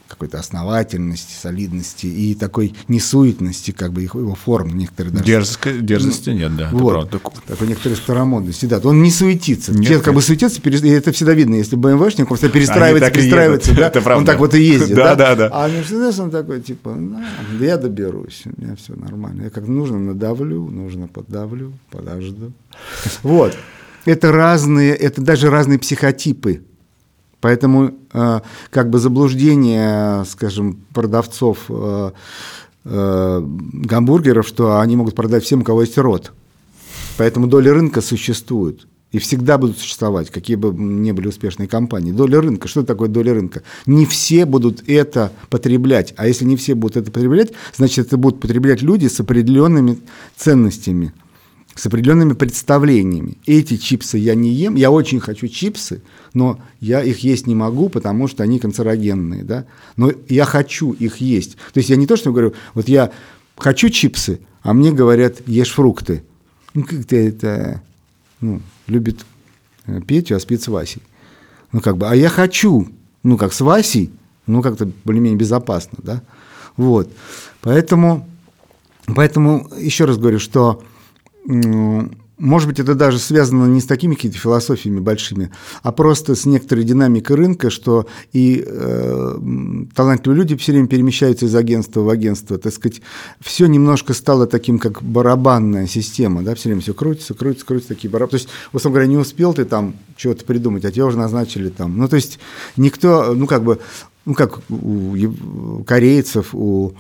какой-то 0.10 0.40
основательности, 0.40 1.34
солидности 1.40 2.08
и 2.08 2.36
такой 2.36 2.74
несуетности, 2.88 3.72
как 3.72 3.94
бы 3.94 4.02
его 4.02 4.36
форм 4.36 4.76
некоторые 4.76 5.14
даже. 5.14 5.26
Дерзко- 5.26 5.80
дерзости 5.80 6.32
нет, 6.32 6.56
да. 6.58 6.70
Вот. 6.74 7.10
Так- 7.12 7.22
Такой 7.46 7.68
некоторой 7.68 7.96
старомодности, 7.96 8.66
да. 8.66 8.80
Он 8.84 9.02
не 9.04 9.12
суетится. 9.12 9.72
Нет, 9.72 9.88
Те, 9.88 9.94
как 9.96 10.00
бы 10.00 10.06
конечно. 10.06 10.22
суетятся, 10.28 10.62
перес- 10.62 10.84
и 10.86 10.90
это 10.90 11.12
всегда 11.12 11.34
видно, 11.34 11.56
если 11.56 11.76
БМВшник, 11.76 12.30
он 12.32 12.38
всегда 12.38 12.54
перестраивается, 12.54 13.12
перестраивается, 13.12 13.76
да, 13.76 13.88
Это 13.90 14.02
правда. 14.02 14.20
он 14.20 14.26
так 14.26 14.40
вот 14.40 14.54
и 14.56 14.62
ездит, 14.62 14.96
Да, 14.96 15.16
да, 15.16 15.36
да. 15.36 15.50
А 15.54 15.68
Мерседес, 15.70 16.20
он 16.20 16.32
такой, 16.32 16.62
типа, 16.62 16.96
«На, 16.96 17.24
да 17.60 17.66
я 17.66 17.78
доберусь, 17.78 18.44
у 18.46 18.62
меня 18.62 18.76
все 18.76 18.96
нормально. 18.96 19.44
Я 19.44 19.50
как 19.52 19.68
нужно 19.68 20.00
надавлю, 20.00 20.64
нужно 20.70 21.08
подавлю, 21.08 21.74
подожду. 21.92 22.52
Вот. 23.24 23.56
Это 24.06 24.32
разные, 24.32 24.96
это 24.96 25.22
даже 25.22 25.50
разные 25.50 25.78
психотипы. 25.78 26.64
Поэтому 27.42 27.94
как 28.12 28.90
бы 28.90 29.00
заблуждение, 29.00 30.26
скажем, 30.26 30.80
продавцов 30.94 31.66
э, 31.70 32.12
э, 32.86 33.42
гамбургеров, 33.44 34.48
что 34.48 34.80
они 34.80 34.96
могут 34.96 35.16
продать 35.16 35.44
всем, 35.44 35.62
у 35.62 35.64
кого 35.64 35.82
есть 35.82 35.98
рот. 35.98 36.32
Поэтому 37.18 37.48
доля 37.48 37.74
рынка 37.74 38.02
существует. 38.02 38.88
И 39.12 39.18
всегда 39.18 39.58
будут 39.58 39.80
существовать, 39.80 40.30
какие 40.30 40.56
бы 40.56 40.72
ни 40.72 41.12
были 41.12 41.28
успешные 41.28 41.68
компании. 41.68 42.12
Доля 42.12 42.42
рынка. 42.42 42.68
Что 42.68 42.84
такое 42.84 43.10
доля 43.10 43.34
рынка? 43.34 43.64
Не 43.88 44.06
все 44.06 44.46
будут 44.46 44.88
это 44.88 45.32
потреблять. 45.50 46.14
А 46.16 46.28
если 46.28 46.46
не 46.46 46.56
все 46.56 46.76
будут 46.76 46.98
это 46.98 47.12
потреблять, 47.12 47.52
значит, 47.76 48.08
это 48.08 48.18
будут 48.18 48.40
потреблять 48.40 48.84
люди 48.84 49.08
с 49.08 49.20
определенными 49.20 49.98
ценностями, 50.38 51.12
с 51.80 51.86
определенными 51.86 52.34
представлениями. 52.34 53.38
Эти 53.46 53.78
чипсы 53.78 54.18
я 54.18 54.36
не 54.36 54.52
ем. 54.52 54.76
Я 54.76 54.92
очень 54.92 55.22
хочу 55.22 55.48
чипсы, 55.48 56.02
но 56.34 56.60
я 56.82 57.02
их 57.02 57.20
есть 57.20 57.48
не 57.48 57.56
могу, 57.56 57.88
потому 57.88 58.28
что 58.28 58.44
они 58.44 58.60
канцерогенные. 58.60 59.46
Да? 59.46 59.66
Но 59.96 60.12
я 60.28 60.44
хочу 60.44 60.92
их 60.92 61.18
есть. 61.18 61.56
То 61.72 61.78
есть 61.78 61.90
я 61.90 61.96
не 61.96 62.06
то, 62.06 62.18
что 62.18 62.34
говорю, 62.34 62.54
вот 62.74 62.90
я 62.90 63.14
хочу 63.56 63.88
чипсы, 63.88 64.42
а 64.62 64.74
мне 64.74 64.92
говорят, 64.92 65.48
ешь 65.48 65.72
фрукты. 65.72 66.26
Ну, 66.74 66.84
как-то 66.84 67.16
это 67.16 67.82
ну, 68.42 68.62
любит 68.88 69.26
э, 69.86 70.02
Петю, 70.02 70.36
а 70.36 70.42
спит 70.42 70.62
с 70.62 70.68
Васей. 70.68 71.02
Ну, 71.72 71.80
как 71.80 71.96
бы, 71.96 72.10
а 72.10 72.14
я 72.14 72.28
хочу, 72.28 72.90
ну, 73.24 73.38
как 73.38 73.54
с 73.54 73.62
Васей, 73.62 74.12
ну, 74.48 74.62
как-то 74.62 74.92
более-менее 75.06 75.40
безопасно, 75.40 76.00
да. 76.04 76.24
Вот. 76.76 77.10
Поэтому, 77.62 78.28
поэтому 79.16 79.70
еще 79.78 80.04
раз 80.04 80.18
говорю, 80.18 80.40
что 80.40 80.84
может 82.40 82.70
быть, 82.70 82.80
это 82.80 82.96
даже 82.96 83.20
связано 83.20 83.66
не 83.66 83.82
с 83.82 83.86
такими 83.86 84.16
какими-то 84.16 84.38
философиями 84.38 85.00
большими, 85.00 85.52
а 85.84 85.92
просто 85.92 86.36
с 86.36 86.46
некоторой 86.46 86.86
динамикой 86.86 87.36
рынка, 87.36 87.70
что 87.70 88.08
и 88.32 88.64
э, 88.66 89.40
талантливые 89.94 90.38
люди 90.38 90.56
все 90.56 90.72
время 90.72 90.88
перемещаются 90.88 91.48
из 91.48 91.56
агентства 91.56 92.00
в 92.00 92.10
агентство, 92.10 92.58
так 92.58 92.74
сказать, 92.74 93.02
все 93.42 93.66
немножко 93.66 94.14
стало 94.14 94.48
таким, 94.48 94.80
как 94.80 95.04
барабанная 95.04 95.86
система, 95.86 96.42
да, 96.42 96.56
все 96.56 96.70
время 96.70 96.82
все 96.82 96.94
крутится, 96.94 97.34
крутится, 97.34 97.66
крутится, 97.66 97.94
такие 97.94 98.10
барабаны. 98.10 98.32
То 98.32 98.38
есть, 98.38 98.50
условно 98.72 98.96
говоря, 98.96 99.12
не 99.12 99.18
успел 99.18 99.54
ты 99.54 99.66
там 99.66 99.96
чего-то 100.16 100.46
придумать, 100.46 100.86
а 100.86 100.92
тебя 100.92 101.08
уже 101.08 101.18
назначили 101.18 101.68
там. 101.68 101.98
Ну, 101.98 102.08
то 102.08 102.16
есть, 102.16 102.40
никто, 102.78 103.34
ну, 103.36 103.48
как 103.48 103.64
бы, 103.66 103.80
ну, 104.26 104.34
как 104.34 104.62
у 104.70 105.16
ев- 105.16 105.86
корейцев, 105.86 106.54
у 106.54 106.94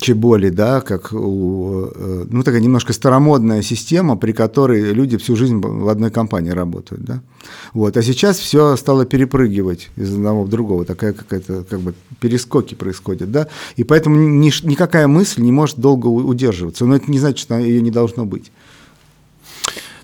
Чеболи, 0.00 0.48
да, 0.48 0.80
как 0.80 1.12
у, 1.12 1.90
э, 1.94 2.26
ну, 2.30 2.42
такая 2.42 2.60
немножко 2.60 2.92
старомодная 2.92 3.62
система, 3.62 4.16
при 4.16 4.32
которой 4.32 4.92
люди 4.92 5.16
всю 5.18 5.36
жизнь 5.36 5.58
в 5.58 5.88
одной 5.88 6.10
компании 6.10 6.50
работают, 6.50 7.04
да. 7.04 7.20
Вот, 7.74 7.96
а 7.96 8.02
сейчас 8.02 8.38
все 8.38 8.76
стало 8.76 9.04
перепрыгивать 9.04 9.90
из 9.96 10.14
одного 10.14 10.44
в 10.44 10.48
другого, 10.48 10.84
такая 10.84 11.12
какая-то, 11.12 11.64
как 11.64 11.80
бы, 11.80 11.94
перескоки 12.18 12.74
происходят, 12.74 13.30
да, 13.30 13.48
и 13.76 13.84
поэтому 13.84 14.16
ни- 14.16 14.66
никакая 14.66 15.06
мысль 15.06 15.42
не 15.42 15.52
может 15.52 15.78
долго 15.78 16.06
удерживаться, 16.06 16.86
но 16.86 16.96
это 16.96 17.10
не 17.10 17.18
значит, 17.18 17.38
что 17.38 17.58
ее 17.58 17.82
не 17.82 17.90
должно 17.90 18.24
быть. 18.24 18.50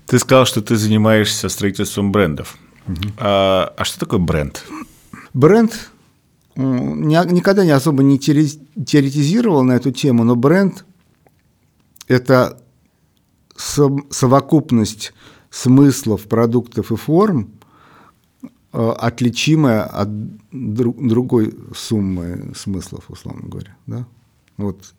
Ты 0.05 0.19
сказал, 0.19 0.45
что 0.45 0.61
ты 0.61 0.75
занимаешься 0.75 1.49
строительством 1.49 2.11
брендов. 2.11 2.57
А, 3.17 3.73
а 3.77 3.85
что 3.85 3.99
такое 3.99 4.19
бренд? 4.19 4.63
Бренд 5.33 5.89
никогда 6.55 7.65
не 7.65 7.71
особо 7.71 8.03
не 8.03 8.17
теоре- 8.17 8.59
теоретизировал 8.85 9.63
на 9.63 9.73
эту 9.73 9.91
тему, 9.91 10.23
но 10.23 10.35
бренд– 10.35 10.85
это 12.07 12.61
со- 13.55 13.97
совокупность 14.09 15.13
смыслов, 15.49 16.27
продуктов 16.27 16.91
и 16.91 16.95
форм, 16.95 17.51
э, 18.73 18.93
отличимая 18.99 19.83
от 19.83 20.09
дру- 20.51 21.07
другой 21.07 21.53
суммы 21.75 22.53
смыслов, 22.55 23.09
условно 23.09 23.49
говоря. 23.49 23.75
Да? 23.87 24.05
Вот 24.57 24.93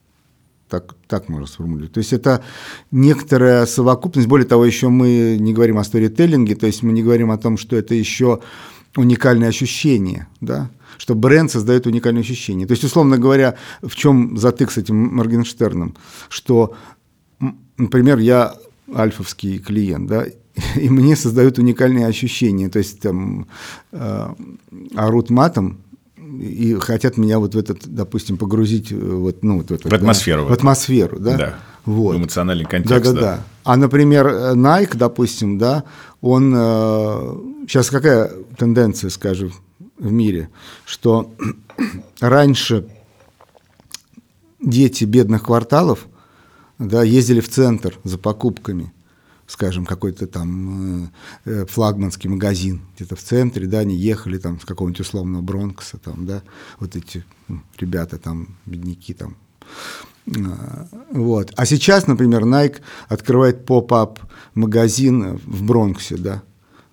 так, 0.68 0.94
так 1.06 1.28
можно 1.28 1.46
сформулировать. 1.46 1.92
То 1.92 1.98
есть 1.98 2.12
это 2.14 2.42
некоторая 2.90 3.66
совокупность, 3.66 4.28
более 4.28 4.46
того, 4.46 4.64
еще 4.64 4.88
мы 4.88 5.36
не 5.38 5.52
говорим 5.52 5.78
о 5.78 5.84
сторителлинге, 5.84 6.54
то 6.54 6.66
есть 6.66 6.82
мы 6.82 6.92
не 6.92 7.02
говорим 7.02 7.30
о 7.30 7.36
том, 7.36 7.58
что 7.58 7.76
это 7.76 7.94
еще 7.94 8.40
уникальное 8.96 9.48
ощущение, 9.48 10.28
да? 10.40 10.70
что 10.98 11.14
бренд 11.14 11.50
создает 11.50 11.86
уникальное 11.86 12.22
ощущение. 12.22 12.66
То 12.66 12.72
есть, 12.72 12.84
условно 12.84 13.18
говоря, 13.18 13.56
в 13.82 13.94
чем 13.94 14.36
затык 14.36 14.70
с 14.70 14.78
этим 14.78 14.96
Моргенштерном, 15.16 15.96
что, 16.28 16.74
например, 17.76 18.18
я 18.18 18.54
альфовский 18.94 19.58
клиент, 19.58 20.08
да, 20.08 20.26
и 20.76 20.88
мне 20.88 21.16
создают 21.16 21.58
уникальные 21.58 22.06
ощущения, 22.06 22.68
то 22.68 22.78
есть 22.78 23.00
там 23.00 23.46
э, 23.92 24.34
орут 24.94 25.30
матом, 25.30 25.78
и 26.40 26.74
хотят 26.80 27.16
меня 27.16 27.38
вот 27.38 27.54
в 27.54 27.58
этот, 27.58 27.86
допустим, 27.86 28.36
погрузить 28.36 28.92
э, 28.92 28.96
вот, 28.96 29.42
ну, 29.42 29.58
вот 29.58 29.68
в, 29.68 29.72
этот, 29.72 29.90
В 29.90 29.94
атмосферу. 29.94 30.42
Да, 30.42 30.48
в 30.48 30.52
атмосферу, 30.52 31.18
да. 31.18 31.36
Да. 31.36 31.58
Вот. 31.84 32.16
Эмоциональный 32.16 32.64
Да, 32.64 32.70
контекст. 32.70 33.14
да, 33.14 33.20
да. 33.20 33.42
А, 33.64 33.76
например, 33.76 34.26
э, 34.26 34.54
Nike, 34.54 34.96
допустим, 34.96 35.58
да, 35.58 35.84
он 36.20 36.52
сейчас 37.66 37.90
какая 37.90 38.30
тенденция, 38.56 39.10
скажем, 39.10 39.52
в 39.98 40.10
мире, 40.10 40.48
что 40.84 41.32
раньше 42.20 42.86
дети 44.60 45.04
бедных 45.04 45.44
кварталов 45.44 46.06
да, 46.78 47.02
ездили 47.02 47.40
в 47.40 47.48
центр 47.48 47.98
за 48.04 48.18
покупками, 48.18 48.92
скажем, 49.46 49.84
какой-то 49.84 50.26
там 50.26 51.04
э, 51.04 51.08
э, 51.44 51.66
флагманский 51.66 52.28
магазин 52.28 52.82
где-то 52.96 53.16
в 53.16 53.22
центре, 53.22 53.66
да, 53.66 53.80
они 53.80 53.94
ехали 53.96 54.38
там 54.38 54.60
с 54.60 54.64
какого-нибудь 54.64 55.00
условного 55.00 55.42
Бронкса, 55.42 55.98
там, 55.98 56.26
да, 56.26 56.42
вот 56.78 56.96
эти 56.96 57.24
ну, 57.48 57.60
ребята 57.78 58.18
там, 58.18 58.56
бедняки 58.66 59.14
там, 59.14 59.36
вот. 60.26 61.52
А 61.56 61.66
сейчас, 61.66 62.06
например, 62.06 62.44
Nike 62.44 62.80
открывает 63.08 63.64
поп-ап 63.64 64.20
магазин 64.54 65.40
в 65.44 65.64
Бронксе, 65.64 66.16
да, 66.16 66.42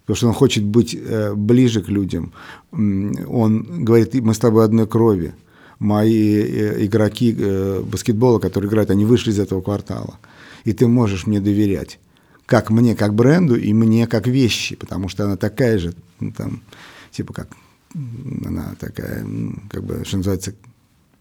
потому 0.01 0.17
что 0.17 0.27
он 0.27 0.33
хочет 0.33 0.63
быть 0.63 0.95
э, 0.95 1.33
ближе 1.35 1.81
к 1.81 1.89
людям. 1.89 2.33
Он 2.71 3.85
говорит, 3.85 4.15
мы 4.15 4.33
с 4.33 4.39
тобой 4.39 4.65
одной 4.65 4.87
крови. 4.87 5.33
Мои 5.77 6.41
э, 6.41 6.85
игроки 6.85 7.35
э, 7.37 7.81
баскетбола, 7.81 8.39
которые 8.39 8.69
играют, 8.69 8.89
они 8.89 9.05
вышли 9.05 9.31
из 9.31 9.39
этого 9.39 9.61
квартала. 9.61 10.19
И 10.65 10.73
ты 10.73 10.87
можешь 10.87 11.27
мне 11.27 11.39
доверять. 11.39 11.99
Как 12.45 12.71
мне, 12.71 12.95
как 12.95 13.13
бренду, 13.13 13.55
и 13.55 13.71
мне, 13.73 14.07
как 14.07 14.27
вещи, 14.27 14.75
потому 14.75 15.07
что 15.07 15.25
она 15.25 15.37
такая 15.37 15.77
же, 15.77 15.93
ну, 16.19 16.31
там, 16.31 16.63
типа 17.11 17.31
как, 17.33 17.49
она 17.93 18.75
такая, 18.79 19.25
как 19.69 19.83
бы, 19.83 20.03
что 20.03 20.17
называется, 20.17 20.53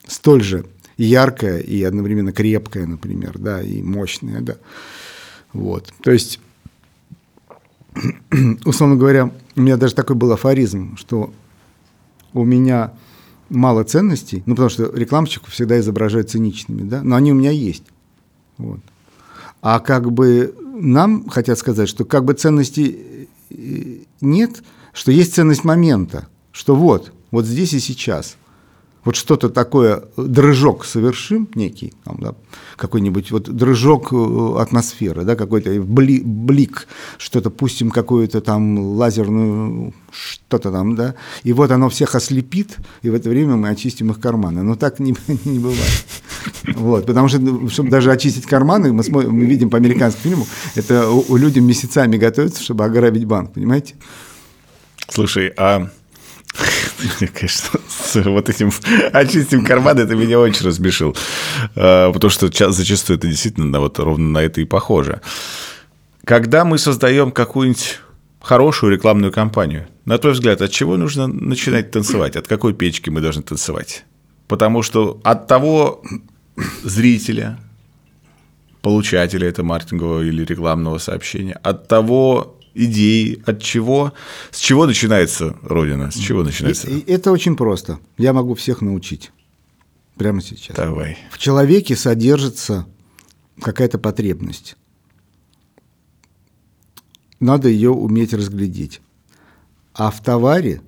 столь 0.07 0.43
же 0.43 0.65
яркая 0.99 1.61
и 1.61 1.83
одновременно 1.83 2.33
крепкая, 2.33 2.87
например, 2.87 3.39
да, 3.39 3.63
и 3.63 3.83
мощная, 3.83 4.41
да. 4.41 4.57
Вот. 5.53 5.93
То 6.03 6.11
есть, 6.11 6.41
условно 8.65 8.97
говоря, 8.97 9.31
у 9.57 9.61
меня 9.61 9.77
даже 9.77 9.95
такой 9.95 10.17
был 10.17 10.33
афоризм, 10.33 10.97
что 10.97 11.33
у 12.35 12.45
меня 12.45 12.93
мало 13.49 13.85
ценностей, 13.85 14.43
ну, 14.45 14.55
потому 14.55 14.69
что 14.69 14.93
рекламщиков 14.95 15.53
всегда 15.53 15.79
изображают 15.79 16.31
циничными, 16.31 16.83
да, 16.83 17.03
но 17.03 17.17
они 17.17 17.33
у 17.33 17.37
меня 17.37 17.51
есть. 17.51 17.85
Вот. 18.59 18.81
А 19.63 19.81
как 19.81 20.13
бы 20.13 20.55
нам 20.75 21.29
хотят 21.29 21.59
сказать, 21.59 21.89
что 21.89 22.05
как 22.05 22.25
бы 22.25 22.35
ценностей 22.35 23.29
э, 23.51 23.99
нет, 24.21 24.63
что 24.93 25.13
есть 25.13 25.35
ценность 25.35 25.65
момента, 25.65 26.29
что 26.53 26.75
вот, 26.75 27.13
вот 27.31 27.47
здесь 27.47 27.73
и 27.73 27.79
сейчас– 27.79 28.37
вот 29.09 29.17
что-то 29.17 29.49
такое, 29.49 30.03
дрожок 30.19 30.85
совершим 30.85 31.49
некий, 31.55 31.95
там, 32.05 32.19
да, 32.21 32.35
какой-нибудь 32.77 33.31
вот 33.31 33.49
дрожок 33.49 34.13
э, 34.13 34.61
атмосферы, 34.61 35.25
да, 35.25 35.35
какой-то 35.35 35.71
бли, 35.81 36.21
блик, 36.21 36.87
что-то 37.17 37.49
пустим 37.49 37.91
какую-то 37.91 38.43
там 38.43 38.79
лазерную, 38.79 39.95
что-то 40.13 40.71
там, 40.71 40.95
да, 40.95 41.15
и 41.43 41.55
вот 41.55 41.71
оно 41.71 41.89
всех 41.89 42.15
ослепит, 42.15 42.77
и 43.01 43.09
в 43.09 43.15
это 43.15 43.31
время 43.31 43.57
мы 43.57 43.71
очистим 43.71 44.11
их 44.11 44.21
карманы. 44.21 44.63
Но 44.63 44.75
так 44.75 44.99
не, 45.01 45.15
не 45.47 45.59
бывает. 45.59 46.05
Вот, 46.77 47.07
потому 47.07 47.29
что, 47.29 47.39
ну, 47.39 47.67
чтобы 47.71 47.89
даже 47.89 48.13
очистить 48.13 48.45
карманы, 48.45 48.93
мы, 48.93 49.03
смотрим, 49.03 49.33
мы 49.33 49.47
видим 49.47 49.71
по 49.71 49.79
американскому 49.79 50.23
фильму, 50.23 50.47
это 50.75 51.09
у, 51.09 51.25
у 51.29 51.37
людей 51.37 51.63
месяцами 51.63 52.19
готовятся, 52.19 52.63
чтобы 52.63 52.85
ограбить 52.85 53.25
банк, 53.25 53.55
понимаете? 53.55 53.95
Слушай, 55.09 55.55
а 55.57 55.89
Конечно, 57.35 57.81
с 58.09 58.23
вот 58.25 58.49
этим 58.49 58.71
очистим 59.13 59.65
карман, 59.65 59.99
это 59.99 60.15
меня 60.15 60.39
очень 60.39 60.67
разбешил. 60.67 61.17
А, 61.77 62.13
потому 62.13 62.31
что 62.31 62.51
зачастую 62.73 63.19
это 63.19 63.29
действительно 63.29 63.81
вот 63.81 63.99
ровно 63.99 64.29
на 64.29 64.39
это 64.39 64.61
и 64.61 64.65
похоже. 64.65 65.21
Когда 66.25 66.65
мы 66.65 66.79
создаем 66.79 67.31
какую-нибудь 67.31 68.01
хорошую 68.41 68.93
рекламную 68.93 69.33
кампанию, 69.33 69.89
на 70.05 70.19
твой 70.19 70.33
взгляд, 70.33 70.63
от 70.63 70.71
чего 70.71 70.97
нужно 70.97 71.27
начинать 71.27 71.91
танцевать? 71.91 72.37
От 72.37 72.49
какой 72.49 72.73
печки 72.75 73.11
мы 73.11 73.21
должны 73.21 73.43
танцевать? 73.43 74.05
Потому 74.47 74.83
что 74.83 75.21
от 75.25 75.47
того 75.47 76.03
зрителя, 76.83 77.59
получателя 78.81 79.49
этого 79.49 79.67
маркетингового 79.67 80.23
или 80.23 80.45
рекламного 80.45 80.99
сообщения, 80.99 81.59
от 81.63 81.89
того 81.89 82.58
идеи, 82.79 83.43
от 83.45 83.63
чего, 83.63 84.13
с 84.51 84.59
чего 84.59 84.87
начинается 84.87 85.57
Родина, 85.63 86.11
с 86.11 86.17
чего 86.17 86.43
начинается? 86.43 86.89
И, 86.89 86.99
и 86.99 87.13
это 87.13 87.33
очень 87.33 87.57
просто. 87.57 87.99
Я 88.17 88.33
могу 88.33 88.55
всех 88.55 88.81
научить 88.81 89.33
прямо 90.17 90.41
сейчас. 90.41 90.77
Давай. 90.77 91.19
В 91.31 91.39
человеке 91.39 91.97
содержится 91.97 92.87
какая-то 93.61 93.99
потребность. 93.99 94.77
Надо 97.41 97.69
ее 97.69 97.91
уметь 97.91 98.35
разглядеть. 98.35 99.01
А 99.95 100.11
в 100.11 100.23
товаре 100.23 100.83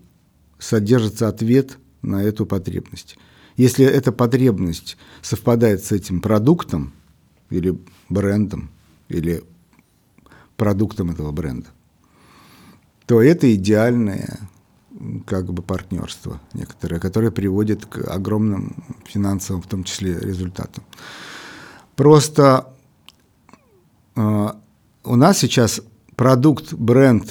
содержится 0.58 1.28
ответ 1.28 1.78
на 2.02 2.22
эту 2.22 2.46
потребность. 2.46 3.16
Если 3.56 3.84
эта 3.84 4.12
потребность 4.12 4.96
совпадает 5.22 5.84
с 5.84 5.92
этим 5.92 6.20
продуктом 6.20 6.92
или 7.50 7.78
брендом, 8.08 8.70
или 9.08 9.42
продуктом 10.56 11.10
этого 11.10 11.32
бренда, 11.32 11.68
то 13.10 13.20
это 13.20 13.52
идеальное 13.52 14.38
как 15.26 15.52
бы 15.52 15.62
партнерство 15.62 16.40
некоторое, 16.54 17.00
которое 17.00 17.32
приводит 17.32 17.84
к 17.84 18.08
огромным 18.08 18.84
финансовым, 19.04 19.62
в 19.62 19.66
том 19.66 19.82
числе, 19.82 20.16
результатам. 20.16 20.84
Просто 21.96 22.72
э, 24.14 24.48
у 25.02 25.16
нас 25.16 25.38
сейчас 25.38 25.80
продукт, 26.14 26.72
бренд 26.72 27.28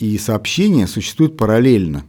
и 0.00 0.18
сообщение 0.18 0.88
существуют 0.88 1.36
параллельно. 1.36 2.04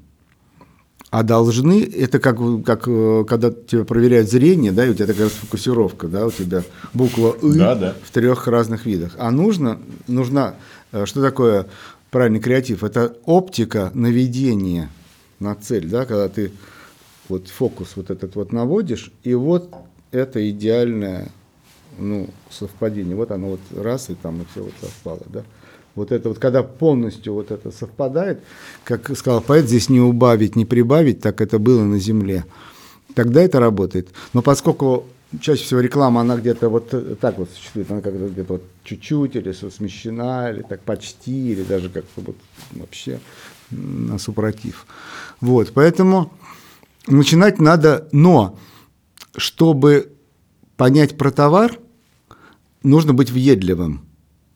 А 1.12 1.22
должны, 1.22 1.84
это 1.84 2.18
как, 2.18 2.38
как 2.64 2.86
когда 3.28 3.52
тебя 3.52 3.84
проверяют 3.84 4.32
зрение, 4.32 4.72
да, 4.72 4.84
и 4.84 4.90
у 4.90 4.96
тебя 4.96 5.06
такая 5.06 5.30
фокусировка, 5.30 6.08
да, 6.08 6.26
у 6.26 6.32
тебя 6.32 6.64
буква 6.92 7.38
«ы» 7.40 7.54
да, 7.54 7.76
да. 7.76 7.96
в 8.04 8.10
трех 8.10 8.48
разных 8.48 8.88
видах. 8.88 9.12
А 9.20 9.30
нужно, 9.30 9.78
нужна, 10.08 10.56
э, 10.92 11.06
что 11.06 11.22
такое 11.22 11.68
правильный 12.12 12.40
креатив, 12.40 12.84
это 12.84 13.18
оптика 13.26 13.92
наведения 13.94 14.90
на 15.40 15.56
цель, 15.56 15.88
да, 15.88 16.06
когда 16.06 16.30
ты 16.30 16.52
вот 17.30 17.48
фокус 17.48 17.94
вот 17.96 18.10
этот 18.10 18.36
вот 18.36 18.52
наводишь, 18.52 19.12
и 19.24 19.34
вот 19.34 19.74
это 20.12 20.50
идеальное 20.50 21.32
ну, 21.98 22.30
совпадение. 22.50 23.16
Вот 23.16 23.32
оно 23.32 23.50
вот 23.50 23.60
раз, 23.76 24.10
и 24.10 24.16
там 24.16 24.42
и 24.42 24.46
все 24.52 24.64
вот 24.64 24.74
совпало, 24.82 25.22
да. 25.28 25.44
Вот 25.96 26.12
это 26.12 26.28
вот, 26.28 26.40
когда 26.40 26.62
полностью 26.62 27.34
вот 27.34 27.52
это 27.52 27.72
совпадает, 27.72 28.42
как 28.84 29.16
сказал 29.18 29.40
поэт, 29.42 29.66
здесь 29.66 29.88
не 29.88 30.02
убавить, 30.02 30.58
не 30.58 30.66
прибавить, 30.66 31.22
так 31.22 31.40
это 31.40 31.58
было 31.58 31.84
на 31.84 32.00
земле. 32.00 32.44
Тогда 33.14 33.42
это 33.42 33.62
работает. 33.62 34.10
Но 34.34 34.42
поскольку 34.42 35.06
чаще 35.42 35.64
всего 35.64 35.80
реклама, 35.80 36.22
она 36.22 36.38
где-то 36.38 36.70
вот 36.70 37.20
так 37.20 37.38
вот 37.38 37.50
существует, 37.50 37.92
она 37.92 38.02
как-то 38.02 38.28
где-то 38.28 38.54
вот 38.54 38.64
чуть-чуть 38.84 39.36
или 39.36 39.52
смещена, 39.52 40.52
или 40.52 40.62
так 40.62 40.82
почти, 40.82 41.52
или 41.52 41.64
даже 41.64 41.90
как-то 41.90 42.22
вот 42.22 42.38
вообще 42.72 43.20
на 43.72 44.18
супротив. 44.18 44.86
Вот, 45.42 45.72
поэтому 45.74 46.32
начинать 47.08 47.60
надо, 47.60 48.08
но 48.12 48.58
чтобы 49.36 50.14
понять 50.78 51.18
про 51.18 51.32
товар, 51.32 51.80
нужно 52.84 53.14
быть 53.14 53.32
въедливым. 53.32 54.06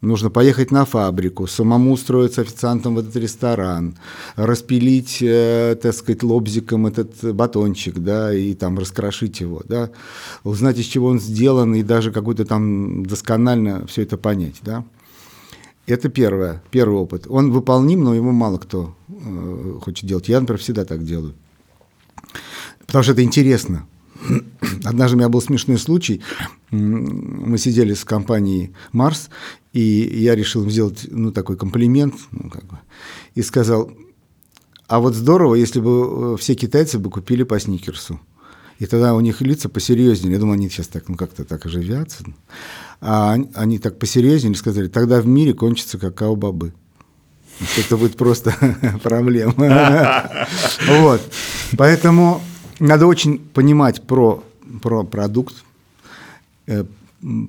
Нужно 0.02 0.30
поехать 0.30 0.72
на 0.72 0.86
фабрику, 0.86 1.45
самому 1.45 1.91
устроиться 1.91 2.41
официантом 2.41 2.95
в 2.95 3.00
этот 3.00 3.18
ресторан, 3.18 3.97
распилить, 4.38 5.18
э, 5.22 5.76
так 5.82 5.93
сказать, 5.93 6.24
лобзиком 6.24 6.88
этот 6.88 7.36
батончик, 7.36 8.00
да, 8.00 8.34
и 8.34 8.54
там 8.54 8.80
раскрошить 8.80 9.41
его, 9.41 9.62
да, 9.66 9.89
узнать, 10.45 10.80
из 10.80 10.86
чего 10.86 11.08
он 11.08 11.20
сделан, 11.20 11.76
и 11.76 11.84
даже 11.84 12.14
какой-то 12.14 12.45
там 12.45 13.06
досконально 13.06 13.86
все 13.88 14.04
это 14.04 14.16
понять, 14.18 14.56
да. 14.62 14.86
Это 15.86 16.08
первое, 16.08 16.64
первый 16.72 17.00
опыт. 17.00 17.26
Он 17.28 17.52
выполним, 17.52 18.04
но 18.04 18.14
его 18.14 18.32
мало 18.32 18.58
кто 18.58 18.95
э, 19.10 19.80
хочет 19.82 20.08
делать. 20.08 20.30
Я, 20.30 20.39
например, 20.39 20.62
всегда 20.62 20.86
так 20.86 21.04
делаю. 21.04 21.34
Потому 22.86 23.04
что 23.04 23.14
это 23.14 23.24
интересно. 23.24 23.88
Однажды 24.84 25.16
у 25.16 25.20
меня 25.20 25.30
был 25.30 25.41
смешной 25.41 25.78
случай. 25.78 26.22
Мы 26.72 27.58
сидели 27.58 27.93
с 27.93 28.06
компанией 28.06 28.74
«Марс», 28.91 29.30
и 29.74 29.82
я 29.82 30.36
решил 30.36 30.63
им 30.63 30.72
сделать 30.72 31.05
ну, 31.09 31.32
такой 31.32 31.57
комплимент, 31.57 32.15
ну, 32.32 32.49
как 32.49 32.65
бы, 32.65 32.80
и 33.36 33.41
сказал, 33.41 33.91
а 34.88 34.99
вот 34.99 35.13
здорово, 35.13 35.55
если 35.55 35.80
бы 35.80 36.34
э, 36.34 36.38
все 36.39 36.55
китайцы 36.55 36.97
бы 36.97 37.11
купили 37.11 37.43
по 37.43 37.59
сникерсу. 37.59 38.20
И 38.80 38.86
тогда 38.86 39.13
у 39.13 39.20
них 39.20 39.41
лица 39.41 39.70
посерьезнее. 39.70 40.34
Я 40.34 40.39
думаю, 40.39 40.55
они 40.55 40.70
сейчас 40.70 40.88
так, 40.88 41.07
ну 41.09 41.15
как-то 41.15 41.43
так 41.43 41.65
оживятся. 41.65 42.24
А 43.01 43.34
они, 43.34 43.49
они 43.53 43.78
так 43.78 43.99
посерьезнее 43.99 44.55
сказали, 44.55 44.88
тогда 44.88 45.22
в 45.22 45.28
мире 45.28 45.53
кончится 45.53 45.99
какао-бобы. 45.99 46.74
Это 47.78 47.97
будет 47.97 48.17
просто 48.17 48.55
проблема. 49.03 49.53
Вот. 50.88 51.22
Поэтому 51.78 52.41
надо 52.80 53.05
очень 53.05 53.38
понимать 53.38 54.01
про, 54.01 54.43
про 54.82 55.03
продукт, 55.03 55.55
э, 56.67 56.86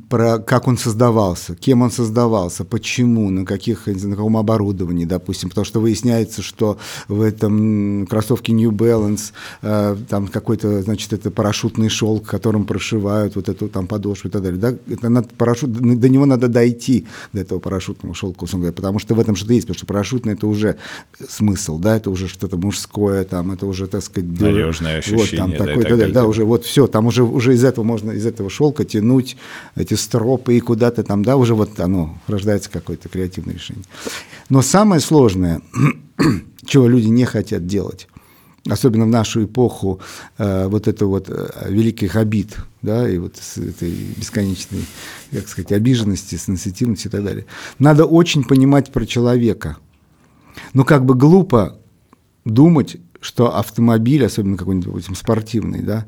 про 0.09 0.39
как 0.39 0.67
он 0.67 0.77
создавался, 0.77 1.55
кем 1.55 1.83
он 1.83 1.91
создавался, 1.91 2.65
почему, 2.65 3.31
на, 3.31 3.45
каких, 3.45 3.87
на 3.87 4.17
каком 4.17 4.37
оборудовании, 4.37 5.05
допустим, 5.05 5.49
потому 5.49 5.65
что 5.65 5.81
выясняется, 5.81 6.43
что 6.43 6.79
в 7.07 7.23
этом 7.23 8.07
кроссовке 8.07 8.53
New 8.53 8.73
Balance 8.73 9.33
э, 9.63 9.97
там 10.09 10.27
какой-то, 10.27 10.83
значит, 10.83 11.13
это 11.13 11.31
парашютный 11.31 11.89
шелк, 11.89 12.27
которым 12.27 12.65
прошивают 12.65 13.37
вот 13.37 13.49
эту 13.49 13.69
там 13.69 13.87
подошву 13.87 14.29
и 14.29 14.33
так 14.33 14.43
далее. 14.43 14.59
Да? 14.59 14.75
Это 14.93 15.09
надо, 15.09 15.29
парашют, 15.37 15.71
до 15.73 16.09
него 16.09 16.27
надо 16.27 16.49
дойти, 16.49 17.07
до 17.33 17.41
этого 17.41 17.61
парашютного 17.61 18.15
шелка, 18.15 18.47
говоря, 18.51 18.73
потому 18.73 18.99
что 18.99 19.15
в 19.15 19.21
этом 19.21 19.37
что-то 19.37 19.53
есть, 19.53 19.67
потому 19.67 19.79
что 19.79 19.87
парашютный 19.87 20.33
это 20.33 20.49
уже 20.49 20.77
смысл, 21.29 21.79
да, 21.79 21.97
это 21.97 22.11
уже 22.11 22.27
что-то 22.27 22.57
мужское, 22.57 23.25
там, 23.25 23.53
это 23.53 23.67
уже, 23.67 23.87
так 23.87 24.03
сказать, 24.03 24.29
надежное 24.41 24.99
ощущение, 24.99 25.21
вот, 25.21 25.37
там, 25.37 25.51
да, 25.53 25.59
такой, 25.59 25.85
так 25.85 25.99
далее, 25.99 26.15
да, 26.15 26.27
уже 26.27 26.45
вот 26.45 26.65
все, 26.65 26.89
там 26.89 27.07
уже, 27.07 27.23
уже 27.23 27.55
из 27.55 27.63
этого 27.63 27.85
можно, 27.85 28.11
из 28.11 28.27
этого 28.27 28.51
шелка 28.51 28.85
тянуть 28.85 29.37
эти 29.75 29.95
стропы 29.95 30.57
и 30.57 30.61
куда-то 30.61 31.03
там, 31.03 31.25
да, 31.25 31.37
уже 31.37 31.55
вот 31.55 31.79
оно, 31.81 32.19
рождается 32.27 32.71
какое-то 32.71 33.09
креативное 33.09 33.55
решение. 33.55 33.85
Но 34.49 34.63
самое 34.63 35.01
сложное, 35.01 35.61
чего 36.65 36.89
люди 36.89 37.09
не 37.09 37.25
хотят 37.25 37.67
делать, 37.67 38.09
особенно 38.69 39.05
в 39.05 39.09
нашу 39.09 39.45
эпоху 39.45 40.01
э, 40.39 40.67
вот 40.69 40.89
это 40.89 41.07
вот 41.07 41.27
э, 41.29 41.67
великих 41.69 42.17
обид, 42.17 42.57
да, 42.83 43.09
и 43.09 43.19
вот 43.19 43.37
с 43.37 43.59
этой 43.59 43.91
бесконечной, 44.17 44.85
как 45.33 45.49
сказать, 45.49 45.73
обиженности, 45.73 46.37
сенситивности 46.37 47.07
и 47.07 47.11
так 47.11 47.25
далее. 47.25 47.47
Надо 47.79 48.05
очень 48.05 48.45
понимать 48.45 48.93
про 48.93 49.07
человека. 49.07 49.79
Ну, 50.75 50.85
как 50.85 51.05
бы 51.05 51.15
глупо 51.15 51.79
думать, 52.45 52.97
что 53.21 53.57
автомобиль, 53.57 54.25
особенно 54.25 54.57
какой-нибудь, 54.57 54.87
допустим, 54.87 55.15
спортивный, 55.15 55.83
да, 55.83 56.07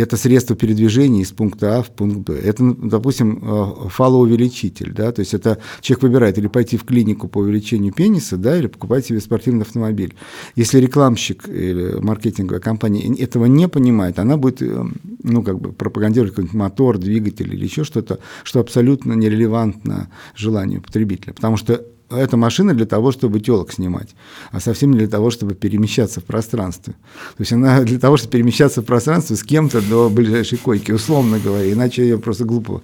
это 0.00 0.16
средство 0.16 0.54
передвижения 0.54 1.22
из 1.22 1.32
пункта 1.32 1.78
А 1.78 1.82
в 1.82 1.90
пункт 1.90 2.18
Б. 2.18 2.34
Это, 2.34 2.74
допустим, 2.74 3.40
э, 3.42 3.88
фалоувеличитель, 3.88 4.92
да, 4.92 5.12
то 5.12 5.20
есть 5.20 5.34
это 5.34 5.58
человек 5.80 6.02
выбирает 6.02 6.38
или 6.38 6.46
пойти 6.48 6.76
в 6.76 6.84
клинику 6.84 7.28
по 7.28 7.38
увеличению 7.38 7.92
пениса, 7.92 8.36
да, 8.36 8.58
или 8.58 8.66
покупать 8.66 9.06
себе 9.06 9.20
спортивный 9.20 9.62
автомобиль. 9.62 10.14
Если 10.54 10.78
рекламщик 10.78 11.48
или 11.48 11.98
маркетинговая 12.00 12.60
компания 12.60 13.14
этого 13.16 13.46
не 13.46 13.68
понимает, 13.68 14.18
она 14.18 14.36
будет, 14.36 14.62
э, 14.62 14.84
ну, 15.22 15.42
как 15.42 15.60
бы 15.60 15.72
пропагандировать 15.72 16.32
какой-нибудь 16.32 16.54
мотор, 16.54 16.98
двигатель 16.98 17.52
или 17.52 17.64
еще 17.64 17.84
что-то, 17.84 18.18
что 18.44 18.60
абсолютно 18.60 19.14
нерелевантно 19.14 20.10
желанию 20.34 20.82
потребителя, 20.82 21.32
потому 21.32 21.56
что 21.56 21.84
эта 22.10 22.36
машина 22.36 22.74
для 22.74 22.86
того, 22.86 23.10
чтобы 23.10 23.40
телок 23.40 23.72
снимать, 23.72 24.14
а 24.52 24.60
совсем 24.60 24.92
не 24.92 24.98
для 24.98 25.08
того, 25.08 25.30
чтобы 25.30 25.54
перемещаться 25.54 26.20
в 26.20 26.24
пространстве. 26.24 26.94
То 27.36 27.40
есть 27.40 27.52
она 27.52 27.82
для 27.82 27.98
того, 27.98 28.16
чтобы 28.16 28.32
перемещаться 28.32 28.82
в 28.82 28.84
пространстве 28.84 29.36
с 29.36 29.42
кем-то 29.42 29.80
до 29.80 30.08
ближайшей 30.08 30.58
койки, 30.58 30.92
условно 30.92 31.38
говоря, 31.38 31.72
иначе 31.72 32.02
ее 32.02 32.18
просто 32.18 32.44
глупо. 32.44 32.82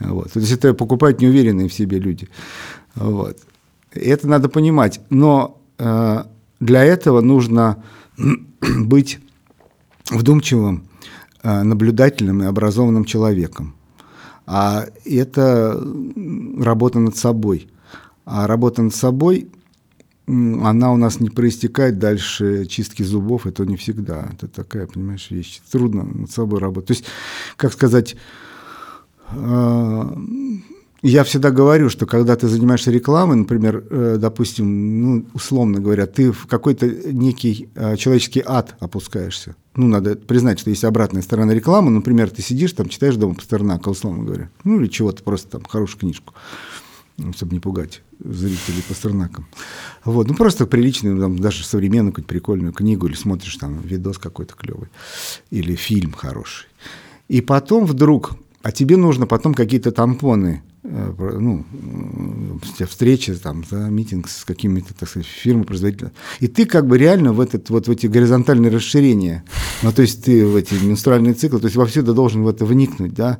Вот. 0.00 0.32
То 0.32 0.40
есть 0.40 0.52
это 0.52 0.74
покупают 0.74 1.20
неуверенные 1.20 1.68
в 1.68 1.72
себе 1.72 1.98
люди. 1.98 2.28
Вот. 2.94 3.38
Это 3.92 4.28
надо 4.28 4.48
понимать. 4.48 5.00
Но 5.10 5.60
э, 5.78 6.24
для 6.60 6.84
этого 6.84 7.20
нужно 7.20 7.82
быть 8.60 9.20
вдумчивым, 10.10 10.88
э, 11.42 11.62
наблюдательным 11.62 12.42
и 12.42 12.46
образованным 12.46 13.04
человеком. 13.04 13.74
А 14.46 14.86
это 15.04 15.80
работа 16.58 16.98
над 16.98 17.16
собой– 17.16 17.68
а 18.30 18.46
работа 18.46 18.82
над 18.82 18.94
собой, 18.94 19.48
она 20.26 20.92
у 20.92 20.98
нас 20.98 21.18
не 21.18 21.30
проистекает 21.30 21.98
дальше 21.98 22.66
чистки 22.66 23.02
зубов, 23.02 23.46
это 23.46 23.64
не 23.64 23.76
всегда. 23.76 24.28
Это 24.34 24.48
такая, 24.48 24.86
понимаешь, 24.86 25.30
вещь. 25.30 25.60
Трудно 25.72 26.02
над 26.04 26.30
собой 26.30 26.60
работать. 26.60 26.88
То 26.88 26.92
есть, 26.92 27.04
как 27.56 27.72
сказать, 27.72 28.16
а, 29.30 30.14
я 31.00 31.24
всегда 31.24 31.50
говорю, 31.50 31.88
что 31.88 32.04
когда 32.04 32.36
ты 32.36 32.48
занимаешься 32.48 32.90
рекламой, 32.90 33.36
например, 33.36 33.82
э, 33.88 34.16
допустим, 34.18 35.00
ну, 35.00 35.26
условно 35.32 35.80
говоря, 35.80 36.06
ты 36.06 36.30
в 36.30 36.46
какой-то 36.46 36.86
некий 36.86 37.70
а, 37.74 37.96
человеческий 37.96 38.42
ад 38.44 38.76
опускаешься. 38.78 39.56
Ну, 39.74 39.86
надо 39.86 40.16
признать, 40.16 40.58
что 40.58 40.68
есть 40.68 40.84
обратная 40.84 41.22
сторона 41.22 41.54
рекламы. 41.54 41.90
Например, 41.90 42.28
ты 42.28 42.42
сидишь 42.42 42.72
там, 42.72 42.90
читаешь 42.90 43.16
дома 43.16 43.36
Пастернака, 43.36 43.88
условно 43.88 44.24
говоря. 44.24 44.50
Ну, 44.64 44.78
или 44.78 44.88
чего-то, 44.88 45.22
просто 45.22 45.52
там 45.52 45.62
хорошую 45.64 46.00
книжку 46.00 46.34
чтобы 47.34 47.54
не 47.54 47.60
пугать 47.60 48.02
зрителей 48.20 48.82
Пастернаком. 48.88 49.46
Вот, 50.04 50.28
ну 50.28 50.34
просто 50.34 50.66
приличную, 50.66 51.18
там, 51.20 51.38
даже 51.38 51.64
современную 51.64 52.12
какую-то 52.12 52.28
прикольную 52.28 52.72
книгу, 52.72 53.06
или 53.06 53.14
смотришь 53.14 53.56
там 53.56 53.80
видос 53.80 54.18
какой-то 54.18 54.54
клевый, 54.54 54.88
или 55.50 55.74
фильм 55.74 56.12
хороший. 56.12 56.66
И 57.28 57.40
потом 57.40 57.84
вдруг, 57.84 58.32
а 58.62 58.72
тебе 58.72 58.96
нужно 58.96 59.26
потом 59.26 59.54
какие-то 59.54 59.92
тампоны, 59.92 60.62
э, 60.82 61.38
ну, 61.38 61.64
встречи, 62.88 63.34
там, 63.34 63.64
да, 63.70 63.88
митинг 63.88 64.28
с 64.28 64.44
какими-то, 64.44 64.94
так 64.94 65.08
сказать, 65.08 65.26
фирмой, 65.26 65.64
производителями. 65.64 66.12
И 66.40 66.48
ты 66.48 66.64
как 66.64 66.86
бы 66.86 66.98
реально 66.98 67.32
в, 67.32 67.40
этот, 67.40 67.70
вот, 67.70 67.86
в 67.86 67.90
эти 67.90 68.06
горизонтальные 68.06 68.70
расширения, 68.70 69.44
ну, 69.82 69.92
то 69.92 70.02
есть 70.02 70.24
ты 70.24 70.46
в 70.46 70.56
эти 70.56 70.74
менструальные 70.74 71.34
циклы, 71.34 71.60
то 71.60 71.66
есть 71.66 71.76
во 71.76 71.86
все 71.86 72.00
это 72.00 72.14
должен 72.14 72.42
в 72.42 72.48
это 72.48 72.64
вникнуть, 72.64 73.14
да, 73.14 73.38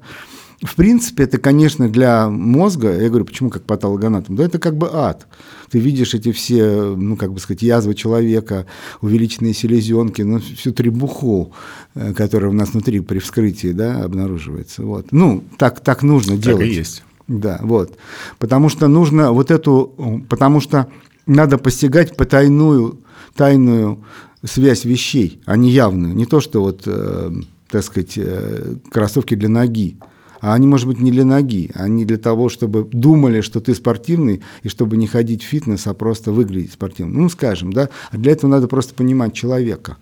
в 0.63 0.75
принципе, 0.75 1.25
это, 1.25 1.39
конечно, 1.39 1.89
для 1.89 2.29
мозга, 2.29 3.01
я 3.01 3.09
говорю, 3.09 3.25
почему 3.25 3.49
как 3.49 3.63
патологоанатом, 3.63 4.35
да, 4.35 4.45
это 4.45 4.59
как 4.59 4.77
бы 4.77 4.91
ад. 4.93 5.29
Ты 5.71 5.79
видишь 5.79 6.15
эти 6.15 6.33
все, 6.33 6.97
ну, 6.97 7.17
как 7.17 7.33
бы 7.33 7.39
сказать, 7.39 7.63
язвы 7.63 7.95
человека, 7.95 8.67
увеличенные 9.01 9.55
селезенки, 9.55 10.23
ну, 10.23 10.41
всю 10.41 10.73
требуху, 10.73 11.53
э, 11.95 12.13
которая 12.13 12.51
у 12.51 12.55
нас 12.55 12.71
внутри 12.71 13.01
при 13.01 13.21
вскрытии, 13.21 13.73
да, 13.73 14.03
обнаруживается. 14.03 14.83
Вот. 14.83 15.13
Ну, 15.13 15.45
так, 15.59 15.81
так 15.81 16.03
нужно 16.03 16.33
так 16.33 16.43
делать. 16.43 16.61
Так 16.61 16.69
и 16.69 16.75
есть. 16.75 17.05
Да, 17.29 17.61
вот. 17.63 17.97
Потому 18.39 18.69
что 18.69 18.89
нужно 18.89 19.33
вот 19.33 19.51
эту, 19.51 20.25
потому 20.29 20.61
что 20.61 20.89
надо 21.27 21.59
постигать 21.59 22.17
потайную, 22.17 22.99
тайную 23.37 24.03
связь 24.45 24.85
вещей, 24.85 25.41
а 25.45 25.57
не 25.57 25.71
явную. 25.71 26.15
Не 26.15 26.27
то, 26.27 26.41
что 26.41 26.63
вот, 26.63 26.83
э, 26.87 27.31
так 27.71 27.85
сказать, 27.85 28.15
э, 28.17 28.77
кроссовки 28.91 29.35
для 29.35 29.49
ноги. 29.49 29.99
А 30.41 30.55
они, 30.55 30.67
может 30.67 30.87
быть, 30.87 31.01
не 31.01 31.11
для 31.11 31.25
ноги, 31.25 31.71
они 31.75 32.05
для 32.05 32.17
того, 32.17 32.49
чтобы 32.49 32.85
думали, 32.85 33.41
что 33.41 33.61
ты 33.61 33.75
спортивный, 33.75 34.43
и 34.63 34.69
чтобы 34.69 34.97
не 34.97 35.07
ходить 35.07 35.43
в 35.43 35.47
фитнес, 35.47 35.87
а 35.87 35.95
просто 35.95 36.33
выглядеть 36.33 36.73
спортивным. 36.73 37.23
Ну, 37.23 37.29
скажем, 37.29 37.73
да. 37.73 37.89
А 38.11 38.17
для 38.17 38.33
этого 38.33 38.51
надо 38.51 38.69
просто 38.69 38.95
понимать 38.95 39.35
человека. 39.35 39.97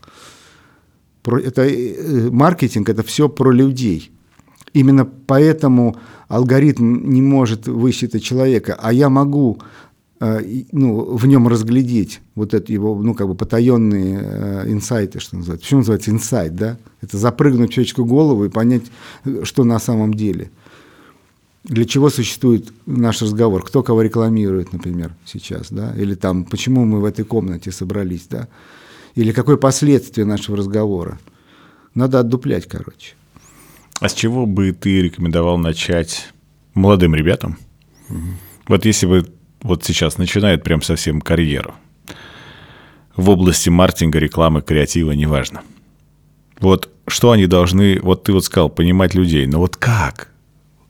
Это, 1.25 1.67
э, 1.67 2.31
маркетинг– 2.31 2.89
это 2.91 3.03
все 3.03 3.29
про 3.29 3.51
людей. 3.51 4.13
Именно 4.73 5.07
поэтому 5.07 5.97
алгоритм 6.29 7.09
не 7.09 7.23
может 7.23 7.67
высчитать 7.67 8.23
человека, 8.23 8.79
а 8.81 8.93
я 8.93 9.09
могу 9.09 9.59
ну, 10.19 11.17
в 11.17 11.27
нем 11.27 11.47
разглядеть 11.47 12.21
вот 12.35 12.55
это 12.55 12.73
его, 12.73 12.95
ну, 13.03 13.15
как 13.15 13.29
бы 13.29 13.35
потаенные 13.35 14.21
э, 14.23 14.73
инсайты, 14.73 15.21
что 15.21 15.37
называется. 15.37 15.65
Почему 15.65 15.81
называется 15.81 16.11
инсайт, 16.11 16.55
да? 16.55 16.79
Это 17.03 17.19
запрыгнуть 17.19 17.71
в 17.71 17.75
человеческую 17.75 18.07
голову 18.07 18.47
и 18.47 18.49
понять, 18.49 18.85
что 19.43 19.65
на 19.65 19.79
самом 19.79 20.15
деле. 20.15 20.51
Для 21.65 21.85
чего 21.85 22.11
существует 22.11 22.73
наш 22.87 23.21
разговор? 23.21 23.65
Кто 23.65 23.83
кого 23.83 24.01
рекламирует, 24.03 24.73
например, 24.73 25.15
сейчас, 25.27 25.71
да? 25.71 25.93
Или 25.97 26.15
там, 26.15 26.45
почему 26.45 26.85
мы 26.85 27.01
в 27.01 27.05
этой 27.05 27.25
комнате 27.25 27.71
собрались, 27.71 28.27
да? 28.31 28.49
Или 29.17 29.33
какое 29.33 29.57
последствие 29.57 30.25
нашего 30.25 30.57
разговора? 30.57 31.19
Надо 31.95 32.21
отдуплять, 32.21 32.67
короче. 32.67 33.15
А 34.01 34.09
с 34.09 34.15
чего 34.15 34.47
бы 34.47 34.73
ты 34.73 35.03
рекомендовал 35.03 35.59
начать 35.59 36.33
молодым 36.75 37.15
ребятам? 37.15 37.59
Угу. 38.09 38.19
Вот 38.69 38.85
если 38.85 39.07
бы 39.07 39.27
вот 39.63 39.85
сейчас 39.85 40.19
начинают 40.19 40.63
прям 40.63 40.83
совсем 40.83 41.21
карьеру. 41.21 41.75
В 43.17 43.31
области 43.31 43.71
маркетинга, 43.71 44.19
рекламы, 44.19 44.63
креатива, 44.63 45.13
неважно. 45.13 45.63
Вот 46.61 46.91
что 47.09 47.31
они 47.31 47.47
должны, 47.47 48.01
вот 48.01 48.25
ты 48.25 48.33
вот 48.33 48.45
сказал, 48.45 48.69
понимать 48.69 49.15
людей, 49.15 49.47
но 49.47 49.59
вот 49.59 49.77
как? 49.77 50.29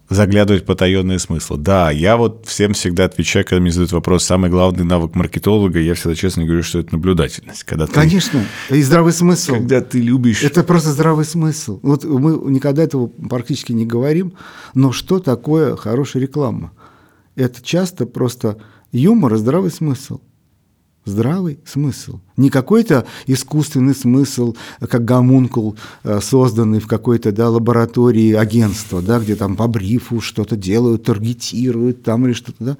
Заглядывать 0.08 0.62
в 0.62 0.66
потаенные 0.66 1.18
смыслы. 1.18 1.58
Да, 1.58 1.90
я 1.90 2.16
вот 2.16 2.46
всем 2.46 2.74
всегда 2.74 3.06
отвечаю, 3.06 3.44
когда 3.44 3.60
мне 3.60 3.72
задают 3.72 3.90
вопрос, 3.90 4.24
самый 4.24 4.48
главный 4.50 4.84
навык 4.84 5.16
маркетолога, 5.16 5.80
я 5.80 5.94
всегда 5.94 6.14
честно 6.14 6.44
говорю, 6.44 6.62
что 6.62 6.78
это 6.78 6.94
наблюдательность. 6.94 7.64
Когда 7.64 7.86
ты, 7.86 7.92
Конечно, 7.92 8.44
и 8.70 8.82
здравый 8.82 9.12
смысл. 9.12 9.54
Когда 9.54 9.80
ты 9.80 10.00
любишь... 10.00 10.44
Это 10.44 10.62
просто 10.62 10.92
здравый 10.92 11.24
смысл. 11.24 11.80
Вот 11.82 12.04
мы 12.04 12.52
никогда 12.52 12.84
этого 12.84 13.08
практически 13.08 13.72
не 13.72 13.84
говорим, 13.84 14.34
но 14.74 14.92
что 14.92 15.18
такое 15.18 15.74
хорошая 15.74 16.22
реклама? 16.22 16.70
Это 17.36 17.62
часто 17.62 18.06
просто 18.06 18.58
юмор 18.92 19.34
и 19.34 19.38
здравый 19.38 19.70
смысл. 19.70 20.20
Здравый 21.04 21.60
смысл. 21.64 22.18
Не 22.36 22.50
какой-то 22.50 23.06
искусственный 23.28 23.94
смысл, 23.94 24.56
как 24.80 25.04
гомункул, 25.04 25.76
э, 26.02 26.18
созданный 26.20 26.80
в 26.80 26.88
какой-то 26.88 27.30
да, 27.30 27.48
лаборатории 27.48 28.32
агентства, 28.32 29.00
да, 29.00 29.20
где 29.20 29.36
там 29.36 29.54
по 29.54 29.68
брифу 29.68 30.20
что-то 30.20 30.56
делают, 30.56 31.04
таргетируют 31.04 32.02
там 32.02 32.26
или 32.26 32.32
что-то, 32.32 32.64
да, 32.64 32.76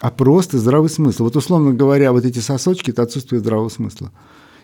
а 0.00 0.10
просто 0.10 0.58
здравый 0.58 0.90
смысл. 0.90 1.24
Вот 1.24 1.36
условно 1.36 1.72
говоря, 1.72 2.12
вот 2.12 2.26
эти 2.26 2.40
сосочки– 2.40 2.90
это 2.92 3.02
отсутствие 3.02 3.40
здравого 3.40 3.70
смысла 3.70 4.12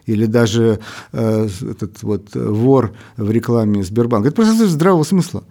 или 0.05 0.27
даже 0.27 0.81
э, 1.13 1.49
этот 1.63 2.03
вот 2.03 2.35
вор 2.35 2.93
в 3.17 3.31
рекламе 3.31 3.83
Сбербанка. 3.83 4.29
Это 4.29 4.37
просто 4.37 4.67
здравого 4.67 5.05
смысла. 5.05 5.43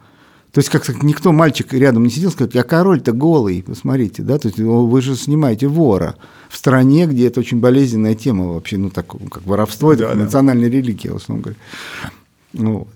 То 0.56 0.60
есть, 0.60 0.70
как 0.70 1.04
никто, 1.04 1.34
мальчик 1.34 1.74
рядом 1.74 2.04
не 2.04 2.10
сидел, 2.10 2.32
сказал, 2.32 2.50
я 2.54 2.64
король-то 2.64 3.12
голый, 3.12 3.62
посмотрите, 3.62 4.24
да, 4.24 4.38
то 4.38 4.48
есть 4.48 4.58
вы 4.58 5.02
же 5.02 5.18
снимаете 5.18 5.68
вора 5.68 6.16
в 6.48 6.56
стране, 6.56 7.08
где 7.08 7.28
это 7.28 7.42
очень 7.42 7.60
болезненная 7.60 8.16
тема 8.16 8.54
вообще, 8.54 8.78
ну, 8.78 8.90
так, 8.90 9.06
как 9.06 9.46
воровство, 9.46 9.92
это 9.92 10.08
да, 10.08 10.16
национальная 10.16 10.70
да. 10.70 10.78
религия, 10.78 11.12
в 11.12 11.18
основном 11.18 11.42
говоря. 11.42 11.60
Ну, 12.54 12.88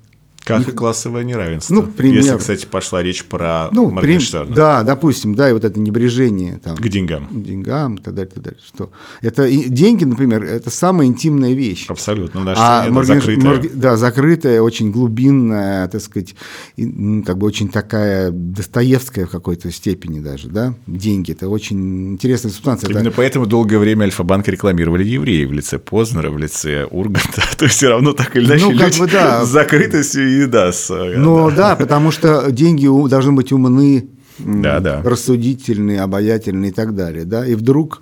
как 0.44 0.68
и 0.68 0.72
классовое 0.72 1.24
неравенство. 1.24 1.74
Ну, 1.74 1.84
пример. 1.84 2.18
Если, 2.18 2.38
кстати, 2.38 2.66
пошла 2.66 3.04
речь 3.04 3.24
про 3.26 3.70
ну, 3.72 3.90
Моргенштерна. 3.90 4.56
Да, 4.56 4.84
допустим, 4.84 5.36
да, 5.36 5.50
и 5.50 5.54
вот 5.54 5.64
это 5.64 5.80
небрежение. 5.80 6.60
Там, 6.64 6.76
к 6.76 6.88
деньгам. 6.88 7.28
К 7.28 7.44
деньгам 7.44 7.96
и 7.96 8.02
так 8.02 8.16
далее, 8.16 8.32
так 8.34 8.44
далее. 8.44 8.60
Что? 8.66 8.92
Это, 9.22 9.46
и 9.46 9.70
деньги, 9.70 10.06
например, 10.06 10.44
это 10.44 10.70
самая 10.70 11.08
интимная 11.08 11.54
вещь. 11.54 11.86
Абсолютно. 11.88 12.44
Наша 12.44 12.62
а 12.62 12.90
Морген, 12.90 13.22
закрытая. 13.22 13.46
Морг, 13.46 13.72
да, 13.74 13.98
закрытая, 13.98 14.62
очень 14.62 14.92
глубинная, 14.92 15.88
так 15.88 16.02
сказать, 16.02 16.36
и, 16.76 17.22
как 17.26 17.38
бы 17.38 17.46
очень 17.46 17.70
такая 17.70 18.32
Достоевская 18.32 19.26
в 19.26 19.30
какой-то 19.30 19.72
степени 19.72 20.20
даже, 20.20 20.48
да, 20.48 20.74
деньги. 20.88 21.32
Это 21.32 21.50
очень 21.50 22.14
интересная 22.14 22.52
субстанция. 22.52 22.90
Именно 22.90 23.10
это... 23.10 23.18
поэтому 23.18 23.46
долгое 23.46 23.78
время 23.78 24.06
Альфа-банк 24.06 24.48
рекламировали 24.48 25.04
евреев 25.04 25.50
в 25.50 25.54
лице 25.54 25.80
Познера, 25.80 26.32
в 26.32 26.38
лице 26.38 26.86
Урганта. 26.86 27.44
То 27.58 27.66
есть 27.66 27.78
все 27.78 27.90
равно 27.90 28.14
так 28.14 28.36
или 28.36 28.46
иначе 28.46 28.66
ну, 28.66 28.72
люди 28.72 29.00
бы, 29.00 29.08
да. 29.08 29.46
с 29.46 29.50
закрытостью 29.50 30.29
и 30.30 30.46
да, 30.46 30.72
с... 30.72 30.90
Э, 30.92 31.18
ну 31.18 31.50
да. 31.50 31.56
да, 31.56 31.76
потому 31.76 32.12
что 32.12 32.52
деньги 32.52 32.88
должны 33.10 33.34
быть 33.34 33.52
умны, 33.52 34.10
да, 34.40 34.80
да. 34.80 35.02
рассудительные, 35.04 36.02
обаятельные 36.02 36.72
и 36.72 36.74
так 36.74 36.96
далее. 36.96 37.26
Да? 37.26 37.46
И 37.46 37.56
вдруг 37.56 38.02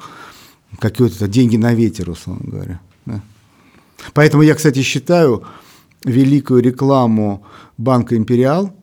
какие-то 0.80 1.28
деньги 1.28 1.58
на 1.58 1.74
ветер, 1.74 2.10
условно 2.10 2.50
говоря. 2.50 2.80
Да? 3.06 3.22
Поэтому 4.14 4.44
я, 4.44 4.56
кстати, 4.56 4.82
считаю, 4.82 5.44
великую 6.04 6.62
рекламу 6.62 7.46
банка 7.78 8.16
«Империал», 8.16 8.74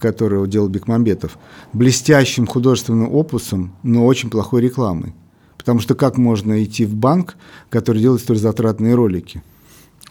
которую 0.00 0.46
делал 0.46 0.68
Бекмамбетов, 0.68 1.38
блестящим 1.72 2.46
художественным 2.46 3.12
опусом, 3.12 3.76
но 3.82 4.06
очень 4.06 4.30
плохой 4.30 4.62
рекламой. 4.62 5.14
Потому 5.58 5.80
что 5.80 5.94
как 5.94 6.16
можно 6.16 6.64
идти 6.64 6.84
в 6.84 6.94
банк, 6.94 7.36
который 7.68 8.00
делает 8.00 8.22
столь 8.22 8.38
затратные 8.38 8.94
ролики? 8.94 9.42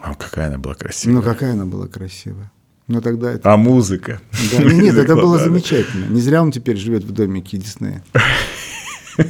О, 0.02 0.16
какая 0.16 0.47
она 0.47 0.58
была 0.58 0.74
красивая. 0.74 1.16
Ну, 1.16 1.22
какая 1.22 1.54
она 1.54 1.66
была 1.66 1.88
красивая. 1.88 2.52
Но 2.88 3.02
тогда 3.02 3.32
это... 3.32 3.54
А 3.54 3.58
музыка? 3.58 4.20
Да, 4.52 4.64
нет, 4.64 4.95
это 4.95 5.16
было 5.16 5.38
замечательно. 5.38 6.06
Не 6.06 6.20
зря 6.22 6.41
он 6.41 6.52
теперь 6.52 6.78
живет 6.78 7.04
в 7.04 7.12
домике 7.12 7.58
Диснея. 7.58 8.04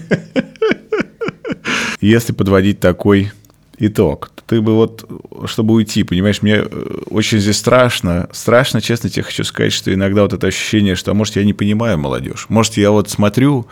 Если 1.99 2.33
подводить 2.33 2.79
такой 2.79 3.31
итог, 3.77 4.29
то 4.29 4.43
ты 4.47 4.61
бы 4.61 4.75
вот, 4.75 5.07
чтобы 5.45 5.73
уйти, 5.75 6.03
понимаешь, 6.03 6.41
мне 6.41 6.55
э, 6.55 7.01
очень 7.09 7.39
здесь 7.39 7.57
страшно, 7.57 8.27
страшно, 8.31 8.81
честно 8.81 9.09
тебе 9.09 9.23
хочу 9.23 9.43
сказать, 9.43 9.73
что 9.73 9.93
иногда 9.93 10.23
вот 10.23 10.33
это 10.33 10.47
ощущение, 10.47 10.95
что, 10.95 11.11
а 11.11 11.13
может, 11.13 11.35
я 11.35 11.43
не 11.43 11.53
понимаю 11.53 11.99
молодежь, 11.99 12.47
может, 12.49 12.77
я 12.77 12.91
вот 12.91 13.09
смотрю... 13.09 13.67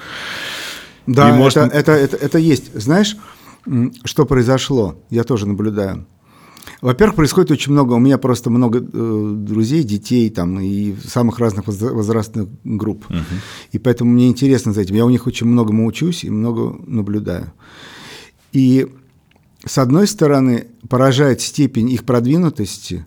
Да, 1.07 1.29
и, 1.29 1.33
может... 1.33 1.57
это, 1.57 1.75
это, 1.75 1.91
это, 1.93 2.17
это 2.17 2.37
есть. 2.37 2.71
Знаешь, 2.79 3.17
что 4.03 4.25
произошло? 4.25 5.01
Я 5.09 5.23
тоже 5.23 5.47
наблюдаю. 5.47 6.05
Во-первых, 6.81 7.15
происходит 7.15 7.51
очень 7.51 7.73
много, 7.73 7.93
у 7.93 7.99
меня 7.99 8.17
просто 8.17 8.49
много 8.49 8.79
э, 8.79 9.33
друзей, 9.35 9.83
детей 9.83 10.29
там 10.29 10.59
и 10.59 10.95
самых 11.05 11.39
разных 11.39 11.65
возрастных 11.67 12.47
групп. 12.63 13.05
Угу. 13.09 13.17
И 13.73 13.79
поэтому 13.79 14.11
мне 14.11 14.27
интересно 14.27 14.73
за 14.73 14.81
этим. 14.81 14.95
Я 14.95 15.05
у 15.05 15.09
них 15.09 15.27
очень 15.27 15.47
многому 15.47 15.85
учусь 15.85 16.23
и 16.23 16.29
много 16.29 16.77
наблюдаю. 16.85 17.51
И 18.51 18.87
с 19.65 19.77
одной 19.77 20.07
стороны, 20.07 20.67
поражает 20.87 21.41
степень 21.41 21.89
их 21.89 22.05
продвинутости, 22.05 23.05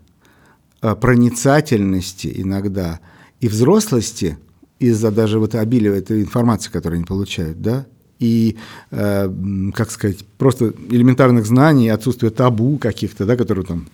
э, 0.81 0.95
проницательности 0.95 2.31
иногда 2.35 2.99
и 3.39 3.47
взрослости 3.47 4.37
из-за 4.79 5.11
даже 5.11 5.39
вот 5.39 5.55
обилия 5.55 5.93
этой 5.93 6.21
информации, 6.21 6.69
которую 6.69 6.97
они 6.97 7.05
получают, 7.05 7.61
да, 7.61 7.87
и, 8.23 8.55
э, 8.91 9.29
как 9.75 9.91
сказать, 9.91 10.25
просто 10.37 10.73
элементарных 10.89 11.45
знаний, 11.45 11.89
отсутствие 11.89 12.31
табу 12.31 12.77
каких-то, 12.77 13.25
да, 13.25 13.35
которые 13.35 13.65
там 13.65 13.87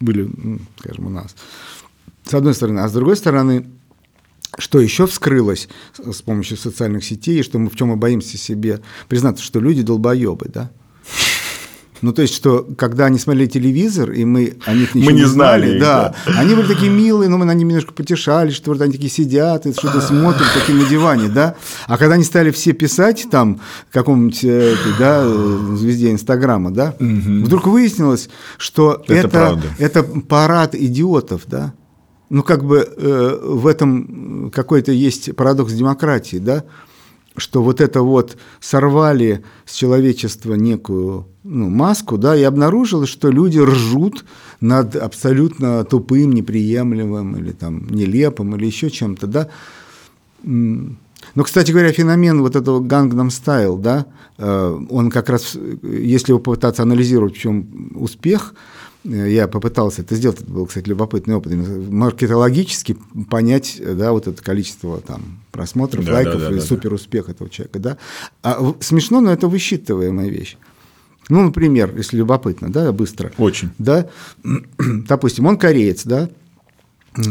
были, 0.00 0.28
ну, 0.36 0.58
скажем, 0.78 1.06
у 1.06 1.10
нас. 1.10 1.36
С 2.24 2.34
одной 2.34 2.54
стороны. 2.54 2.80
А 2.80 2.88
с 2.88 2.92
другой 2.92 3.16
стороны, 3.16 3.66
что 4.58 4.80
еще 4.80 5.06
вскрылось 5.06 5.68
с 5.96 6.22
помощью 6.22 6.56
социальных 6.56 7.04
сетей, 7.04 7.44
что 7.44 7.60
мы 7.60 7.70
в 7.70 7.76
чем 7.76 7.88
мы 7.88 7.96
боимся 7.96 8.36
себе 8.36 8.80
признаться, 9.08 9.44
что 9.44 9.60
люди 9.60 9.82
долбоебы, 9.82 10.48
да? 10.52 10.70
Ну, 12.02 12.12
то 12.12 12.22
есть, 12.22 12.34
что 12.34 12.66
когда 12.76 13.06
они 13.06 13.18
смотрели 13.18 13.46
телевизор, 13.46 14.12
и 14.12 14.24
мы 14.24 14.56
о 14.64 14.74
них 14.74 14.94
ничего 14.94 15.10
мы 15.10 15.16
не, 15.16 15.22
не 15.22 15.26
знали, 15.26 15.66
знали 15.66 15.80
да, 15.80 16.14
да, 16.26 16.38
они 16.38 16.54
были 16.54 16.66
такие 16.66 16.90
милые, 16.90 17.28
но 17.28 17.38
мы 17.38 17.44
на 17.44 17.54
них 17.54 17.66
немножко 17.66 17.92
потешали, 17.92 18.50
что 18.50 18.70
вот 18.70 18.80
они 18.80 18.92
такие 18.92 19.10
сидят 19.10 19.66
и 19.66 19.72
что-то 19.72 20.00
смотрят 20.00 20.46
такие 20.54 20.78
на 20.78 20.88
диване, 20.88 21.28
да. 21.28 21.56
А 21.86 21.98
когда 21.98 22.14
они 22.14 22.24
стали 22.24 22.50
все 22.50 22.72
писать 22.72 23.26
там 23.30 23.60
каком-нибудь, 23.90 24.44
э, 24.44 24.76
да, 24.98 25.28
звезде 25.76 26.12
Инстаграма, 26.12 26.70
да, 26.70 26.94
угу. 26.98 27.44
вдруг 27.44 27.66
выяснилось, 27.66 28.28
что 28.56 29.02
это, 29.08 29.28
это, 29.28 29.62
это 29.78 30.02
парад 30.02 30.74
идиотов, 30.74 31.42
да. 31.46 31.72
Ну, 32.30 32.42
как 32.42 32.62
бы 32.62 32.86
э, 32.94 33.38
в 33.42 33.66
этом 33.66 34.50
какой-то 34.54 34.92
есть 34.92 35.34
парадокс 35.34 35.72
демократии, 35.72 36.36
да, 36.36 36.64
что 37.38 37.62
вот 37.62 37.80
это 37.80 38.02
вот 38.02 38.36
сорвали 38.60 39.44
с 39.64 39.74
человечества 39.74 40.54
некую 40.54 41.26
ну, 41.44 41.70
маску, 41.70 42.18
да, 42.18 42.36
и 42.36 42.42
обнаружилось, 42.42 43.08
что 43.08 43.30
люди 43.30 43.58
ржут 43.58 44.24
над 44.60 44.96
абсолютно 44.96 45.84
тупым, 45.84 46.32
неприемлемым 46.32 47.36
или 47.36 47.52
там 47.52 47.86
нелепым 47.88 48.54
или 48.56 48.66
еще 48.66 48.90
чем-то, 48.90 49.26
да. 49.26 49.48
Но, 50.42 51.44
кстати 51.44 51.72
говоря, 51.72 51.92
феномен 51.92 52.42
вот 52.42 52.56
этого 52.56 52.80
Gangnam 52.80 53.28
Style, 53.28 53.78
да, 53.78 54.06
э, 54.38 54.78
он 54.88 55.10
как 55.10 55.28
раз, 55.28 55.56
если 55.82 56.32
его 56.32 56.38
попытаться 56.38 56.82
анализировать, 56.82 57.36
в 57.36 57.40
чем 57.40 57.92
успех, 57.94 58.54
э, 58.54 58.77
я 59.08 59.48
попытался 59.48 60.02
это 60.02 60.14
сделать, 60.14 60.40
это 60.40 60.50
был, 60.50 60.66
кстати, 60.66 60.88
любопытный 60.88 61.34
опыт, 61.34 61.52
маркетологически 61.52 62.96
понять, 63.30 63.80
да, 63.80 64.12
вот 64.12 64.26
это 64.26 64.42
количество 64.42 65.00
там 65.00 65.40
просмотров, 65.50 66.04
да, 66.04 66.12
лайков 66.12 66.40
да, 66.40 66.48
да, 66.50 66.56
и 66.56 66.58
да, 66.58 66.64
супер 66.64 66.92
успех 66.92 67.28
этого 67.28 67.48
человека, 67.48 67.78
да. 67.78 67.98
А, 68.42 68.74
смешно, 68.80 69.20
но 69.20 69.32
это 69.32 69.48
высчитываемая 69.48 70.28
вещь. 70.28 70.56
Ну, 71.28 71.42
например, 71.42 71.94
если 71.96 72.16
любопытно, 72.16 72.70
да, 72.70 72.92
быстро. 72.92 73.32
Очень. 73.38 73.70
Да, 73.78 74.08
допустим, 74.78 75.46
он 75.46 75.58
кореец, 75.58 76.04
да, 76.04 76.28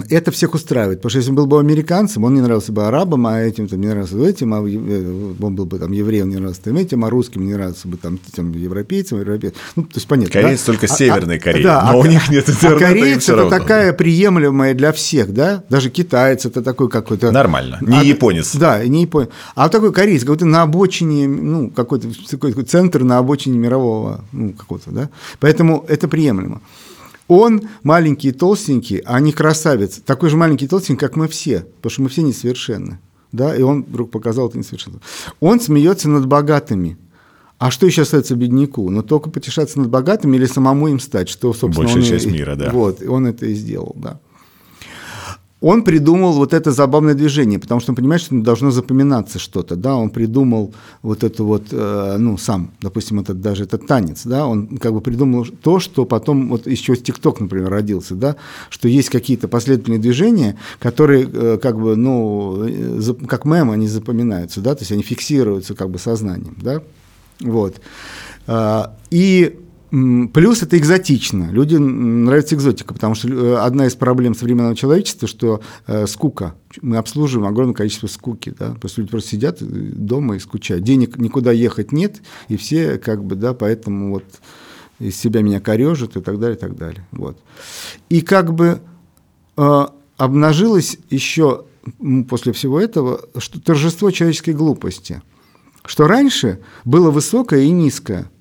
это 0.10 0.32
всех 0.32 0.54
устраивает, 0.54 1.00
потому 1.00 1.12
что 1.12 1.20
если 1.20 1.30
он 1.30 1.36
был 1.36 1.46
бы 1.46 1.60
американцем, 1.60 2.24
он 2.24 2.34
не 2.34 2.42
нравился 2.42 2.72
бы 2.72 2.86
арабам, 2.86 3.28
а 3.28 3.40
этим 3.40 3.68
там 3.68 3.80
не 3.80 3.88
нравился 3.88 4.16
бы 4.16 4.28
этим, 4.28 4.54
а 4.54 4.58
э, 4.60 5.36
он 5.40 5.56
был 5.56 5.66
бы 5.66 5.80
там 5.80 5.92
евреем, 5.92 6.30
не 6.30 6.36
нравился 6.36 6.62
бы 6.66 6.82
этим, 6.82 7.06
а 7.06 7.10
русским 7.10 7.46
не 7.46 7.54
нравился 7.54 7.88
бы 7.88 7.98
там, 7.98 8.20
там 8.36 8.52
европейцам, 8.52 9.20
европейцам. 9.20 9.58
Ну, 9.76 9.84
то 9.84 9.96
есть 9.96 10.08
понятно. 10.08 10.34
Кореец 10.34 10.60
да? 10.60 10.66
только 10.66 10.86
а, 10.88 10.90
Северной 10.90 11.38
а, 11.38 11.40
Кореи, 11.40 11.64
да, 11.64 11.82
но 11.84 11.92
а, 11.92 11.96
у 12.02 12.06
них 12.06 12.30
нет 12.30 12.50
интернета. 12.50 12.86
А 12.86 12.90
кореец 12.90 13.30
это 13.30 13.50
такая 13.50 13.94
приемлемая 13.94 14.74
для 14.74 14.92
всех, 14.92 15.34
да? 15.34 15.64
Даже 15.70 15.90
китаец 15.90 16.46
это 16.46 16.62
такой 16.62 16.90
какой-то. 16.90 17.32
Нормально, 17.32 17.78
не 17.82 18.00
а, 18.00 18.04
японец. 18.04 18.56
Да, 18.56 18.84
не 18.84 19.04
японец. 19.04 19.30
А 19.56 19.70
такой 19.70 19.94
кореец, 19.94 20.22
какой-то 20.22 20.46
на 20.46 20.64
обочине, 20.64 21.28
ну, 21.28 21.70
какой-то 21.70 22.08
какой 22.32 22.64
центр 22.64 23.04
на 23.04 23.20
обочине 23.20 23.58
мирового, 23.58 24.26
ну, 24.32 24.54
какого-то, 24.54 24.92
да? 24.92 25.10
Поэтому 25.40 25.86
это 25.88 26.08
приемлемо. 26.08 26.62
Он 27.28 27.62
маленький 27.84 28.30
и 28.30 28.32
толстенький, 28.32 28.98
а 29.06 29.20
не 29.20 29.32
красавец. 29.32 30.02
Такой 30.06 30.30
же 30.30 30.38
маленький 30.38 30.66
и 30.66 30.68
толстенький, 30.68 31.00
как 31.00 31.16
мы 31.16 31.28
все, 31.28 31.66
потому 31.78 31.92
что 31.92 32.02
мы 32.04 32.10
все 32.10 32.22
несовершенны. 32.22 33.00
Да, 33.32 33.56
и 33.56 33.62
он 33.62 33.84
вдруг 33.84 34.12
показал 34.12 34.48
это 34.48 34.58
несовершенство. 34.58 35.02
Он 35.42 35.60
смеется 35.60 36.10
над 36.10 36.26
богатыми. 36.26 36.98
А 37.58 37.72
что 37.72 37.86
еще 37.88 38.04
остается 38.04 38.36
бедняку? 38.36 38.90
Ну, 38.90 39.02
только 39.02 39.30
потешаться 39.30 39.80
над 39.80 39.90
богатыми 39.90 40.38
или 40.38 40.46
самому 40.46 40.88
им 40.88 41.00
стать, 41.00 41.28
что, 41.28 41.54
собственно, 41.54 41.88
Большая 41.88 42.04
он 42.04 42.10
часть 42.10 42.26
и, 42.28 42.30
мира, 42.30 42.56
да. 42.56 42.70
Вот, 42.72 43.02
он 43.02 43.26
это 43.26 43.48
и 43.48 43.54
сделал, 43.54 43.94
да 43.96 44.20
он 45.60 45.84
придумал 45.84 46.34
вот 46.34 46.54
это 46.54 46.72
забавное 46.72 47.16
движение, 47.16 47.60
потому 47.60 47.82
что 47.82 47.92
он 47.92 47.96
понимает, 47.96 48.22
что 48.22 48.36
должно 48.42 48.70
запоминаться 48.70 49.40
что-то, 49.40 49.76
да, 49.76 49.96
он 49.96 50.12
придумал 50.12 50.74
вот 51.02 51.24
это 51.24 51.44
вот, 51.44 51.68
э, 51.72 52.16
ну, 52.20 52.38
сам, 52.38 52.72
допустим, 52.80 53.20
этот, 53.20 53.42
даже 53.42 53.64
этот 53.64 53.88
танец, 53.88 54.22
да, 54.24 54.46
он 54.46 54.78
как 54.78 54.94
бы 54.94 55.02
придумал 55.02 55.46
то, 55.46 55.80
что 55.80 56.06
потом, 56.06 56.50
вот 56.50 56.66
чего 56.66 56.96
ТикТок, 56.96 57.40
например, 57.40 57.70
родился, 57.70 58.14
да, 58.14 58.36
что 58.70 58.88
есть 58.88 59.10
какие-то 59.10 59.48
последовательные 59.48 60.00
движения, 60.00 60.58
которые 60.80 61.28
э, 61.32 61.58
как 61.62 61.80
бы, 61.80 61.96
ну, 61.96 62.64
э, 62.68 63.14
как 63.28 63.46
мем 63.46 63.72
они 63.72 63.88
запоминаются, 63.88 64.62
да, 64.62 64.76
то 64.76 64.82
есть 64.82 64.92
они 64.92 65.02
фиксируются 65.02 65.74
как 65.74 65.90
бы 65.90 65.98
сознанием, 65.98 66.56
да, 66.62 66.84
вот. 67.40 67.82
А, 68.46 68.96
и 69.10 69.60
Плюс 69.90 70.64
это 70.64 70.78
экзотично. 70.78 71.50
Людям 71.52 72.26
нравится 72.26 72.56
экзотика, 72.56 72.94
потому 72.94 73.16
что 73.16 73.30
э, 73.30 73.56
одна 73.56 73.88
из 73.88 73.96
проблем 73.96 74.36
современного 74.36 74.76
человечества, 74.76 75.30
что 75.30 75.62
э, 75.86 76.08
скука. 76.08 76.56
Мы 76.82 76.98
обслуживаем 76.98 77.48
огромное 77.48 77.74
количество 77.74 78.08
скуки. 78.08 78.54
Да? 78.58 78.74
Просто 78.74 79.00
люди 79.00 79.12
просто 79.12 79.30
сидят 79.30 79.62
э, 79.62 79.66
дома 79.66 80.36
и 80.36 80.40
скучают. 80.40 80.84
Денег 80.84 81.18
никуда 81.18 81.54
ехать 81.54 81.94
нет, 81.94 82.22
и 82.50 82.58
все 82.58 82.98
как 82.98 83.24
бы, 83.24 83.36
да, 83.36 83.54
поэтому 83.54 84.12
вот 84.12 84.26
из 85.00 85.16
себя 85.16 85.42
меня 85.42 85.62
корежат 85.62 86.18
и 86.18 86.22
так 86.22 86.38
далее, 86.38 86.58
и 86.58 86.60
так 86.60 86.76
далее. 86.76 87.08
Вот. 87.12 87.42
И 88.10 88.20
как 88.20 88.54
бы 88.54 88.82
э, 89.56 89.86
обнажилось 90.18 90.98
еще 91.10 91.64
после 92.28 92.52
всего 92.52 92.82
этого, 92.82 93.22
что 93.38 93.62
торжество 93.62 94.12
человеческой 94.12 94.54
глупости. 94.54 95.22
Что 95.86 96.08
раньше 96.08 96.60
было 96.84 97.10
высокое 97.10 97.62
и 97.62 97.70
низкое– 97.72 98.30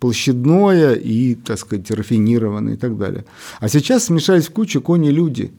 площадное 0.00 0.94
и, 0.94 1.34
так 1.34 1.58
сказать, 1.58 1.90
рафинированное 1.90 2.74
и 2.74 2.76
так 2.76 2.96
далее. 2.96 3.24
А 3.60 3.68
сейчас 3.68 4.04
смешались 4.04 4.48
в 4.48 4.52
кучу 4.52 4.80
кони-люди. 4.80 5.52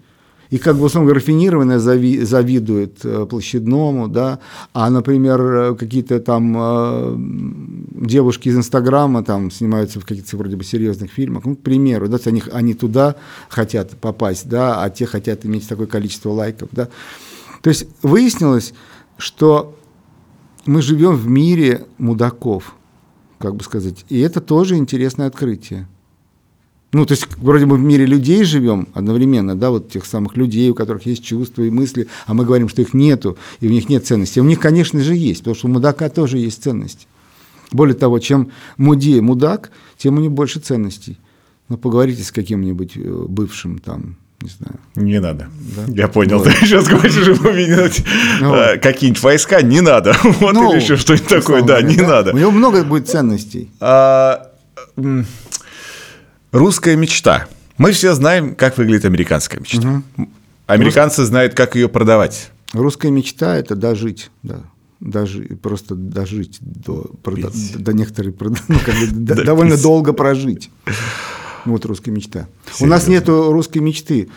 И 0.49 0.57
как 0.57 0.75
бы, 0.75 0.85
условно 0.85 1.13
рафинированное 1.13 1.79
зави, 1.79 2.19
завидует 2.25 3.05
э, 3.05 3.25
площадному, 3.25 4.09
да, 4.09 4.39
а, 4.73 4.89
например, 4.89 5.75
какие-то 5.75 6.19
там 6.19 6.53
э, 6.57 7.15
девушки 8.05 8.49
из 8.49 8.57
Инстаграма 8.57 9.23
там 9.23 9.49
снимаются 9.49 10.01
в 10.01 10.05
каких-то 10.05 10.35
вроде 10.35 10.57
бы 10.57 10.65
серьезных 10.65 11.09
фильмах, 11.09 11.45
ну, 11.45 11.55
к 11.55 11.61
примеру, 11.61 12.09
да, 12.09 12.17
они, 12.25 12.43
они 12.51 12.73
туда 12.73 13.15
хотят 13.47 13.91
попасть, 13.91 14.49
да, 14.49 14.83
а 14.83 14.89
те 14.89 15.05
хотят 15.05 15.45
иметь 15.45 15.69
такое 15.69 15.87
количество 15.87 16.31
лайков, 16.31 16.67
да. 16.73 16.89
То 17.61 17.69
есть 17.69 17.87
выяснилось, 18.01 18.73
что 19.17 19.77
мы 20.65 20.81
живем 20.81 21.15
в 21.15 21.29
мире 21.29 21.85
мудаков– 21.97 22.75
как 23.41 23.55
бы 23.55 23.63
сказать. 23.63 24.05
И 24.09 24.19
это 24.19 24.39
тоже 24.39 24.77
интересное 24.77 25.27
открытие. 25.27 25.87
Ну, 26.93 27.05
то 27.05 27.13
есть, 27.13 27.25
вроде 27.37 27.65
бы 27.65 27.77
в 27.77 27.79
мире 27.79 28.05
людей 28.05 28.43
живем 28.43 28.89
одновременно, 28.93 29.55
да, 29.55 29.69
вот 29.69 29.89
тех 29.89 30.05
самых 30.05 30.35
людей, 30.35 30.69
у 30.69 30.75
которых 30.75 31.05
есть 31.05 31.23
чувства 31.23 31.63
и 31.63 31.69
мысли, 31.69 32.07
а 32.25 32.33
мы 32.33 32.43
говорим, 32.43 32.67
что 32.67 32.81
их 32.81 32.93
нету, 32.93 33.37
и 33.61 33.67
у 33.67 33.71
них 33.71 33.87
нет 33.87 34.05
ценности. 34.05 34.39
У 34.39 34.43
них, 34.43 34.59
конечно 34.59 34.99
же, 34.99 35.15
есть, 35.15 35.39
потому 35.39 35.55
что 35.55 35.67
у 35.67 35.71
мудака 35.71 36.09
тоже 36.09 36.37
есть 36.37 36.61
ценности. 36.61 37.07
Более 37.71 37.95
того, 37.95 38.19
чем 38.19 38.51
мудей 38.77 39.21
мудак, 39.21 39.71
тем 39.97 40.17
у 40.17 40.19
них 40.19 40.31
больше 40.31 40.59
ценностей. 40.59 41.17
Ну, 41.69 41.77
поговорите 41.77 42.23
с 42.23 42.31
каким-нибудь 42.31 42.97
э, 42.97 43.25
бывшим 43.29 43.79
там, 43.79 44.17
не 44.41 44.49
знаю. 44.49 44.79
Не 44.95 45.19
надо. 45.19 45.47
Да? 45.75 45.93
Я 45.93 46.07
понял, 46.07 46.39
вот. 46.39 46.47
ты 46.47 46.51
сейчас 46.65 46.87
хочешь 46.87 47.37
поменять 47.39 48.03
ну, 48.39 48.55
э, 48.55 48.77
какие-нибудь 48.77 49.21
войска, 49.21 49.61
не 49.61 49.81
надо. 49.81 50.15
Вот 50.23 50.53
ну, 50.53 50.71
или 50.71 50.81
еще 50.81 50.97
что-нибудь 50.97 51.27
такое, 51.27 51.61
да, 51.61 51.81
не 51.81 51.95
да? 51.95 52.07
надо. 52.07 52.33
У 52.33 52.37
него 52.37 52.51
много 52.51 52.83
будет 52.83 53.07
ценностей. 53.07 53.69
А, 53.79 54.51
русская 56.51 56.95
мечта. 56.95 57.47
Мы 57.77 57.91
все 57.91 58.13
знаем, 58.13 58.55
как 58.55 58.77
выглядит 58.77 59.05
американская 59.05 59.59
мечта. 59.59 60.03
Угу. 60.17 60.29
Американцы 60.67 61.21
Рус... 61.21 61.29
знают, 61.29 61.53
как 61.53 61.75
ее 61.75 61.89
продавать. 61.89 62.51
Русская 62.73 63.11
мечта– 63.11 63.55
это 63.57 63.75
дожить, 63.75 64.31
да. 64.43 64.61
Даже, 64.99 65.41
просто 65.61 65.95
дожить 65.95 66.59
до, 66.61 67.09
до, 67.23 67.51
до 67.79 67.93
некоторой, 67.93 68.35
ну, 68.39 68.79
как 68.85 68.95
бы, 68.95 69.07
довольно 69.43 69.77
долго 69.77 70.13
прожить. 70.13 70.69
Вот 71.65 71.85
русская 71.85 72.11
мечта. 72.11 72.47
Серьезно? 72.65 72.85
У 72.85 72.89
нас 72.89 73.07
нет 73.07 73.29
русской 73.29 73.79
мечты, 73.79 74.29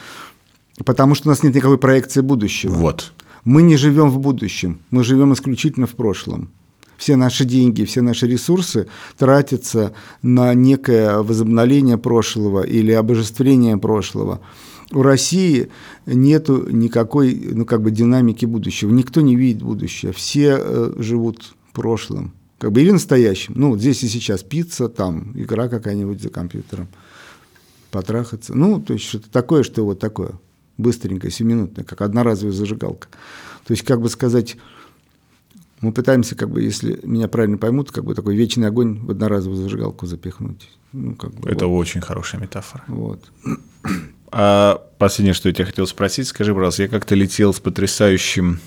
потому 0.85 1.15
что 1.15 1.29
у 1.29 1.31
нас 1.31 1.43
нет 1.43 1.55
никакой 1.55 1.79
проекции 1.79 2.21
будущего. 2.21 2.75
Вот. 2.75 3.13
Мы 3.45 3.63
не 3.63 3.77
живем 3.77 4.11
в 4.11 4.19
будущем, 4.19 4.81
мы 4.91 5.05
живем 5.05 5.33
исключительно 5.33 5.87
в 5.87 5.93
прошлом. 5.93 6.51
Все 6.97 7.17
наши 7.17 7.45
деньги, 7.45 7.85
все 7.85 8.01
наши 8.01 8.27
ресурсы 8.27 8.87
тратятся 9.19 9.93
на 10.23 10.55
некое 10.55 11.19
возобновление 11.19 11.99
прошлого 11.99 12.63
или 12.63 12.93
обожествление 12.93 13.77
прошлого. 13.77 14.41
У 14.93 15.03
России 15.03 15.71
нет 16.07 16.49
никакой 16.49 17.35
ну, 17.53 17.65
как 17.65 17.83
бы 17.83 17.91
динамики 17.91 18.47
будущего. 18.47 18.91
Никто 18.91 19.21
не 19.23 19.35
видит 19.35 19.63
будущее. 19.63 20.13
Все 20.13 20.57
э, 20.59 20.93
живут 20.99 21.55
прошлым. 21.73 22.33
Как 22.59 22.71
бы 22.71 22.81
или 22.81 22.93
настоящим. 22.93 23.55
Ну, 23.57 23.71
вот 23.71 23.81
здесь 23.81 24.03
и 24.05 24.09
сейчас 24.09 24.43
пицца, 24.43 24.89
там 24.89 25.33
игра 25.35 25.69
какая-нибудь 25.69 26.23
за 26.23 26.29
компьютером. 26.29 26.89
Потрахаться. 27.95 28.55
Ну, 28.57 28.81
то 28.81 28.95
есть 28.95 29.05
что-то 29.07 29.31
такое, 29.31 29.63
что 29.63 29.85
вот 29.85 30.01
такое. 30.01 30.33
Быстренькое, 30.79 31.31
семиминутное, 31.31 31.85
как 31.85 32.01
одноразовая 32.01 32.53
зажигалка. 32.53 33.07
То 33.65 33.73
есть, 33.73 33.85
как 33.85 34.01
бы 34.01 34.09
сказать, 34.09 34.57
мы 35.81 35.93
пытаемся, 35.93 36.35
как 36.35 36.51
бы, 36.51 36.61
если 36.61 36.99
меня 37.05 37.29
правильно 37.29 37.57
поймут, 37.57 37.93
как 37.93 38.05
бы 38.05 38.17
такой 38.17 38.35
вечный 38.35 38.67
огонь 38.67 38.99
в 38.99 39.13
одноразовую 39.13 39.63
зажигалку 39.63 40.07
запихнуть. 40.07 40.69
Ну, 40.93 41.15
как 41.15 41.35
бы, 41.35 41.49
Это 41.49 41.69
вот. 41.69 41.79
очень 41.79 42.01
хорошая 42.01 42.41
метафора. 42.41 42.83
Вот. 42.89 43.23
А 44.33 44.83
последнее, 44.99 45.35
что 45.35 45.49
я 45.49 45.55
тебя 45.55 45.67
хотел 45.67 45.87
спросить, 45.87 46.27
скажи, 46.27 46.53
пожалуйста, 46.53 46.83
я 46.83 46.89
как-то 46.89 47.15
летел 47.15 47.55
с 47.55 47.61
потрясающим 47.61 48.59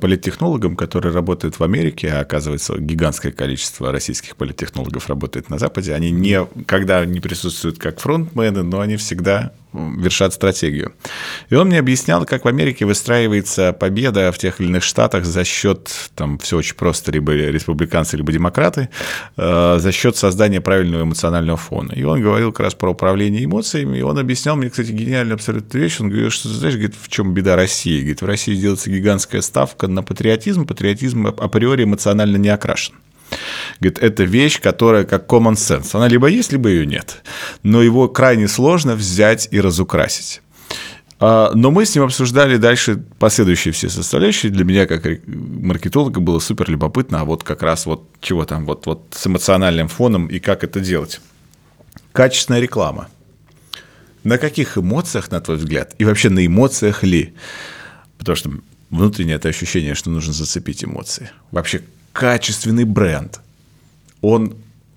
политтехнологам, 0.00 0.76
который 0.76 1.12
работает 1.12 1.58
в 1.58 1.64
Америке, 1.64 2.08
а 2.10 2.20
оказывается 2.20 2.78
гигантское 2.78 3.32
количество 3.32 3.90
российских 3.90 4.36
политтехнологов 4.36 5.08
работает 5.08 5.50
на 5.50 5.58
Западе, 5.58 5.94
они 5.94 6.10
никогда 6.10 7.04
не 7.04 7.20
присутствуют 7.20 7.78
как 7.78 8.00
фронтмены, 8.00 8.62
но 8.62 8.80
они 8.80 8.96
всегда 8.96 9.52
вершат 9.74 10.32
стратегию. 10.32 10.92
И 11.50 11.54
он 11.54 11.68
мне 11.68 11.78
объяснял, 11.78 12.24
как 12.24 12.44
в 12.44 12.48
Америке 12.48 12.84
выстраивается 12.86 13.72
победа 13.72 14.30
в 14.32 14.38
тех 14.38 14.60
или 14.60 14.68
иных 14.68 14.82
штатах 14.82 15.24
за 15.24 15.44
счет, 15.44 15.90
там 16.14 16.38
все 16.38 16.56
очень 16.58 16.76
просто, 16.76 17.12
либо 17.12 17.32
республиканцы, 17.32 18.16
либо 18.16 18.32
демократы, 18.32 18.88
э, 19.36 19.76
за 19.78 19.92
счет 19.92 20.16
создания 20.16 20.60
правильного 20.60 21.02
эмоционального 21.02 21.58
фона. 21.58 21.92
И 21.92 22.02
он 22.04 22.22
говорил 22.22 22.52
как 22.52 22.66
раз 22.66 22.74
про 22.74 22.90
управление 22.90 23.44
эмоциями, 23.44 23.98
и 23.98 24.02
он 24.02 24.18
объяснял 24.18 24.56
мне, 24.56 24.70
кстати, 24.70 24.90
гениальную 24.90 25.34
абсолютно 25.34 25.78
вещь. 25.78 26.00
Он 26.00 26.08
говорил, 26.08 26.30
что, 26.30 26.48
знаешь, 26.48 26.74
говорит, 26.74 26.94
в 27.00 27.08
чем 27.08 27.34
беда 27.34 27.56
России? 27.56 27.98
Говорит, 27.98 28.22
в 28.22 28.26
России 28.26 28.54
делается 28.54 28.90
гигантская 28.90 29.40
ставка 29.40 29.88
на 29.88 30.02
патриотизм, 30.02 30.66
патриотизм 30.66 31.26
априори 31.26 31.84
эмоционально 31.84 32.36
не 32.36 32.48
окрашен. 32.48 32.94
Говорит, 33.80 33.98
это 33.98 34.24
вещь, 34.24 34.60
которая 34.60 35.04
как 35.04 35.26
common 35.26 35.54
sense. 35.54 35.90
Она 35.92 36.08
либо 36.08 36.28
есть, 36.28 36.52
либо 36.52 36.68
ее 36.68 36.86
нет. 36.86 37.22
Но 37.62 37.82
его 37.82 38.08
крайне 38.08 38.48
сложно 38.48 38.94
взять 38.94 39.48
и 39.50 39.60
разукрасить. 39.60 40.40
А, 41.20 41.52
но 41.54 41.70
мы 41.70 41.86
с 41.86 41.94
ним 41.94 42.04
обсуждали 42.04 42.56
дальше 42.56 43.02
последующие 43.18 43.72
все 43.72 43.88
составляющие. 43.88 44.52
Для 44.52 44.64
меня, 44.64 44.86
как 44.86 45.06
маркетолога, 45.26 46.20
было 46.20 46.38
супер 46.38 46.70
любопытно, 46.70 47.20
а 47.20 47.24
вот 47.24 47.42
как 47.42 47.62
раз 47.62 47.86
вот 47.86 48.08
чего 48.20 48.44
там, 48.44 48.66
вот, 48.66 48.86
вот 48.86 49.06
с 49.12 49.26
эмоциональным 49.26 49.88
фоном 49.88 50.26
и 50.26 50.38
как 50.38 50.64
это 50.64 50.80
делать. 50.80 51.20
Качественная 52.12 52.60
реклама. 52.60 53.08
На 54.22 54.38
каких 54.38 54.78
эмоциях, 54.78 55.30
на 55.30 55.40
твой 55.40 55.58
взгляд, 55.58 55.94
и 55.98 56.04
вообще 56.04 56.30
на 56.30 56.46
эмоциях 56.46 57.02
ли? 57.02 57.34
Потому 58.18 58.36
что 58.36 58.50
внутреннее 58.90 59.36
это 59.36 59.48
ощущение, 59.48 59.94
что 59.94 60.10
нужно 60.10 60.32
зацепить 60.32 60.84
эмоции. 60.84 61.30
Вообще 61.50 61.82
качественный 62.14 62.84
бренд, 62.84 63.40
он 64.22 64.54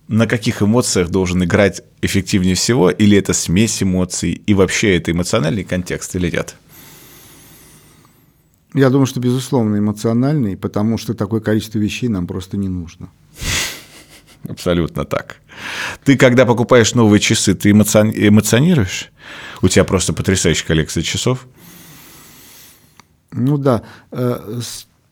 на 0.08 0.28
каких 0.28 0.62
эмоциях 0.62 1.10
должен 1.10 1.44
играть 1.44 1.82
эффективнее 2.02 2.56
всего, 2.56 2.90
или 2.90 3.18
это 3.18 3.34
смесь 3.34 3.84
эмоций, 3.84 4.32
и 4.32 4.54
вообще 4.54 4.96
это 4.96 5.12
эмоциональный 5.12 5.66
контекст 5.66 6.16
или 6.16 6.30
нет? 6.30 6.56
Я 8.74 8.90
думаю, 8.90 9.08
что, 9.08 9.20
безусловно, 9.20 9.78
эмоциональный, 9.78 10.56
потому 10.56 10.98
что 10.98 11.14
такое 11.14 11.42
количество 11.42 11.80
вещей 11.80 12.08
нам 12.08 12.28
просто 12.28 12.56
не 12.56 12.70
нужно. 12.70 13.10
Абсолютно 14.48 15.04
так. 15.04 15.38
Ты, 16.06 16.16
когда 16.16 16.46
покупаешь 16.46 16.94
новые 16.94 17.20
часы, 17.20 17.56
ты 17.56 17.72
эмоционируешь? 17.72 19.12
У 19.62 19.68
тебя 19.68 19.84
просто 19.84 20.14
потрясающая 20.14 20.68
коллекция 20.68 21.04
часов. 21.04 21.48
Ну 23.32 23.58
да. 23.58 23.82
Э, 24.12 24.62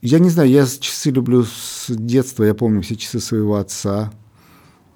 я 0.05 0.19
не 0.19 0.29
знаю, 0.29 0.49
я 0.49 0.67
часы 0.67 1.09
люблю 1.09 1.43
с 1.43 1.87
детства, 1.89 2.43
я 2.43 2.53
помню 2.53 2.83
все 2.83 2.95
часы 2.95 3.19
своего 3.19 3.55
отца. 3.55 4.13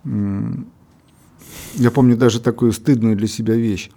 Я 0.04 1.92
помню 1.92 2.16
даже 2.16 2.40
такую 2.40 2.74
стыдную 2.74 3.16
для 3.16 3.28
себя 3.28 3.56
вещь. 3.56 3.90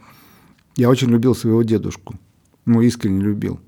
Я 0.74 0.88
очень 0.88 1.08
любил 1.08 1.34
своего 1.34 1.62
дедушку, 1.62 2.14
ну, 2.64 2.80
искренне 2.80 3.20
любил. 3.20 3.60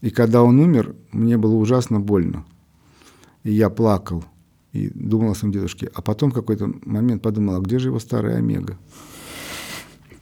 И 0.00 0.10
когда 0.10 0.42
он 0.42 0.58
умер, 0.58 0.96
мне 1.12 1.36
было 1.36 1.54
ужасно 1.54 2.00
больно. 2.00 2.44
И 3.44 3.52
я 3.52 3.70
плакал 3.70 4.24
и 4.72 4.90
думал 4.92 5.30
о 5.30 5.34
своем 5.36 5.52
дедушке. 5.52 5.88
А 5.94 6.02
потом 6.02 6.32
в 6.32 6.34
какой-то 6.34 6.72
момент 6.84 7.22
подумал, 7.22 7.56
а 7.56 7.60
где 7.60 7.78
же 7.78 7.90
его 7.90 8.00
старая 8.00 8.38
Омега? 8.38 8.76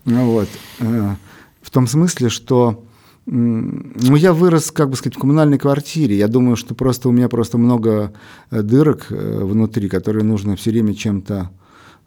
Ну 0.04 0.26
вот. 0.26 0.48
Э, 0.80 1.14
в 1.62 1.70
том 1.70 1.86
смысле, 1.86 2.28
что 2.28 2.84
ну, 3.32 4.16
я 4.16 4.32
вырос, 4.32 4.72
как 4.72 4.90
бы 4.90 4.96
сказать, 4.96 5.14
в 5.14 5.20
коммунальной 5.20 5.56
квартире. 5.56 6.18
Я 6.18 6.26
думаю, 6.26 6.56
что 6.56 6.74
просто 6.74 7.08
у 7.08 7.12
меня 7.12 7.28
просто 7.28 7.58
много 7.58 8.12
э, 8.50 8.62
дырок 8.62 9.06
э, 9.10 9.44
внутри, 9.44 9.88
которые 9.88 10.24
нужно 10.24 10.56
все 10.56 10.70
время 10.70 10.96
чем-то 10.96 11.48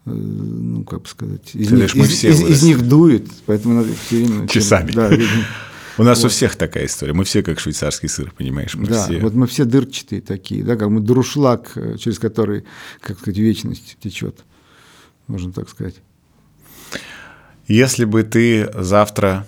э, 0.04 0.10
ну, 0.10 0.84
как 0.84 1.00
бы 1.02 1.08
сказать, 1.08 1.54
из, 1.54 1.70
них, 1.72 1.96
из, 1.96 2.24
из, 2.24 2.42
из 2.42 2.62
них 2.62 2.86
дует, 2.86 3.26
поэтому 3.46 3.76
надо 3.76 3.88
все 4.06 4.22
время... 4.22 4.46
Часами. 4.48 4.92
Да, 4.92 5.10
у 5.96 6.02
нас 6.02 6.18
вот. 6.18 6.26
у 6.26 6.28
всех 6.28 6.56
такая 6.56 6.84
история. 6.84 7.14
Мы 7.14 7.24
все 7.24 7.42
как 7.42 7.58
швейцарский 7.58 8.10
сыр, 8.10 8.30
понимаешь? 8.36 8.74
Мы 8.74 8.86
да, 8.86 9.06
все... 9.06 9.18
вот 9.20 9.32
мы 9.32 9.46
все 9.46 9.64
дырчатые 9.64 10.20
такие, 10.20 10.62
да, 10.62 10.76
как 10.76 10.90
мы 10.90 11.00
друшлаг, 11.00 11.72
через 11.98 12.18
который, 12.18 12.64
как 13.00 13.18
сказать, 13.18 13.38
вечность 13.38 13.96
течет, 13.98 14.44
можно 15.26 15.54
так 15.54 15.70
сказать. 15.70 15.94
Если 17.66 18.04
бы 18.04 18.24
ты 18.24 18.70
завтра... 18.74 19.46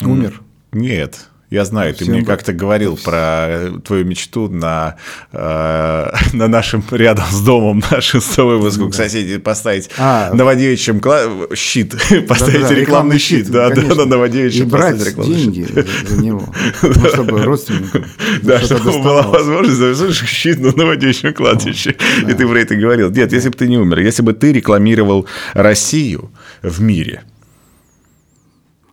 Умер. 0.00 0.40
Нет. 0.72 1.28
Я 1.50 1.64
знаю, 1.64 1.94
Всем 1.94 2.08
ты 2.08 2.12
мне 2.12 2.24
как-то 2.24 2.52
говорил 2.52 2.98
про 3.02 3.46
э, 3.48 3.72
твою 3.82 4.04
мечту 4.04 4.50
на, 4.50 4.96
э, 5.32 6.10
на 6.34 6.46
нашем 6.46 6.84
рядом 6.90 7.24
с 7.30 7.40
домом, 7.40 7.82
нашем 7.90 8.20
с 8.20 8.26
тобой 8.26 8.58
выпуску 8.58 8.90
к 8.90 8.94
соседи 8.94 9.38
поставить 9.38 9.88
а, 9.96 10.30
на 10.34 10.44
водевичьем 10.44 11.00
кла... 11.00 11.22
щит, 11.54 11.94
поставить 12.28 12.60
да, 12.60 12.68
да, 12.68 12.74
рекламный 12.74 13.18
щит, 13.18 13.46
щит 13.46 13.50
да, 13.50 13.70
да, 13.70 13.94
на 13.94 14.04
новодевичьем 14.04 14.66
И 14.66 14.70
брать 14.70 14.98
деньги 14.98 15.66
щит. 15.66 15.88
за 16.06 16.22
него, 16.22 16.52
ну, 16.82 17.08
чтобы 17.08 17.42
родственникам. 17.42 18.04
Да, 18.42 18.60
чтобы 18.60 18.92
была 18.92 19.22
возможность 19.22 19.78
завезешь 19.78 20.22
щит 20.26 20.58
на 20.60 20.72
новодевичьем 20.76 21.32
кладбище. 21.32 21.96
И 22.28 22.34
ты 22.34 22.46
про 22.46 22.60
это 22.60 22.76
говорил. 22.76 23.10
Нет, 23.10 23.32
если 23.32 23.48
бы 23.48 23.54
ты 23.54 23.68
не 23.68 23.78
умер, 23.78 24.00
если 24.00 24.20
бы 24.20 24.34
ты 24.34 24.52
рекламировал 24.52 25.26
Россию 25.54 26.30
в 26.62 26.82
мире– 26.82 27.22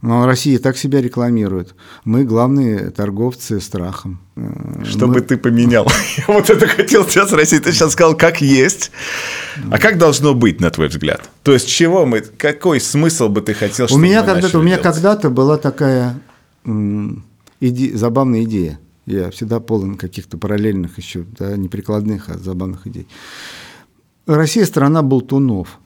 но 0.05 0.27
Россия 0.27 0.59
так 0.59 0.77
себя 0.77 1.01
рекламирует. 1.01 1.73
Мы 2.03 2.25
главные 2.25 2.91
торговцы 2.91 3.59
страхом. 3.59 4.19
Э, 4.35 4.83
что 4.85 5.07
Мы... 5.07 5.19
ты 5.19 5.35
поменял? 5.35 5.87
Я 6.17 6.25
вот 6.27 6.47
это 6.47 6.67
хотел 6.67 7.07
сейчас 7.07 7.29
спросить. 7.29 7.63
Ты 7.63 7.71
сейчас 7.71 7.93
сказал, 7.93 8.15
как 8.15 8.39
есть. 8.39 8.91
А 9.71 9.79
как 9.79 9.97
должно 9.97 10.35
быть, 10.35 10.61
на 10.61 10.69
твой 10.69 10.89
взгляд? 10.89 11.27
То 11.41 11.53
есть, 11.53 11.67
чего 11.67 12.05
мы, 12.05 12.21
какой 12.21 12.79
смысл 12.79 13.29
бы 13.29 13.41
ты 13.41 13.55
хотел, 13.55 13.87
чтобы 13.87 13.99
у 13.99 14.05
меня 14.05 14.21
когда-то, 14.21 14.59
У 14.59 14.61
меня 14.61 14.77
когда-то 14.77 15.31
была 15.31 15.57
такая 15.57 16.19
иде... 17.59 17.97
забавная 17.97 18.43
идея. 18.43 18.79
Я 19.07 19.31
всегда 19.31 19.59
полон 19.59 19.97
каких-то 19.97 20.37
параллельных 20.37 20.99
еще, 20.99 21.25
да, 21.39 21.57
не 21.57 21.67
прикладных, 21.67 22.29
а 22.29 22.37
забавных 22.37 22.85
идей. 22.85 23.07
Россия– 24.27 24.65
страна 24.67 25.01
болтунов, 25.01 25.79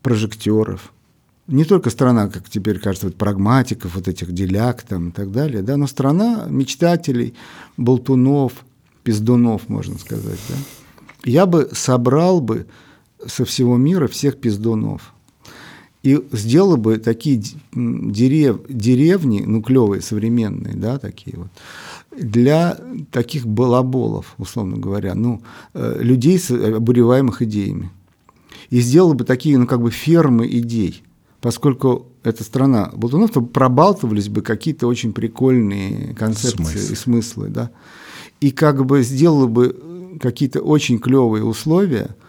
прожектеров– 0.00 0.92
не 1.50 1.64
только 1.64 1.90
страна, 1.90 2.28
как 2.28 2.48
теперь 2.48 2.78
кажется, 2.78 3.08
вот 3.08 3.16
прагматиков, 3.16 3.94
вот 3.94 4.08
этих 4.08 4.32
деляк 4.32 4.82
там 4.82 5.08
и 5.08 5.12
так 5.12 5.32
далее, 5.32 5.62
да, 5.62 5.76
но 5.76 5.86
страна 5.86 6.46
мечтателей, 6.48 7.34
болтунов, 7.76 8.64
пиздунов, 9.02 9.68
можно 9.68 9.98
сказать. 9.98 10.38
Да. 10.48 10.54
Я 11.24 11.46
бы 11.46 11.68
собрал 11.72 12.40
бы 12.40 12.66
со 13.26 13.44
всего 13.44 13.76
мира 13.76 14.06
всех 14.06 14.38
пиздунов. 14.38 15.12
И 16.02 16.18
сделала 16.32 16.76
бы 16.76 16.96
такие 16.96 17.42
дерев, 17.74 18.60
деревни, 18.70 19.42
ну, 19.46 19.60
клевые, 19.60 20.00
современные, 20.00 20.74
да, 20.74 20.98
такие 20.98 21.36
вот, 21.36 21.48
для 22.16 22.78
таких 23.10 23.46
балаболов, 23.46 24.34
условно 24.38 24.78
говоря, 24.78 25.14
ну, 25.14 25.42
э, 25.74 25.98
людей 26.00 26.38
с 26.38 26.50
обуреваемых 26.50 27.42
идеями. 27.42 27.90
И 28.70 28.80
сделала 28.80 29.12
бы 29.12 29.24
такие, 29.24 29.58
ну, 29.58 29.66
как 29.66 29.82
бы 29.82 29.90
фермы 29.90 30.46
идей, 30.46 31.02
поскольку 31.40 32.08
эта 32.22 32.44
страна 32.44 32.90
болтунов, 32.94 33.30
то 33.30 33.40
пробалтывались 33.40 34.28
бы 34.28 34.42
какие-то 34.42 34.86
очень 34.86 35.12
прикольные 35.12 36.14
концепции 36.14 36.56
Смысл. 36.56 36.92
и 36.92 36.96
смыслы, 36.96 37.48
да. 37.48 37.70
И 38.40 38.50
как 38.50 38.84
бы 38.84 39.02
сделала 39.02 39.46
бы 39.46 40.18
какие-то 40.20 40.60
очень 40.60 40.98
клевые 40.98 41.44
условия– 41.44 42.16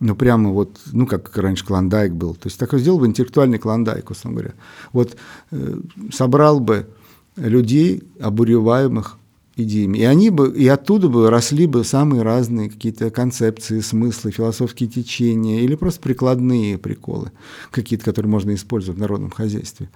ну, 0.00 0.16
прямо 0.16 0.50
вот, 0.50 0.80
ну, 0.92 1.06
как 1.06 1.36
раньше 1.36 1.64
клондайк 1.64 2.12
был. 2.12 2.34
То 2.34 2.46
есть 2.46 2.58
такой 2.58 2.80
сделал 2.80 2.98
бы 2.98 3.06
интеллектуальный 3.06 3.58
клондайк, 3.58 4.10
условно 4.10 4.40
говоря. 4.40 4.54
Вот 4.92 5.16
э, 5.50 5.78
собрал 6.10 6.58
бы 6.58 6.88
людей, 7.36 8.02
обуреваемых 8.18 9.18
идеями. 9.60 9.98
И 9.98 10.04
они 10.04 10.30
бы, 10.30 10.52
и 10.56 10.66
оттуда 10.66 11.08
бы 11.08 11.30
росли 11.30 11.66
бы 11.66 11.84
самые 11.84 12.22
разные 12.22 12.70
какие-то 12.70 13.10
концепции, 13.10 13.80
смыслы, 13.80 14.30
философские 14.30 14.88
течения 14.88 15.60
или 15.60 15.74
просто 15.74 16.00
прикладные 16.00 16.78
приколы, 16.78 17.32
какие-то, 17.70 18.04
которые 18.04 18.30
можно 18.30 18.54
использовать 18.54 18.98
в 18.98 19.00
народном 19.00 19.30
хозяйстве. 19.30 19.88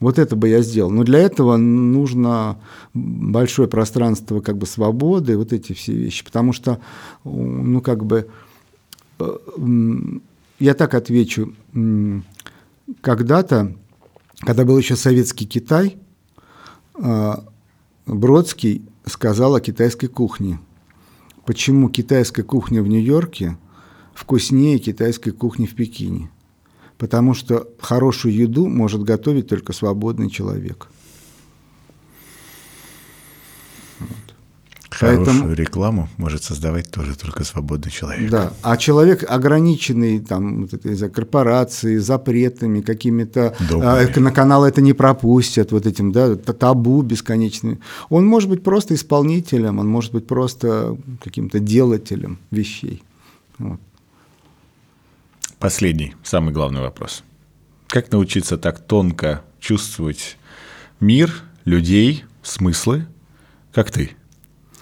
Вот 0.00 0.18
это 0.18 0.36
бы 0.36 0.48
я 0.48 0.60
сделал. 0.62 0.90
Но 0.90 1.04
для 1.04 1.20
этого 1.20 1.56
нужно 1.56 2.58
большое 2.92 3.68
пространство 3.68 4.40
как 4.40 4.58
бы 4.58 4.66
свободы, 4.66 5.36
вот 5.36 5.52
эти 5.52 5.72
все 5.72 5.92
вещи. 5.92 6.24
Потому 6.24 6.52
что, 6.52 6.80
ну, 7.24 7.80
как 7.80 8.04
бы, 8.04 8.28
я 10.58 10.74
так 10.74 10.94
отвечу. 10.94 11.54
Когда-то, 13.00 13.74
когда 14.40 14.64
был 14.64 14.76
еще 14.76 14.96
советский 14.96 15.46
Китай, 15.46 15.96
а, 17.00 17.44
Бродский 18.06 18.82
сказал 19.06 19.54
о 19.54 19.60
китайской 19.60 20.08
кухне. 20.08 20.58
Почему 21.46 21.88
китайская 21.88 22.42
кухня 22.42 22.82
в 22.82 22.86
Нью-Йорке 22.86 23.56
вкуснее 24.14 24.78
китайской 24.78 25.30
кухни 25.30 25.64
в 25.64 25.74
Пекине? 25.74 26.30
Потому 26.98 27.32
что 27.32 27.66
хорошую 27.80 28.34
еду 28.34 28.68
может 28.68 29.02
готовить 29.02 29.48
только 29.48 29.72
свободный 29.72 30.28
человек. 30.28 30.88
Хорошую 34.94 35.26
Поэтому, 35.26 35.52
рекламу 35.54 36.08
может 36.18 36.44
создавать 36.44 36.90
тоже 36.90 37.16
только 37.16 37.42
свободный 37.42 37.90
человек. 37.90 38.30
Да, 38.30 38.52
а 38.62 38.76
человек 38.76 39.24
ограниченный 39.28 40.20
там 40.20 40.68
за 40.68 41.08
корпорацией, 41.08 41.98
запретами 41.98 42.80
какими-то, 42.80 43.56
а, 43.70 44.20
на 44.20 44.30
канал 44.30 44.64
это 44.64 44.80
не 44.80 44.92
пропустят, 44.92 45.72
вот 45.72 45.86
этим, 45.86 46.12
да, 46.12 46.36
табу 46.36 47.02
бесконечными. 47.02 47.80
Он 48.08 48.24
может 48.24 48.48
быть 48.48 48.62
просто 48.62 48.94
исполнителем, 48.94 49.80
он 49.80 49.88
может 49.88 50.12
быть 50.12 50.28
просто 50.28 50.96
каким-то 51.22 51.58
делателем 51.58 52.38
вещей. 52.52 53.02
Вот. 53.58 53.80
Последний, 55.58 56.14
самый 56.22 56.52
главный 56.52 56.82
вопрос. 56.82 57.24
Как 57.88 58.12
научиться 58.12 58.58
так 58.58 58.78
тонко 58.78 59.42
чувствовать 59.58 60.36
мир, 61.00 61.32
людей, 61.64 62.24
смыслы, 62.42 63.06
как 63.72 63.90
ты? 63.90 64.12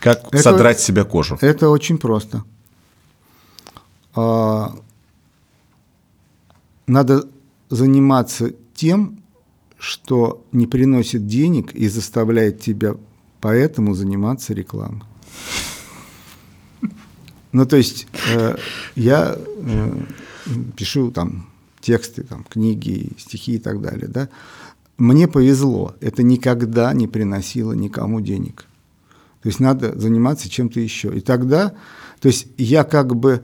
Как 0.03 0.25
это, 0.33 0.43
содрать 0.43 0.81
с 0.81 0.85
себя 0.85 1.05
кожу? 1.05 1.39
Это 1.41 1.69
очень 1.69 1.97
просто. 1.97 2.43
А, 4.17 4.75
надо 6.89 7.29
заниматься 7.71 8.53
тем, 8.75 9.23
что 9.79 10.45
не 10.51 10.67
приносит 10.67 11.29
денег 11.29 11.73
и 11.73 11.87
заставляет 11.87 12.61
тебя 12.61 12.97
поэтому 13.41 13.95
заниматься 13.95 14.53
рекламой. 14.55 15.03
Ну, 17.53 17.67
то 17.67 17.77
есть 17.77 18.09
э, 18.35 18.57
я 18.97 19.37
э, 19.37 20.01
пишу 20.75 21.13
там 21.13 21.51
тексты, 21.81 22.23
там, 22.23 22.45
книги, 22.45 23.13
стихи 23.19 23.57
и 23.57 23.59
так 23.59 23.81
далее, 23.81 24.09
да. 24.09 24.29
Мне 24.97 25.29
повезло, 25.29 25.95
это 26.01 26.23
никогда 26.23 26.93
не 26.93 27.07
приносило 27.07 27.73
никому 27.73 28.21
денег. 28.21 28.67
То 29.43 29.49
есть 29.49 29.61
надо 29.61 29.99
заниматься 29.99 30.49
чем-то 30.49 30.79
еще. 30.79 31.17
И 31.17 31.21
тогда, 31.21 31.75
то 32.21 32.29
есть 32.29 32.47
я 32.57 32.85
как 32.85 33.17
бы, 33.17 33.43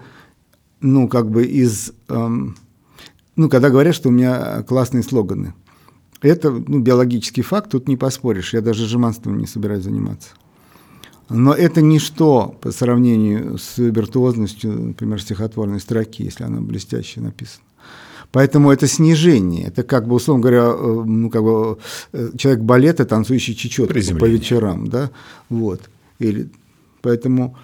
ну, 0.80 1.08
как 1.08 1.28
бы 1.28 1.44
из, 1.44 1.92
эм, 2.08 2.56
ну, 3.34 3.48
когда 3.48 3.68
говорят, 3.68 3.94
что 3.94 4.08
у 4.08 4.12
меня 4.12 4.62
классные 4.62 5.02
слоганы, 5.02 5.54
это 6.20 6.50
ну, 6.50 6.78
биологический 6.78 7.42
факт, 7.42 7.70
тут 7.70 7.88
не 7.88 7.96
поспоришь. 7.96 8.54
Я 8.54 8.60
даже 8.60 8.86
жеманством 8.86 9.38
не 9.38 9.46
собираюсь 9.46 9.84
заниматься. 9.84 10.30
Но 11.28 11.52
это 11.52 11.82
ничто 11.82 12.56
по 12.60 12.70
сравнению 12.70 13.58
с 13.58 13.76
виртуозностью, 13.76 14.72
например, 14.72 15.20
стихотворной 15.20 15.80
строки, 15.80 16.22
если 16.22 16.44
она 16.44 16.60
блестяще 16.60 17.20
написана. 17.20 17.67
Поэтому 18.32 18.70
это 18.70 18.86
снижение. 18.86 19.68
Это 19.68 19.82
как 19.82 20.06
бы, 20.06 20.14
условно 20.14 20.42
говоря, 20.42 20.72
э, 20.74 21.02
ну, 21.06 21.30
как 21.30 21.42
бы 21.42 21.78
э, 22.12 22.30
человек 22.36 22.62
балета, 22.62 23.04
танцующий 23.04 23.54
чечетку 23.54 23.94
по 24.18 24.26
вечерам. 24.26 24.88
Да? 24.88 25.10
Вот. 25.48 25.80
Или, 26.18 26.48
поэтому 27.00 27.56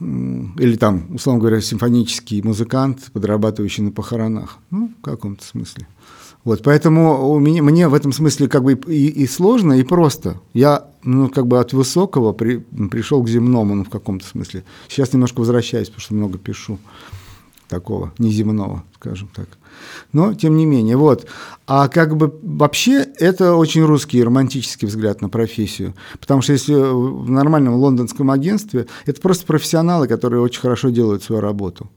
или 0.00 0.76
там, 0.76 1.14
условно 1.14 1.40
говоря, 1.40 1.60
симфонический 1.60 2.40
музыкант, 2.42 3.10
подрабатывающий 3.12 3.82
на 3.82 3.90
похоронах. 3.90 4.58
Ну, 4.70 4.92
в 4.98 5.02
каком-то 5.02 5.44
смысле. 5.44 5.86
Вот, 6.44 6.62
поэтому 6.62 7.30
у 7.30 7.38
меня, 7.40 7.62
мне 7.62 7.88
в 7.88 7.94
этом 7.94 8.12
смысле 8.12 8.48
как 8.48 8.62
бы 8.62 8.74
и, 8.74 9.08
и 9.08 9.26
сложно, 9.26 9.72
и 9.74 9.82
просто. 9.82 10.40
Я 10.54 10.88
ну, 11.02 11.28
как 11.28 11.46
бы 11.46 11.58
от 11.58 11.72
высокого 11.72 12.32
при, 12.32 12.58
пришел 12.90 13.22
к 13.22 13.28
земному 13.28 13.74
ну, 13.74 13.84
в 13.84 13.90
каком-то 13.90 14.24
смысле. 14.24 14.64
Сейчас 14.88 15.12
немножко 15.12 15.40
возвращаюсь, 15.40 15.88
потому 15.88 16.00
что 16.00 16.14
много 16.14 16.38
пишу 16.38 16.78
такого 17.68 18.12
неземного, 18.18 18.84
скажем 18.94 19.28
так. 19.34 19.48
Но, 20.12 20.34
тем 20.34 20.56
не 20.56 20.66
менее, 20.66 20.96
вот. 20.96 21.26
А 21.66 21.88
как 21.88 22.16
бы 22.16 22.34
вообще 22.42 23.06
это 23.18 23.54
очень 23.54 23.82
русский 23.82 24.22
романтический 24.22 24.88
взгляд 24.88 25.20
на 25.20 25.28
профессию. 25.28 25.94
Потому 26.18 26.42
что 26.42 26.52
если 26.52 26.74
в 26.74 27.30
нормальном 27.30 27.74
лондонском 27.74 28.30
агентстве, 28.30 28.86
это 29.06 29.20
просто 29.20 29.46
профессионалы, 29.46 30.08
которые 30.08 30.40
очень 30.40 30.60
хорошо 30.60 30.88
делают 30.90 31.22
свою 31.22 31.40
работу. 31.40 31.90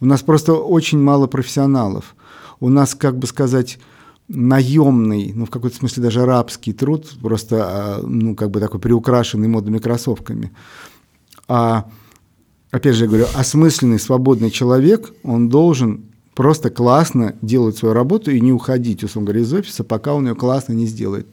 У 0.00 0.06
нас 0.06 0.22
просто 0.22 0.54
очень 0.54 1.00
мало 1.00 1.26
профессионалов. 1.26 2.14
У 2.60 2.68
нас, 2.68 2.94
как 2.94 3.18
бы 3.18 3.26
сказать, 3.26 3.78
наемный, 4.28 5.32
ну, 5.34 5.46
в 5.46 5.50
какой-то 5.50 5.76
смысле 5.76 6.02
даже 6.02 6.24
рабский 6.24 6.72
труд, 6.72 7.08
просто, 7.22 7.56
а, 7.60 8.02
ну, 8.02 8.34
как 8.34 8.50
бы 8.50 8.60
такой 8.60 8.80
приукрашенный 8.80 9.48
модными 9.48 9.78
кроссовками. 9.78 10.52
А 11.48 11.88
опять 12.76 12.94
же 12.94 13.04
я 13.04 13.08
говорю, 13.08 13.26
осмысленный, 13.34 13.98
свободный 13.98 14.50
человек, 14.50 15.12
он 15.22 15.48
должен 15.48 16.04
просто 16.34 16.68
классно 16.68 17.34
делать 17.40 17.78
свою 17.78 17.94
работу 17.94 18.30
и 18.30 18.40
не 18.40 18.52
уходить, 18.52 19.02
условно 19.02 19.28
говоря, 19.28 19.44
из 19.44 19.52
офиса, 19.52 19.82
пока 19.82 20.12
он 20.12 20.28
ее 20.28 20.34
классно 20.34 20.74
не 20.74 20.86
сделает. 20.86 21.26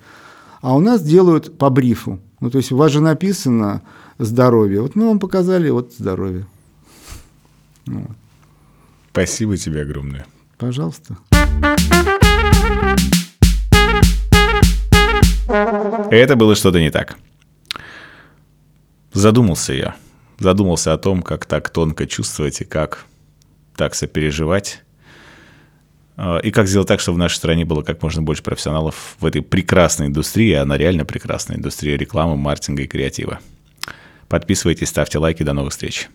А 0.61 0.75
у 0.75 0.79
нас 0.79 1.03
делают 1.03 1.57
по 1.57 1.69
брифу. 1.69 2.19
Ну, 2.39 2.49
то 2.49 2.57
есть 2.57 2.71
у 2.71 2.77
вас 2.77 2.91
же 2.93 3.01
написано 3.01 3.81
здоровье. 4.17 4.81
Вот 4.81 4.95
мы 4.95 5.07
вам 5.07 5.19
показали 5.19 5.69
вот 5.69 5.93
здоровье. 5.97 6.47
Вот. 7.85 8.11
Спасибо 9.11 9.57
тебе 9.57 9.81
огромное. 9.81 10.25
Пожалуйста. 10.57 11.17
Это 16.09 16.35
было 16.37 16.55
что-то 16.55 16.79
не 16.79 16.89
так. 16.89 17.17
Задумался 19.11 19.73
я 19.73 19.95
задумался 20.43 20.93
о 20.93 20.97
том, 20.97 21.21
как 21.21 21.45
так 21.45 21.69
тонко 21.69 22.05
чувствовать 22.05 22.61
и 22.61 22.65
как 22.65 23.05
так 23.75 23.95
сопереживать. 23.95 24.83
А, 26.15 26.37
и 26.37 26.51
как 26.51 26.67
сделать 26.67 26.87
так, 26.87 26.99
чтобы 26.99 27.15
в 27.15 27.19
нашей 27.19 27.37
стране 27.37 27.65
было 27.65 27.81
как 27.81 28.01
можно 28.03 28.21
больше 28.21 28.43
профессионалов 28.43 29.15
в 29.19 29.25
этой 29.25 29.41
прекрасной 29.41 30.07
индустрии, 30.07 30.53
она 30.53 30.77
реально 30.77 31.05
прекрасная 31.05 31.57
индустрия 31.57 31.97
рекламы, 31.97 32.37
маркетинга 32.37 32.83
и 32.83 32.87
креатива. 32.87 33.39
Подписывайтесь, 34.27 34.89
ставьте 34.89 35.17
лайки, 35.17 35.43
до 35.43 35.53
новых 35.53 35.71
встреч. 35.71 36.09